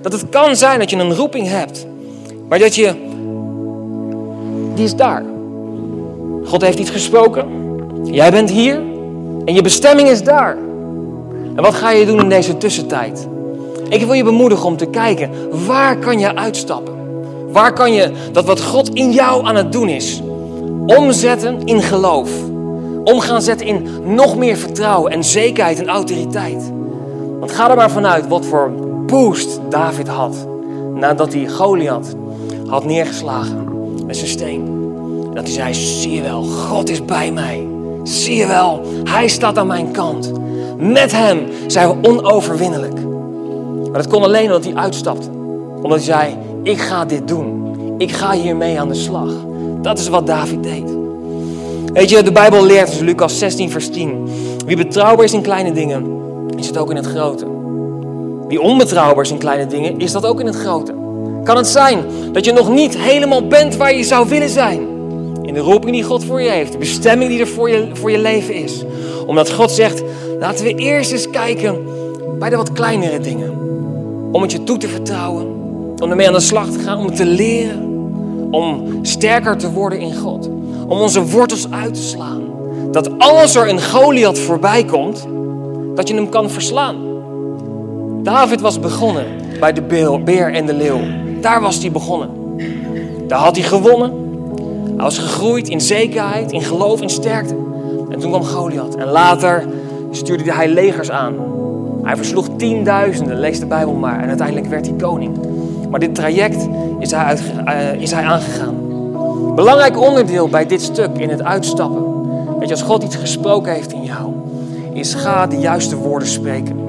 Dat 0.01 0.11
het 0.11 0.29
kan 0.29 0.55
zijn 0.55 0.79
dat 0.79 0.89
je 0.89 0.95
een 0.95 1.15
roeping 1.15 1.47
hebt. 1.47 1.85
Maar 2.47 2.59
dat 2.59 2.75
je... 2.75 3.07
Die 4.75 4.83
is 4.83 4.95
daar. 4.95 5.37
God 6.49 6.61
heeft 6.61 6.79
iets 6.79 6.89
gesproken. 6.89 7.47
Jij 8.03 8.31
bent 8.31 8.49
hier. 8.49 8.75
En 9.45 9.53
je 9.53 9.61
bestemming 9.61 10.07
is 10.09 10.23
daar. 10.23 10.57
En 11.55 11.61
wat 11.61 11.73
ga 11.73 11.91
je 11.91 12.05
doen 12.05 12.19
in 12.19 12.29
deze 12.29 12.57
tussentijd? 12.57 13.27
Ik 13.89 14.05
wil 14.05 14.13
je 14.13 14.23
bemoedigen 14.23 14.65
om 14.65 14.77
te 14.77 14.85
kijken, 14.85 15.29
waar 15.67 15.97
kan 15.97 16.19
je 16.19 16.35
uitstappen? 16.35 16.93
Waar 17.51 17.73
kan 17.73 17.93
je 17.93 18.11
dat 18.31 18.45
wat 18.45 18.61
God 18.61 18.89
in 18.93 19.11
jou 19.11 19.45
aan 19.45 19.55
het 19.55 19.71
doen 19.71 19.89
is, 19.89 20.21
omzetten 20.85 21.65
in 21.65 21.81
geloof? 21.81 22.29
Om 23.03 23.19
gaan 23.19 23.41
zetten 23.41 23.67
in 23.67 23.87
nog 24.03 24.37
meer 24.37 24.57
vertrouwen 24.57 25.11
en 25.11 25.23
zekerheid 25.23 25.79
en 25.79 25.87
autoriteit. 25.87 26.71
Want 27.39 27.51
ga 27.51 27.69
er 27.69 27.75
maar 27.75 27.91
vanuit 27.91 28.27
wat 28.27 28.45
voor 28.45 28.71
boost 29.05 29.59
David 29.69 30.07
had 30.07 30.47
nadat 30.93 31.33
hij 31.33 31.47
Goliath 31.47 32.15
had 32.67 32.85
neergeslagen 32.85 33.67
met 34.05 34.17
zijn 34.17 34.29
steen. 34.29 34.79
Dat 35.33 35.43
hij 35.43 35.53
zei, 35.53 35.73
zie 35.73 36.13
je 36.13 36.21
wel, 36.21 36.43
God 36.43 36.89
is 36.89 37.05
bij 37.05 37.31
mij. 37.31 37.67
Zie 38.03 38.35
je 38.35 38.47
wel, 38.47 38.81
hij 39.03 39.27
staat 39.27 39.57
aan 39.57 39.67
mijn 39.67 39.91
kant. 39.91 40.31
Met 40.77 41.11
hem 41.11 41.39
zijn 41.67 41.87
we 41.87 42.09
onoverwinnelijk. 42.09 42.93
Maar 43.91 44.01
dat 44.01 44.07
kon 44.07 44.23
alleen 44.23 44.45
omdat 44.45 44.63
hij 44.63 44.75
uitstapte. 44.75 45.29
Omdat 45.75 45.91
hij 45.91 45.99
zei, 45.99 46.37
ik 46.63 46.79
ga 46.79 47.05
dit 47.05 47.27
doen. 47.27 47.73
Ik 47.97 48.11
ga 48.11 48.31
hiermee 48.31 48.79
aan 48.79 48.87
de 48.87 48.93
slag. 48.93 49.31
Dat 49.81 49.99
is 49.99 50.07
wat 50.07 50.27
David 50.27 50.63
deed. 50.63 50.97
Weet 51.93 52.09
je, 52.09 52.23
de 52.23 52.31
Bijbel 52.31 52.65
leert, 52.65 52.89
dus 52.89 52.99
Lucas 52.99 53.39
16 53.39 53.69
vers 53.69 53.89
10. 53.89 54.27
Wie 54.65 54.77
betrouwbaar 54.77 55.25
is 55.25 55.33
in 55.33 55.41
kleine 55.41 55.71
dingen, 55.71 56.05
is 56.57 56.67
het 56.67 56.77
ook 56.77 56.89
in 56.89 56.95
het 56.95 57.05
grote. 57.05 57.45
Wie 58.47 58.61
onbetrouwbaar 58.61 59.23
is 59.23 59.31
in 59.31 59.37
kleine 59.37 59.67
dingen, 59.67 59.99
is 59.99 60.11
dat 60.11 60.25
ook 60.25 60.39
in 60.39 60.45
het 60.45 60.55
grote. 60.55 60.93
Kan 61.43 61.57
het 61.57 61.67
zijn 61.67 62.03
dat 62.31 62.45
je 62.45 62.51
nog 62.51 62.69
niet 62.69 62.97
helemaal 62.97 63.47
bent 63.47 63.75
waar 63.75 63.95
je 63.95 64.03
zou 64.03 64.29
willen 64.29 64.49
zijn? 64.49 64.98
In 65.49 65.55
de 65.55 65.61
roeping 65.61 65.91
die 65.91 66.03
God 66.03 66.23
voor 66.23 66.41
je 66.41 66.49
heeft, 66.49 66.71
de 66.71 66.77
bestemming 66.77 67.29
die 67.29 67.39
er 67.39 67.47
voor 67.47 67.69
je, 67.69 67.87
voor 67.93 68.11
je 68.11 68.19
leven 68.19 68.53
is. 68.53 68.83
Omdat 69.25 69.51
God 69.51 69.71
zegt, 69.71 70.03
laten 70.39 70.65
we 70.65 70.75
eerst 70.75 71.11
eens 71.11 71.29
kijken 71.29 71.85
bij 72.39 72.49
de 72.49 72.55
wat 72.55 72.71
kleinere 72.71 73.19
dingen. 73.19 73.51
Om 74.31 74.41
het 74.41 74.51
je 74.51 74.63
toe 74.63 74.77
te 74.77 74.87
vertrouwen, 74.87 75.45
om 76.01 76.09
ermee 76.09 76.27
aan 76.27 76.33
de 76.33 76.39
slag 76.39 76.69
te 76.69 76.79
gaan, 76.79 76.97
om 76.97 77.05
het 77.05 77.15
te 77.15 77.25
leren. 77.25 77.83
Om 78.51 78.99
sterker 79.01 79.57
te 79.57 79.71
worden 79.71 79.99
in 79.99 80.15
God. 80.15 80.49
Om 80.87 80.99
onze 80.99 81.25
wortels 81.25 81.71
uit 81.71 81.93
te 81.93 82.01
slaan. 82.01 82.41
Dat 82.91 83.09
als 83.17 83.55
er 83.55 83.69
een 83.69 83.81
Goliath 83.81 84.39
voorbij 84.39 84.83
komt, 84.85 85.27
dat 85.95 86.07
je 86.07 86.15
hem 86.15 86.29
kan 86.29 86.49
verslaan. 86.49 86.95
David 88.23 88.61
was 88.61 88.79
begonnen 88.79 89.25
bij 89.59 89.73
de 89.73 89.81
beer 90.25 90.53
en 90.53 90.65
de 90.65 90.73
leeuw. 90.73 91.01
Daar 91.41 91.61
was 91.61 91.77
hij 91.77 91.91
begonnen. 91.91 92.29
Daar 93.27 93.39
had 93.39 93.55
hij 93.55 93.65
gewonnen. 93.65 94.28
Hij 94.99 95.07
was 95.07 95.17
gegroeid 95.17 95.69
in 95.69 95.81
zekerheid, 95.81 96.51
in 96.51 96.61
geloof, 96.61 97.01
in 97.01 97.09
sterkte. 97.09 97.55
En 98.09 98.19
toen 98.19 98.29
kwam 98.29 98.43
Goliath. 98.43 98.95
En 98.95 99.07
later 99.07 99.65
stuurde 100.11 100.53
hij 100.53 100.67
legers 100.67 101.11
aan. 101.11 101.35
Hij 102.03 102.15
versloeg 102.15 102.47
tienduizenden, 102.57 103.39
lees 103.39 103.59
de 103.59 103.65
Bijbel 103.65 103.93
maar. 103.93 104.21
En 104.21 104.27
uiteindelijk 104.27 104.67
werd 104.67 104.87
hij 104.87 104.95
koning. 104.95 105.37
Maar 105.89 105.99
dit 105.99 106.15
traject 106.15 106.67
is 106.99 107.11
hij, 107.11 107.37
uh, 107.67 108.01
is 108.01 108.11
hij 108.11 108.23
aangegaan. 108.23 108.75
Belangrijk 109.55 109.99
onderdeel 110.01 110.49
bij 110.49 110.65
dit 110.65 110.81
stuk 110.81 111.17
in 111.17 111.29
het 111.29 111.43
uitstappen. 111.43 112.03
Weet 112.59 112.67
je, 112.67 112.73
als 112.73 112.83
God 112.83 113.03
iets 113.03 113.15
gesproken 113.15 113.73
heeft 113.73 113.93
in 113.93 114.03
jou, 114.03 114.33
is 114.93 115.13
ga 115.13 115.47
de 115.47 115.57
juiste 115.57 115.95
woorden 115.95 116.27
spreken. 116.27 116.79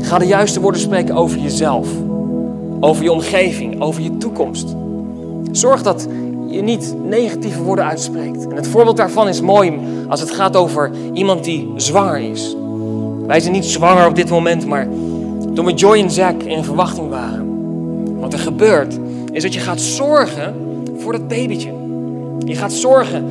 Ga 0.00 0.18
de 0.18 0.26
juiste 0.26 0.60
woorden 0.60 0.80
spreken 0.80 1.14
over 1.14 1.38
jezelf, 1.38 1.88
over 2.80 3.02
je 3.02 3.12
omgeving, 3.12 3.80
over 3.80 4.02
je 4.02 4.16
toekomst. 4.16 4.74
Zorg 5.52 5.82
dat 5.82 6.06
je 6.46 6.62
niet 6.62 6.94
negatieve 7.04 7.62
woorden 7.62 7.84
uitspreekt. 7.84 8.48
En 8.48 8.56
het 8.56 8.68
voorbeeld 8.68 8.96
daarvan 8.96 9.28
is 9.28 9.40
mooi 9.40 9.78
als 10.08 10.20
het 10.20 10.30
gaat 10.30 10.56
over 10.56 10.90
iemand 11.12 11.44
die 11.44 11.72
zwanger 11.76 12.18
is. 12.18 12.56
Wij 13.26 13.40
zijn 13.40 13.52
niet 13.52 13.64
zwanger 13.64 14.06
op 14.06 14.14
dit 14.14 14.30
moment, 14.30 14.66
maar 14.66 14.88
toen 15.54 15.64
we 15.64 15.72
Joy 15.72 15.98
en 15.98 16.10
Zack 16.10 16.42
in 16.42 16.64
verwachting 16.64 17.08
waren. 17.08 17.46
Wat 18.20 18.32
er 18.32 18.38
gebeurt, 18.38 18.98
is 19.32 19.42
dat 19.42 19.54
je 19.54 19.60
gaat 19.60 19.80
zorgen 19.80 20.54
voor 20.96 21.12
dat 21.12 21.28
babytje. 21.28 21.72
Je 22.38 22.54
gaat 22.54 22.72
zorgen 22.72 23.24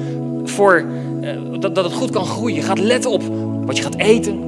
voor 0.44 0.86
uh, 1.22 1.30
dat, 1.60 1.76
dat 1.76 1.84
het 1.84 1.94
goed 1.94 2.10
kan 2.10 2.26
groeien. 2.26 2.56
Je 2.56 2.62
gaat 2.62 2.80
letten 2.80 3.12
op 3.12 3.22
wat 3.66 3.78
je 3.78 3.84
gaat 3.84 3.96
eten. 3.96 4.40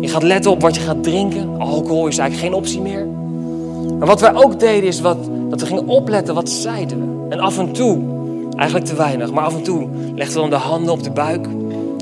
Je 0.00 0.08
gaat 0.08 0.22
letten 0.22 0.50
op 0.50 0.60
wat 0.60 0.74
je 0.74 0.80
gaat 0.80 1.02
drinken. 1.02 1.48
Alcohol 1.58 2.06
is 2.06 2.18
eigenlijk 2.18 2.48
geen 2.48 2.60
optie 2.60 2.80
meer. 2.80 3.06
Maar 3.98 4.06
wat 4.06 4.20
wij 4.20 4.34
ook 4.34 4.60
deden 4.60 4.88
is 4.88 5.00
wat, 5.00 5.16
dat 5.50 5.60
we 5.60 5.66
gingen 5.66 5.86
opletten 5.86 6.34
wat 6.34 6.50
zeiden 6.50 6.98
we. 6.98 7.21
En 7.32 7.40
af 7.40 7.58
en 7.58 7.72
toe, 7.72 7.98
eigenlijk 8.56 8.88
te 8.88 8.96
weinig, 8.96 9.32
maar 9.32 9.44
af 9.44 9.56
en 9.56 9.62
toe 9.62 9.88
legden 10.14 10.34
we 10.34 10.40
dan 10.40 10.50
de 10.50 10.66
handen 10.66 10.92
op 10.92 11.02
de 11.02 11.10
buik. 11.10 11.46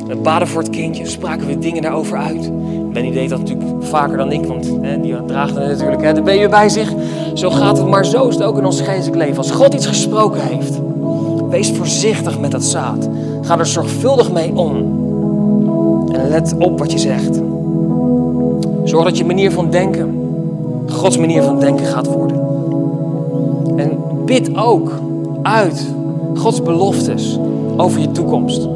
We 0.06 0.16
baden 0.16 0.48
voor 0.48 0.62
het 0.62 0.70
kindje, 0.70 1.06
spraken 1.06 1.46
we 1.46 1.58
dingen 1.58 1.82
daarover 1.82 2.18
uit. 2.18 2.50
Benny 2.92 3.10
deed 3.10 3.28
dat 3.28 3.38
natuurlijk 3.38 3.68
vaker 3.80 4.16
dan 4.16 4.32
ik, 4.32 4.44
want 4.44 4.70
hè, 4.80 5.00
die 5.00 5.24
draagt 5.26 5.56
er 5.56 5.68
natuurlijk 5.68 6.02
hè, 6.02 6.12
de 6.12 6.22
baby 6.22 6.48
bij 6.48 6.68
zich. 6.68 6.92
Zo 7.34 7.50
gaat 7.50 7.78
het, 7.78 7.86
maar 7.86 8.06
zo 8.06 8.28
is 8.28 8.34
het 8.34 8.44
ook 8.44 8.58
in 8.58 8.64
ons 8.64 8.80
geestelijk 8.80 9.16
leven. 9.16 9.36
Als 9.36 9.50
God 9.50 9.74
iets 9.74 9.86
gesproken 9.86 10.40
heeft, 10.40 10.80
wees 11.48 11.70
voorzichtig 11.70 12.40
met 12.40 12.50
dat 12.50 12.64
zaad. 12.64 13.08
Ga 13.42 13.58
er 13.58 13.66
zorgvuldig 13.66 14.32
mee 14.32 14.52
om. 14.54 14.76
En 16.12 16.28
let 16.28 16.54
op 16.58 16.78
wat 16.78 16.92
je 16.92 16.98
zegt. 16.98 17.40
Zorg 18.84 19.04
dat 19.04 19.18
je 19.18 19.24
manier 19.24 19.50
van 19.50 19.70
denken 19.70 20.20
Gods 20.90 21.18
manier 21.18 21.42
van 21.42 21.60
denken 21.60 21.86
gaat 21.86 22.06
worden. 22.06 22.40
En 23.76 23.98
bid 24.24 24.56
ook 24.56 24.92
uit 25.42 25.86
Gods 26.34 26.62
beloftes 26.62 27.38
over 27.76 28.00
je 28.00 28.10
toekomst. 28.10 28.68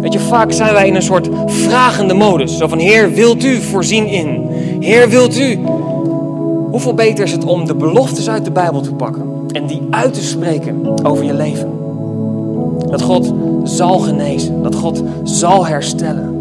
Weet 0.00 0.12
je, 0.12 0.20
vaak 0.20 0.52
zijn 0.52 0.72
wij 0.72 0.86
in 0.86 0.94
een 0.94 1.02
soort 1.02 1.28
vragende 1.46 2.14
modus. 2.14 2.56
Zo 2.56 2.66
van, 2.66 2.78
Heer, 2.78 3.12
wilt 3.12 3.44
u 3.44 3.56
voorzien 3.56 4.06
in? 4.06 4.46
Heer, 4.80 5.08
wilt 5.08 5.38
u? 5.38 5.58
Hoeveel 6.70 6.94
beter 6.94 7.24
is 7.24 7.32
het 7.32 7.44
om 7.44 7.66
de 7.66 7.74
beloftes 7.74 8.28
uit 8.28 8.44
de 8.44 8.50
Bijbel 8.50 8.80
te 8.80 8.92
pakken 8.92 9.22
en 9.52 9.66
die 9.66 9.82
uit 9.90 10.14
te 10.14 10.22
spreken 10.22 11.04
over 11.06 11.24
je 11.24 11.34
leven? 11.34 11.70
Dat 12.90 13.02
God 13.02 13.32
zal 13.62 13.98
genezen, 13.98 14.62
dat 14.62 14.74
God 14.74 15.02
zal 15.22 15.66
herstellen. 15.66 16.36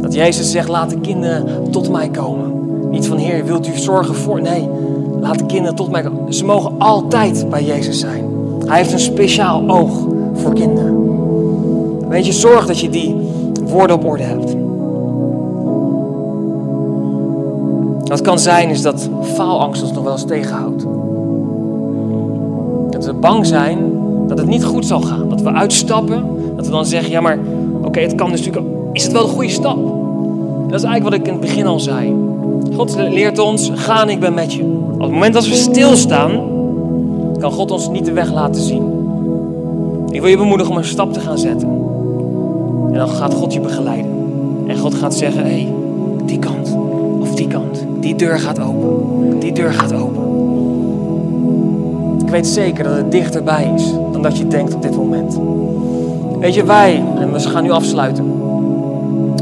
Dat 0.00 0.14
Jezus 0.14 0.50
zegt, 0.50 0.68
laat 0.68 0.90
de 0.90 1.00
kinderen 1.00 1.70
tot 1.70 1.90
mij 1.90 2.08
komen. 2.08 2.52
Niet 2.90 3.06
van, 3.06 3.16
Heer, 3.16 3.44
wilt 3.44 3.68
u 3.68 3.78
zorgen 3.78 4.14
voor? 4.14 4.42
Nee, 4.42 4.68
laat 5.26 5.38
de 5.38 5.46
kinderen 5.46 5.76
tot 5.76 5.90
mij 5.90 6.02
komen. 6.02 6.34
Ze 6.34 6.44
mogen 6.44 6.72
altijd 6.78 7.50
bij 7.50 7.64
Jezus 7.64 8.00
zijn. 8.00 8.24
Hij 8.66 8.76
heeft 8.76 8.92
een 8.92 8.98
speciaal 8.98 9.62
oog 9.66 10.06
voor 10.34 10.52
kinderen. 10.52 10.94
Weet 12.08 12.26
je, 12.26 12.32
zorg 12.32 12.66
dat 12.66 12.80
je 12.80 12.88
die 12.88 13.16
woorden 13.66 13.96
op 13.96 14.04
orde 14.04 14.22
hebt. 14.22 14.56
Wat 18.08 18.20
kan 18.20 18.38
zijn 18.38 18.68
is 18.68 18.82
dat 18.82 19.08
faalangst 19.22 19.82
ons 19.82 19.92
nog 19.92 20.04
wel 20.04 20.12
eens 20.12 20.24
tegenhoudt. 20.24 20.86
Dat 22.90 23.04
we 23.04 23.12
bang 23.12 23.46
zijn 23.46 23.78
dat 24.26 24.38
het 24.38 24.46
niet 24.46 24.64
goed 24.64 24.86
zal 24.86 25.00
gaan. 25.00 25.28
Dat 25.28 25.40
we 25.40 25.52
uitstappen. 25.52 26.24
Dat 26.56 26.64
we 26.64 26.70
dan 26.70 26.86
zeggen, 26.86 27.10
ja 27.10 27.20
maar 27.20 27.38
oké, 27.82 28.00
het 28.00 28.14
kan 28.14 28.30
dus 28.30 28.46
natuurlijk... 28.46 28.74
Is 28.92 29.02
het 29.02 29.12
wel 29.12 29.26
de 29.26 29.32
goede 29.32 29.50
stap? 29.50 29.76
Dat 30.68 30.80
is 30.80 30.86
eigenlijk 30.86 31.02
wat 31.02 31.14
ik 31.14 31.26
in 31.26 31.32
het 31.32 31.40
begin 31.40 31.66
al 31.66 31.80
zei. 31.80 32.14
God 32.76 32.96
leert 32.96 33.38
ons, 33.38 33.70
ga 33.74 34.02
en 34.02 34.08
ik 34.08 34.20
ben 34.20 34.34
met 34.34 34.52
je. 34.52 34.75
Op 34.96 35.02
het 35.02 35.10
moment 35.10 35.34
dat 35.34 35.46
we 35.48 35.54
stilstaan, 35.54 36.30
kan 37.38 37.52
God 37.52 37.70
ons 37.70 37.88
niet 37.88 38.04
de 38.04 38.12
weg 38.12 38.32
laten 38.32 38.62
zien. 38.62 38.82
Ik 40.10 40.20
wil 40.20 40.30
je 40.30 40.36
bemoedigen 40.36 40.72
om 40.72 40.78
een 40.78 40.84
stap 40.84 41.12
te 41.12 41.20
gaan 41.20 41.38
zetten. 41.38 41.68
En 42.92 42.98
dan 42.98 43.08
gaat 43.08 43.34
God 43.34 43.52
je 43.52 43.60
begeleiden. 43.60 44.10
En 44.66 44.78
God 44.78 44.94
gaat 44.94 45.14
zeggen, 45.14 45.42
hé, 45.42 45.48
hey, 45.48 45.72
die 46.24 46.38
kant 46.38 46.76
of 47.20 47.34
die 47.34 47.46
kant. 47.46 47.86
Die 48.00 48.14
deur 48.14 48.38
gaat 48.38 48.60
open. 48.60 49.38
Die 49.38 49.52
deur 49.52 49.72
gaat 49.72 49.92
open. 49.92 50.22
Ik 52.24 52.30
weet 52.32 52.46
zeker 52.46 52.84
dat 52.84 52.96
het 52.96 53.10
dichterbij 53.10 53.72
is 53.74 53.92
dan 54.12 54.22
dat 54.22 54.38
je 54.38 54.46
denkt 54.46 54.74
op 54.74 54.82
dit 54.82 54.96
moment. 54.96 55.40
Weet 56.40 56.54
je, 56.54 56.64
wij, 56.64 57.02
en 57.18 57.32
we 57.32 57.40
gaan 57.40 57.62
nu 57.62 57.70
afsluiten, 57.70 58.32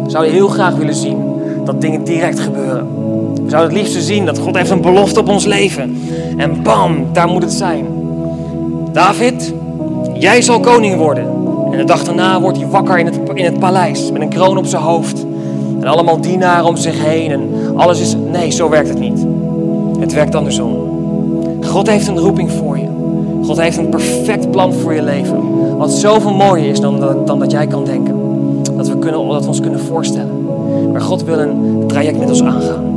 zouden 0.07 0.33
heel 0.33 0.49
graag 0.49 0.75
willen 0.77 0.95
zien 0.95 1.19
dat 1.65 1.81
dingen 1.81 2.05
direct 2.05 2.41
gebeuren. 2.41 2.87
Zouden 3.55 3.77
het 3.77 3.87
liefst 3.87 4.07
zien 4.07 4.27
dat 4.27 4.39
God 4.39 4.57
heeft 4.57 4.71
een 4.71 4.81
belofte 4.81 5.21
op 5.21 5.29
ons 5.29 5.45
leven. 5.45 6.03
En 6.37 6.63
bam, 6.63 7.07
daar 7.13 7.29
moet 7.29 7.43
het 7.43 7.53
zijn. 7.53 7.87
David, 8.93 9.55
jij 10.15 10.43
zal 10.43 10.61
koning 10.61 10.97
worden. 10.97 11.25
En 11.71 11.79
de 11.79 11.85
dag 11.85 12.05
daarna 12.05 12.41
wordt 12.41 12.59
hij 12.59 12.67
wakker 12.67 12.99
in 12.99 13.07
het, 13.07 13.21
in 13.35 13.45
het 13.45 13.59
paleis 13.59 14.11
met 14.13 14.23
een 14.23 14.29
kroon 14.29 14.57
op 14.57 14.67
zijn 14.67 14.83
hoofd. 14.83 15.27
En 15.81 15.87
allemaal 15.87 16.21
dienaren 16.21 16.65
om 16.65 16.77
zich 16.77 17.05
heen. 17.05 17.31
En 17.31 17.49
alles 17.77 18.01
is. 18.01 18.17
Nee, 18.33 18.51
zo 18.51 18.69
werkt 18.69 18.89
het 18.89 18.99
niet. 18.99 19.27
Het 19.99 20.13
werkt 20.13 20.35
andersom. 20.35 20.77
God 21.67 21.89
heeft 21.89 22.07
een 22.07 22.19
roeping 22.19 22.51
voor 22.51 22.79
je. 22.79 22.89
God 23.43 23.61
heeft 23.61 23.77
een 23.77 23.89
perfect 23.89 24.51
plan 24.51 24.73
voor 24.73 24.95
je 24.95 25.03
leven. 25.03 25.77
Wat 25.79 25.93
zoveel 25.93 26.35
mooier 26.35 26.71
is 26.71 26.81
dan 26.81 27.01
dat, 27.01 27.27
dan 27.27 27.39
dat 27.39 27.51
jij 27.51 27.67
kan 27.67 27.85
denken. 27.85 28.15
Dat 28.77 28.89
we, 28.89 28.99
kunnen, 28.99 29.29
dat 29.29 29.43
we 29.43 29.49
ons 29.49 29.61
kunnen 29.61 29.81
voorstellen. 29.81 30.47
Maar 30.93 31.01
God 31.01 31.25
wil 31.25 31.39
een 31.39 31.85
traject 31.87 32.19
met 32.19 32.29
ons 32.29 32.43
aangaan. 32.43 32.94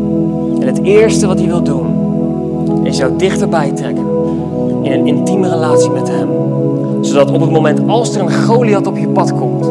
En 0.68 0.76
het 0.76 0.84
eerste 0.84 1.28
wat 1.28 1.38
hij 1.38 1.48
wil 1.48 1.64
doen, 1.64 1.86
is 2.84 2.98
jou 2.98 3.18
dichterbij 3.18 3.72
trekken. 3.72 4.06
In 4.82 4.92
een 4.92 5.08
intieme 5.08 5.50
relatie 5.50 5.90
met 5.90 6.08
hem. 6.10 6.30
Zodat 7.02 7.32
op 7.32 7.42
het 7.42 7.52
moment 7.52 7.88
als 7.88 8.16
er 8.16 8.22
een 8.22 8.34
Goliath 8.34 8.88
op 8.88 8.98
je 8.98 9.08
pad 9.08 9.34
komt, 9.34 9.66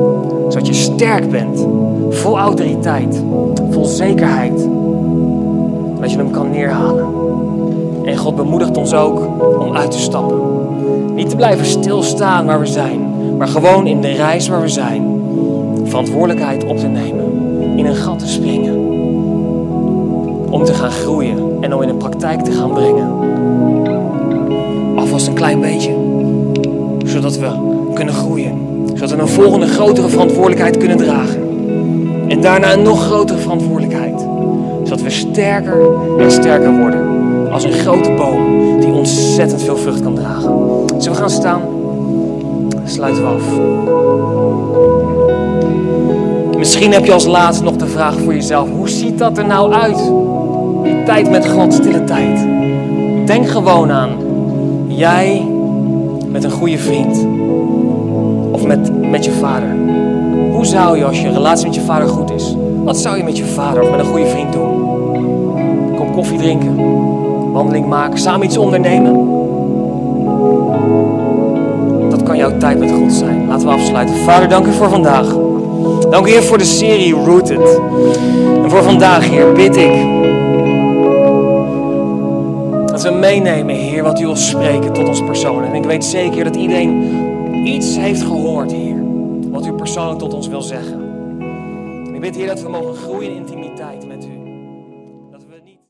zodat 0.49 0.67
je 0.67 0.73
sterk 0.73 1.31
bent, 1.31 1.67
vol 2.11 2.39
autoriteit, 2.39 3.23
vol 3.71 3.85
zekerheid, 3.85 4.69
dat 6.01 6.11
je 6.11 6.17
hem 6.17 6.31
kan 6.31 6.51
neerhalen. 6.51 7.07
En 8.05 8.17
God 8.17 8.37
bemoedigt 8.37 8.77
ons 8.77 8.95
ook 8.95 9.29
om 9.59 9.77
uit 9.77 9.91
te 9.91 9.99
stappen. 9.99 10.39
Niet 11.15 11.31
te 11.31 11.37
blijven 11.37 11.67
stilstaan 11.67 12.47
waar 12.47 12.61
we 12.61 12.67
zijn, 12.67 13.01
maar 13.39 13.49
gewoon 13.49 13.87
in 13.87 14.01
de 14.01 14.13
reis 14.13 14.49
waar 14.49 14.61
we 14.61 14.69
zijn, 14.69 15.21
verantwoordelijkheid 15.85 16.67
op 16.67 16.77
te 16.77 16.87
nemen, 16.87 17.25
in 17.77 17.87
een 17.87 17.95
gat 17.97 18.19
te 18.19 18.29
springen 18.29 18.76
om 20.51 20.65
te 20.65 20.75
gaan 20.75 20.91
groeien 20.91 21.39
en 21.61 21.75
om 21.75 21.83
in 21.83 21.89
de 21.89 21.95
praktijk 21.95 22.41
te 22.41 22.53
gaan 22.53 22.73
brengen. 22.73 23.09
Alvast 24.97 25.27
een 25.27 25.35
klein 25.35 25.61
beetje, 25.61 25.95
zodat 27.05 27.39
we 27.39 27.49
kunnen 27.95 28.15
groeien, 28.15 28.59
zodat 28.95 29.11
we 29.11 29.19
een 29.19 29.29
volgende 29.29 29.67
grotere 29.67 30.09
verantwoordelijkheid 30.09 30.77
kunnen 30.77 30.97
dragen. 30.97 31.45
En 32.29 32.41
daarna 32.41 32.73
een 32.73 32.83
nog 32.83 33.05
grotere 33.05 33.39
verantwoordelijkheid, 33.39 34.21
zodat 34.83 35.03
we 35.03 35.11
sterker 35.11 35.77
en 36.19 36.31
sterker 36.31 36.79
worden 36.79 37.17
als 37.51 37.65
een 37.65 37.73
grote 37.73 38.13
boom 38.13 38.81
die 38.81 38.93
ontzettend 38.93 39.63
veel 39.63 39.77
vrucht 39.77 40.03
kan 40.03 40.15
dragen. 40.15 40.51
Zullen 40.87 41.13
we 41.13 41.15
gaan 41.15 41.31
staan? 41.31 41.61
Sluiten 42.85 43.23
we 43.23 43.29
af. 43.29 43.45
Misschien 46.59 46.93
heb 46.93 47.05
je 47.05 47.13
als 47.13 47.27
laatste 47.27 47.65
nog 47.65 47.77
de 47.77 47.87
vraag 47.87 48.15
voor 48.19 48.35
jezelf: 48.35 48.69
hoe 48.71 48.89
ziet 48.89 49.19
dat 49.19 49.39
er 49.39 49.47
nou 49.47 49.73
uit? 49.73 50.13
Die 50.87 51.03
tijd 51.03 51.31
met 51.31 51.49
God, 51.49 51.73
stille 51.75 52.05
tijd. 52.05 52.47
Denk 53.27 53.49
gewoon 53.49 53.91
aan 53.91 54.11
jij 54.87 55.47
met 56.29 56.45
een 56.45 56.51
goede 56.51 56.79
vriend 56.79 57.27
of 58.51 58.67
met, 58.67 59.11
met 59.11 59.25
je 59.25 59.33
vader. 59.33 59.69
Hoe 60.53 60.65
zou 60.65 60.99
je, 60.99 61.05
als 61.05 61.21
je 61.21 61.31
relatie 61.31 61.67
met 61.67 61.75
je 61.75 61.81
vader 61.81 62.09
goed 62.09 62.31
is, 62.31 62.57
wat 62.85 62.97
zou 62.97 63.17
je 63.17 63.25
met 63.25 63.37
je 63.37 63.45
vader 63.45 63.83
of 63.83 63.91
met 63.91 64.01
een 64.01 64.07
goede 64.07 64.27
vriend 64.27 64.53
doen? 64.53 64.85
Kop 65.97 66.13
koffie 66.13 66.39
drinken, 66.39 66.77
wandeling 67.53 67.87
maken, 67.87 68.19
samen 68.19 68.47
iets 68.47 68.57
ondernemen. 68.57 69.13
Dat 72.11 72.23
kan 72.23 72.37
jouw 72.37 72.57
tijd 72.59 72.79
met 72.79 72.91
God 72.91 73.13
zijn. 73.13 73.47
Laten 73.49 73.67
we 73.67 73.73
afsluiten. 73.73 74.17
Vader, 74.17 74.49
dank 74.49 74.67
u 74.67 74.73
voor 74.73 74.89
vandaag. 74.89 75.37
Dank 76.11 76.27
u 76.27 76.31
Heer 76.31 76.43
voor 76.43 76.59
de 76.59 76.65
serie 76.65 77.13
Rooted. 77.13 77.81
En 78.63 78.71
voor 78.71 78.83
vandaag, 78.83 79.29
Heer, 79.29 79.53
bid 79.53 79.77
ik 79.77 79.93
meenemen, 83.27 83.75
Heer, 83.75 84.03
wat 84.03 84.21
u 84.21 84.25
wil 84.25 84.37
spreken 84.37 84.93
tot 84.93 85.09
ons 85.09 85.25
persoon. 85.25 85.65
En 85.65 85.75
ik 85.75 85.85
weet 85.85 86.05
zeker 86.05 86.45
dat 86.45 86.57
iedereen 86.57 87.67
iets 87.67 87.97
heeft 87.97 88.23
gehoord, 88.23 88.73
Heer, 88.73 89.05
wat 89.51 89.67
u 89.67 89.73
persoonlijk 89.73 90.19
tot 90.19 90.35
ons 90.35 90.49
wil 90.49 90.63
zeggen. 90.63 91.01
Ik 92.15 92.21
bid, 92.21 92.37
Heer, 92.37 92.47
dat 92.47 92.63
we 92.63 92.69
mogen 92.69 92.95
groeien 92.95 93.31
in 93.31 93.37
intimiteit. 93.37 94.06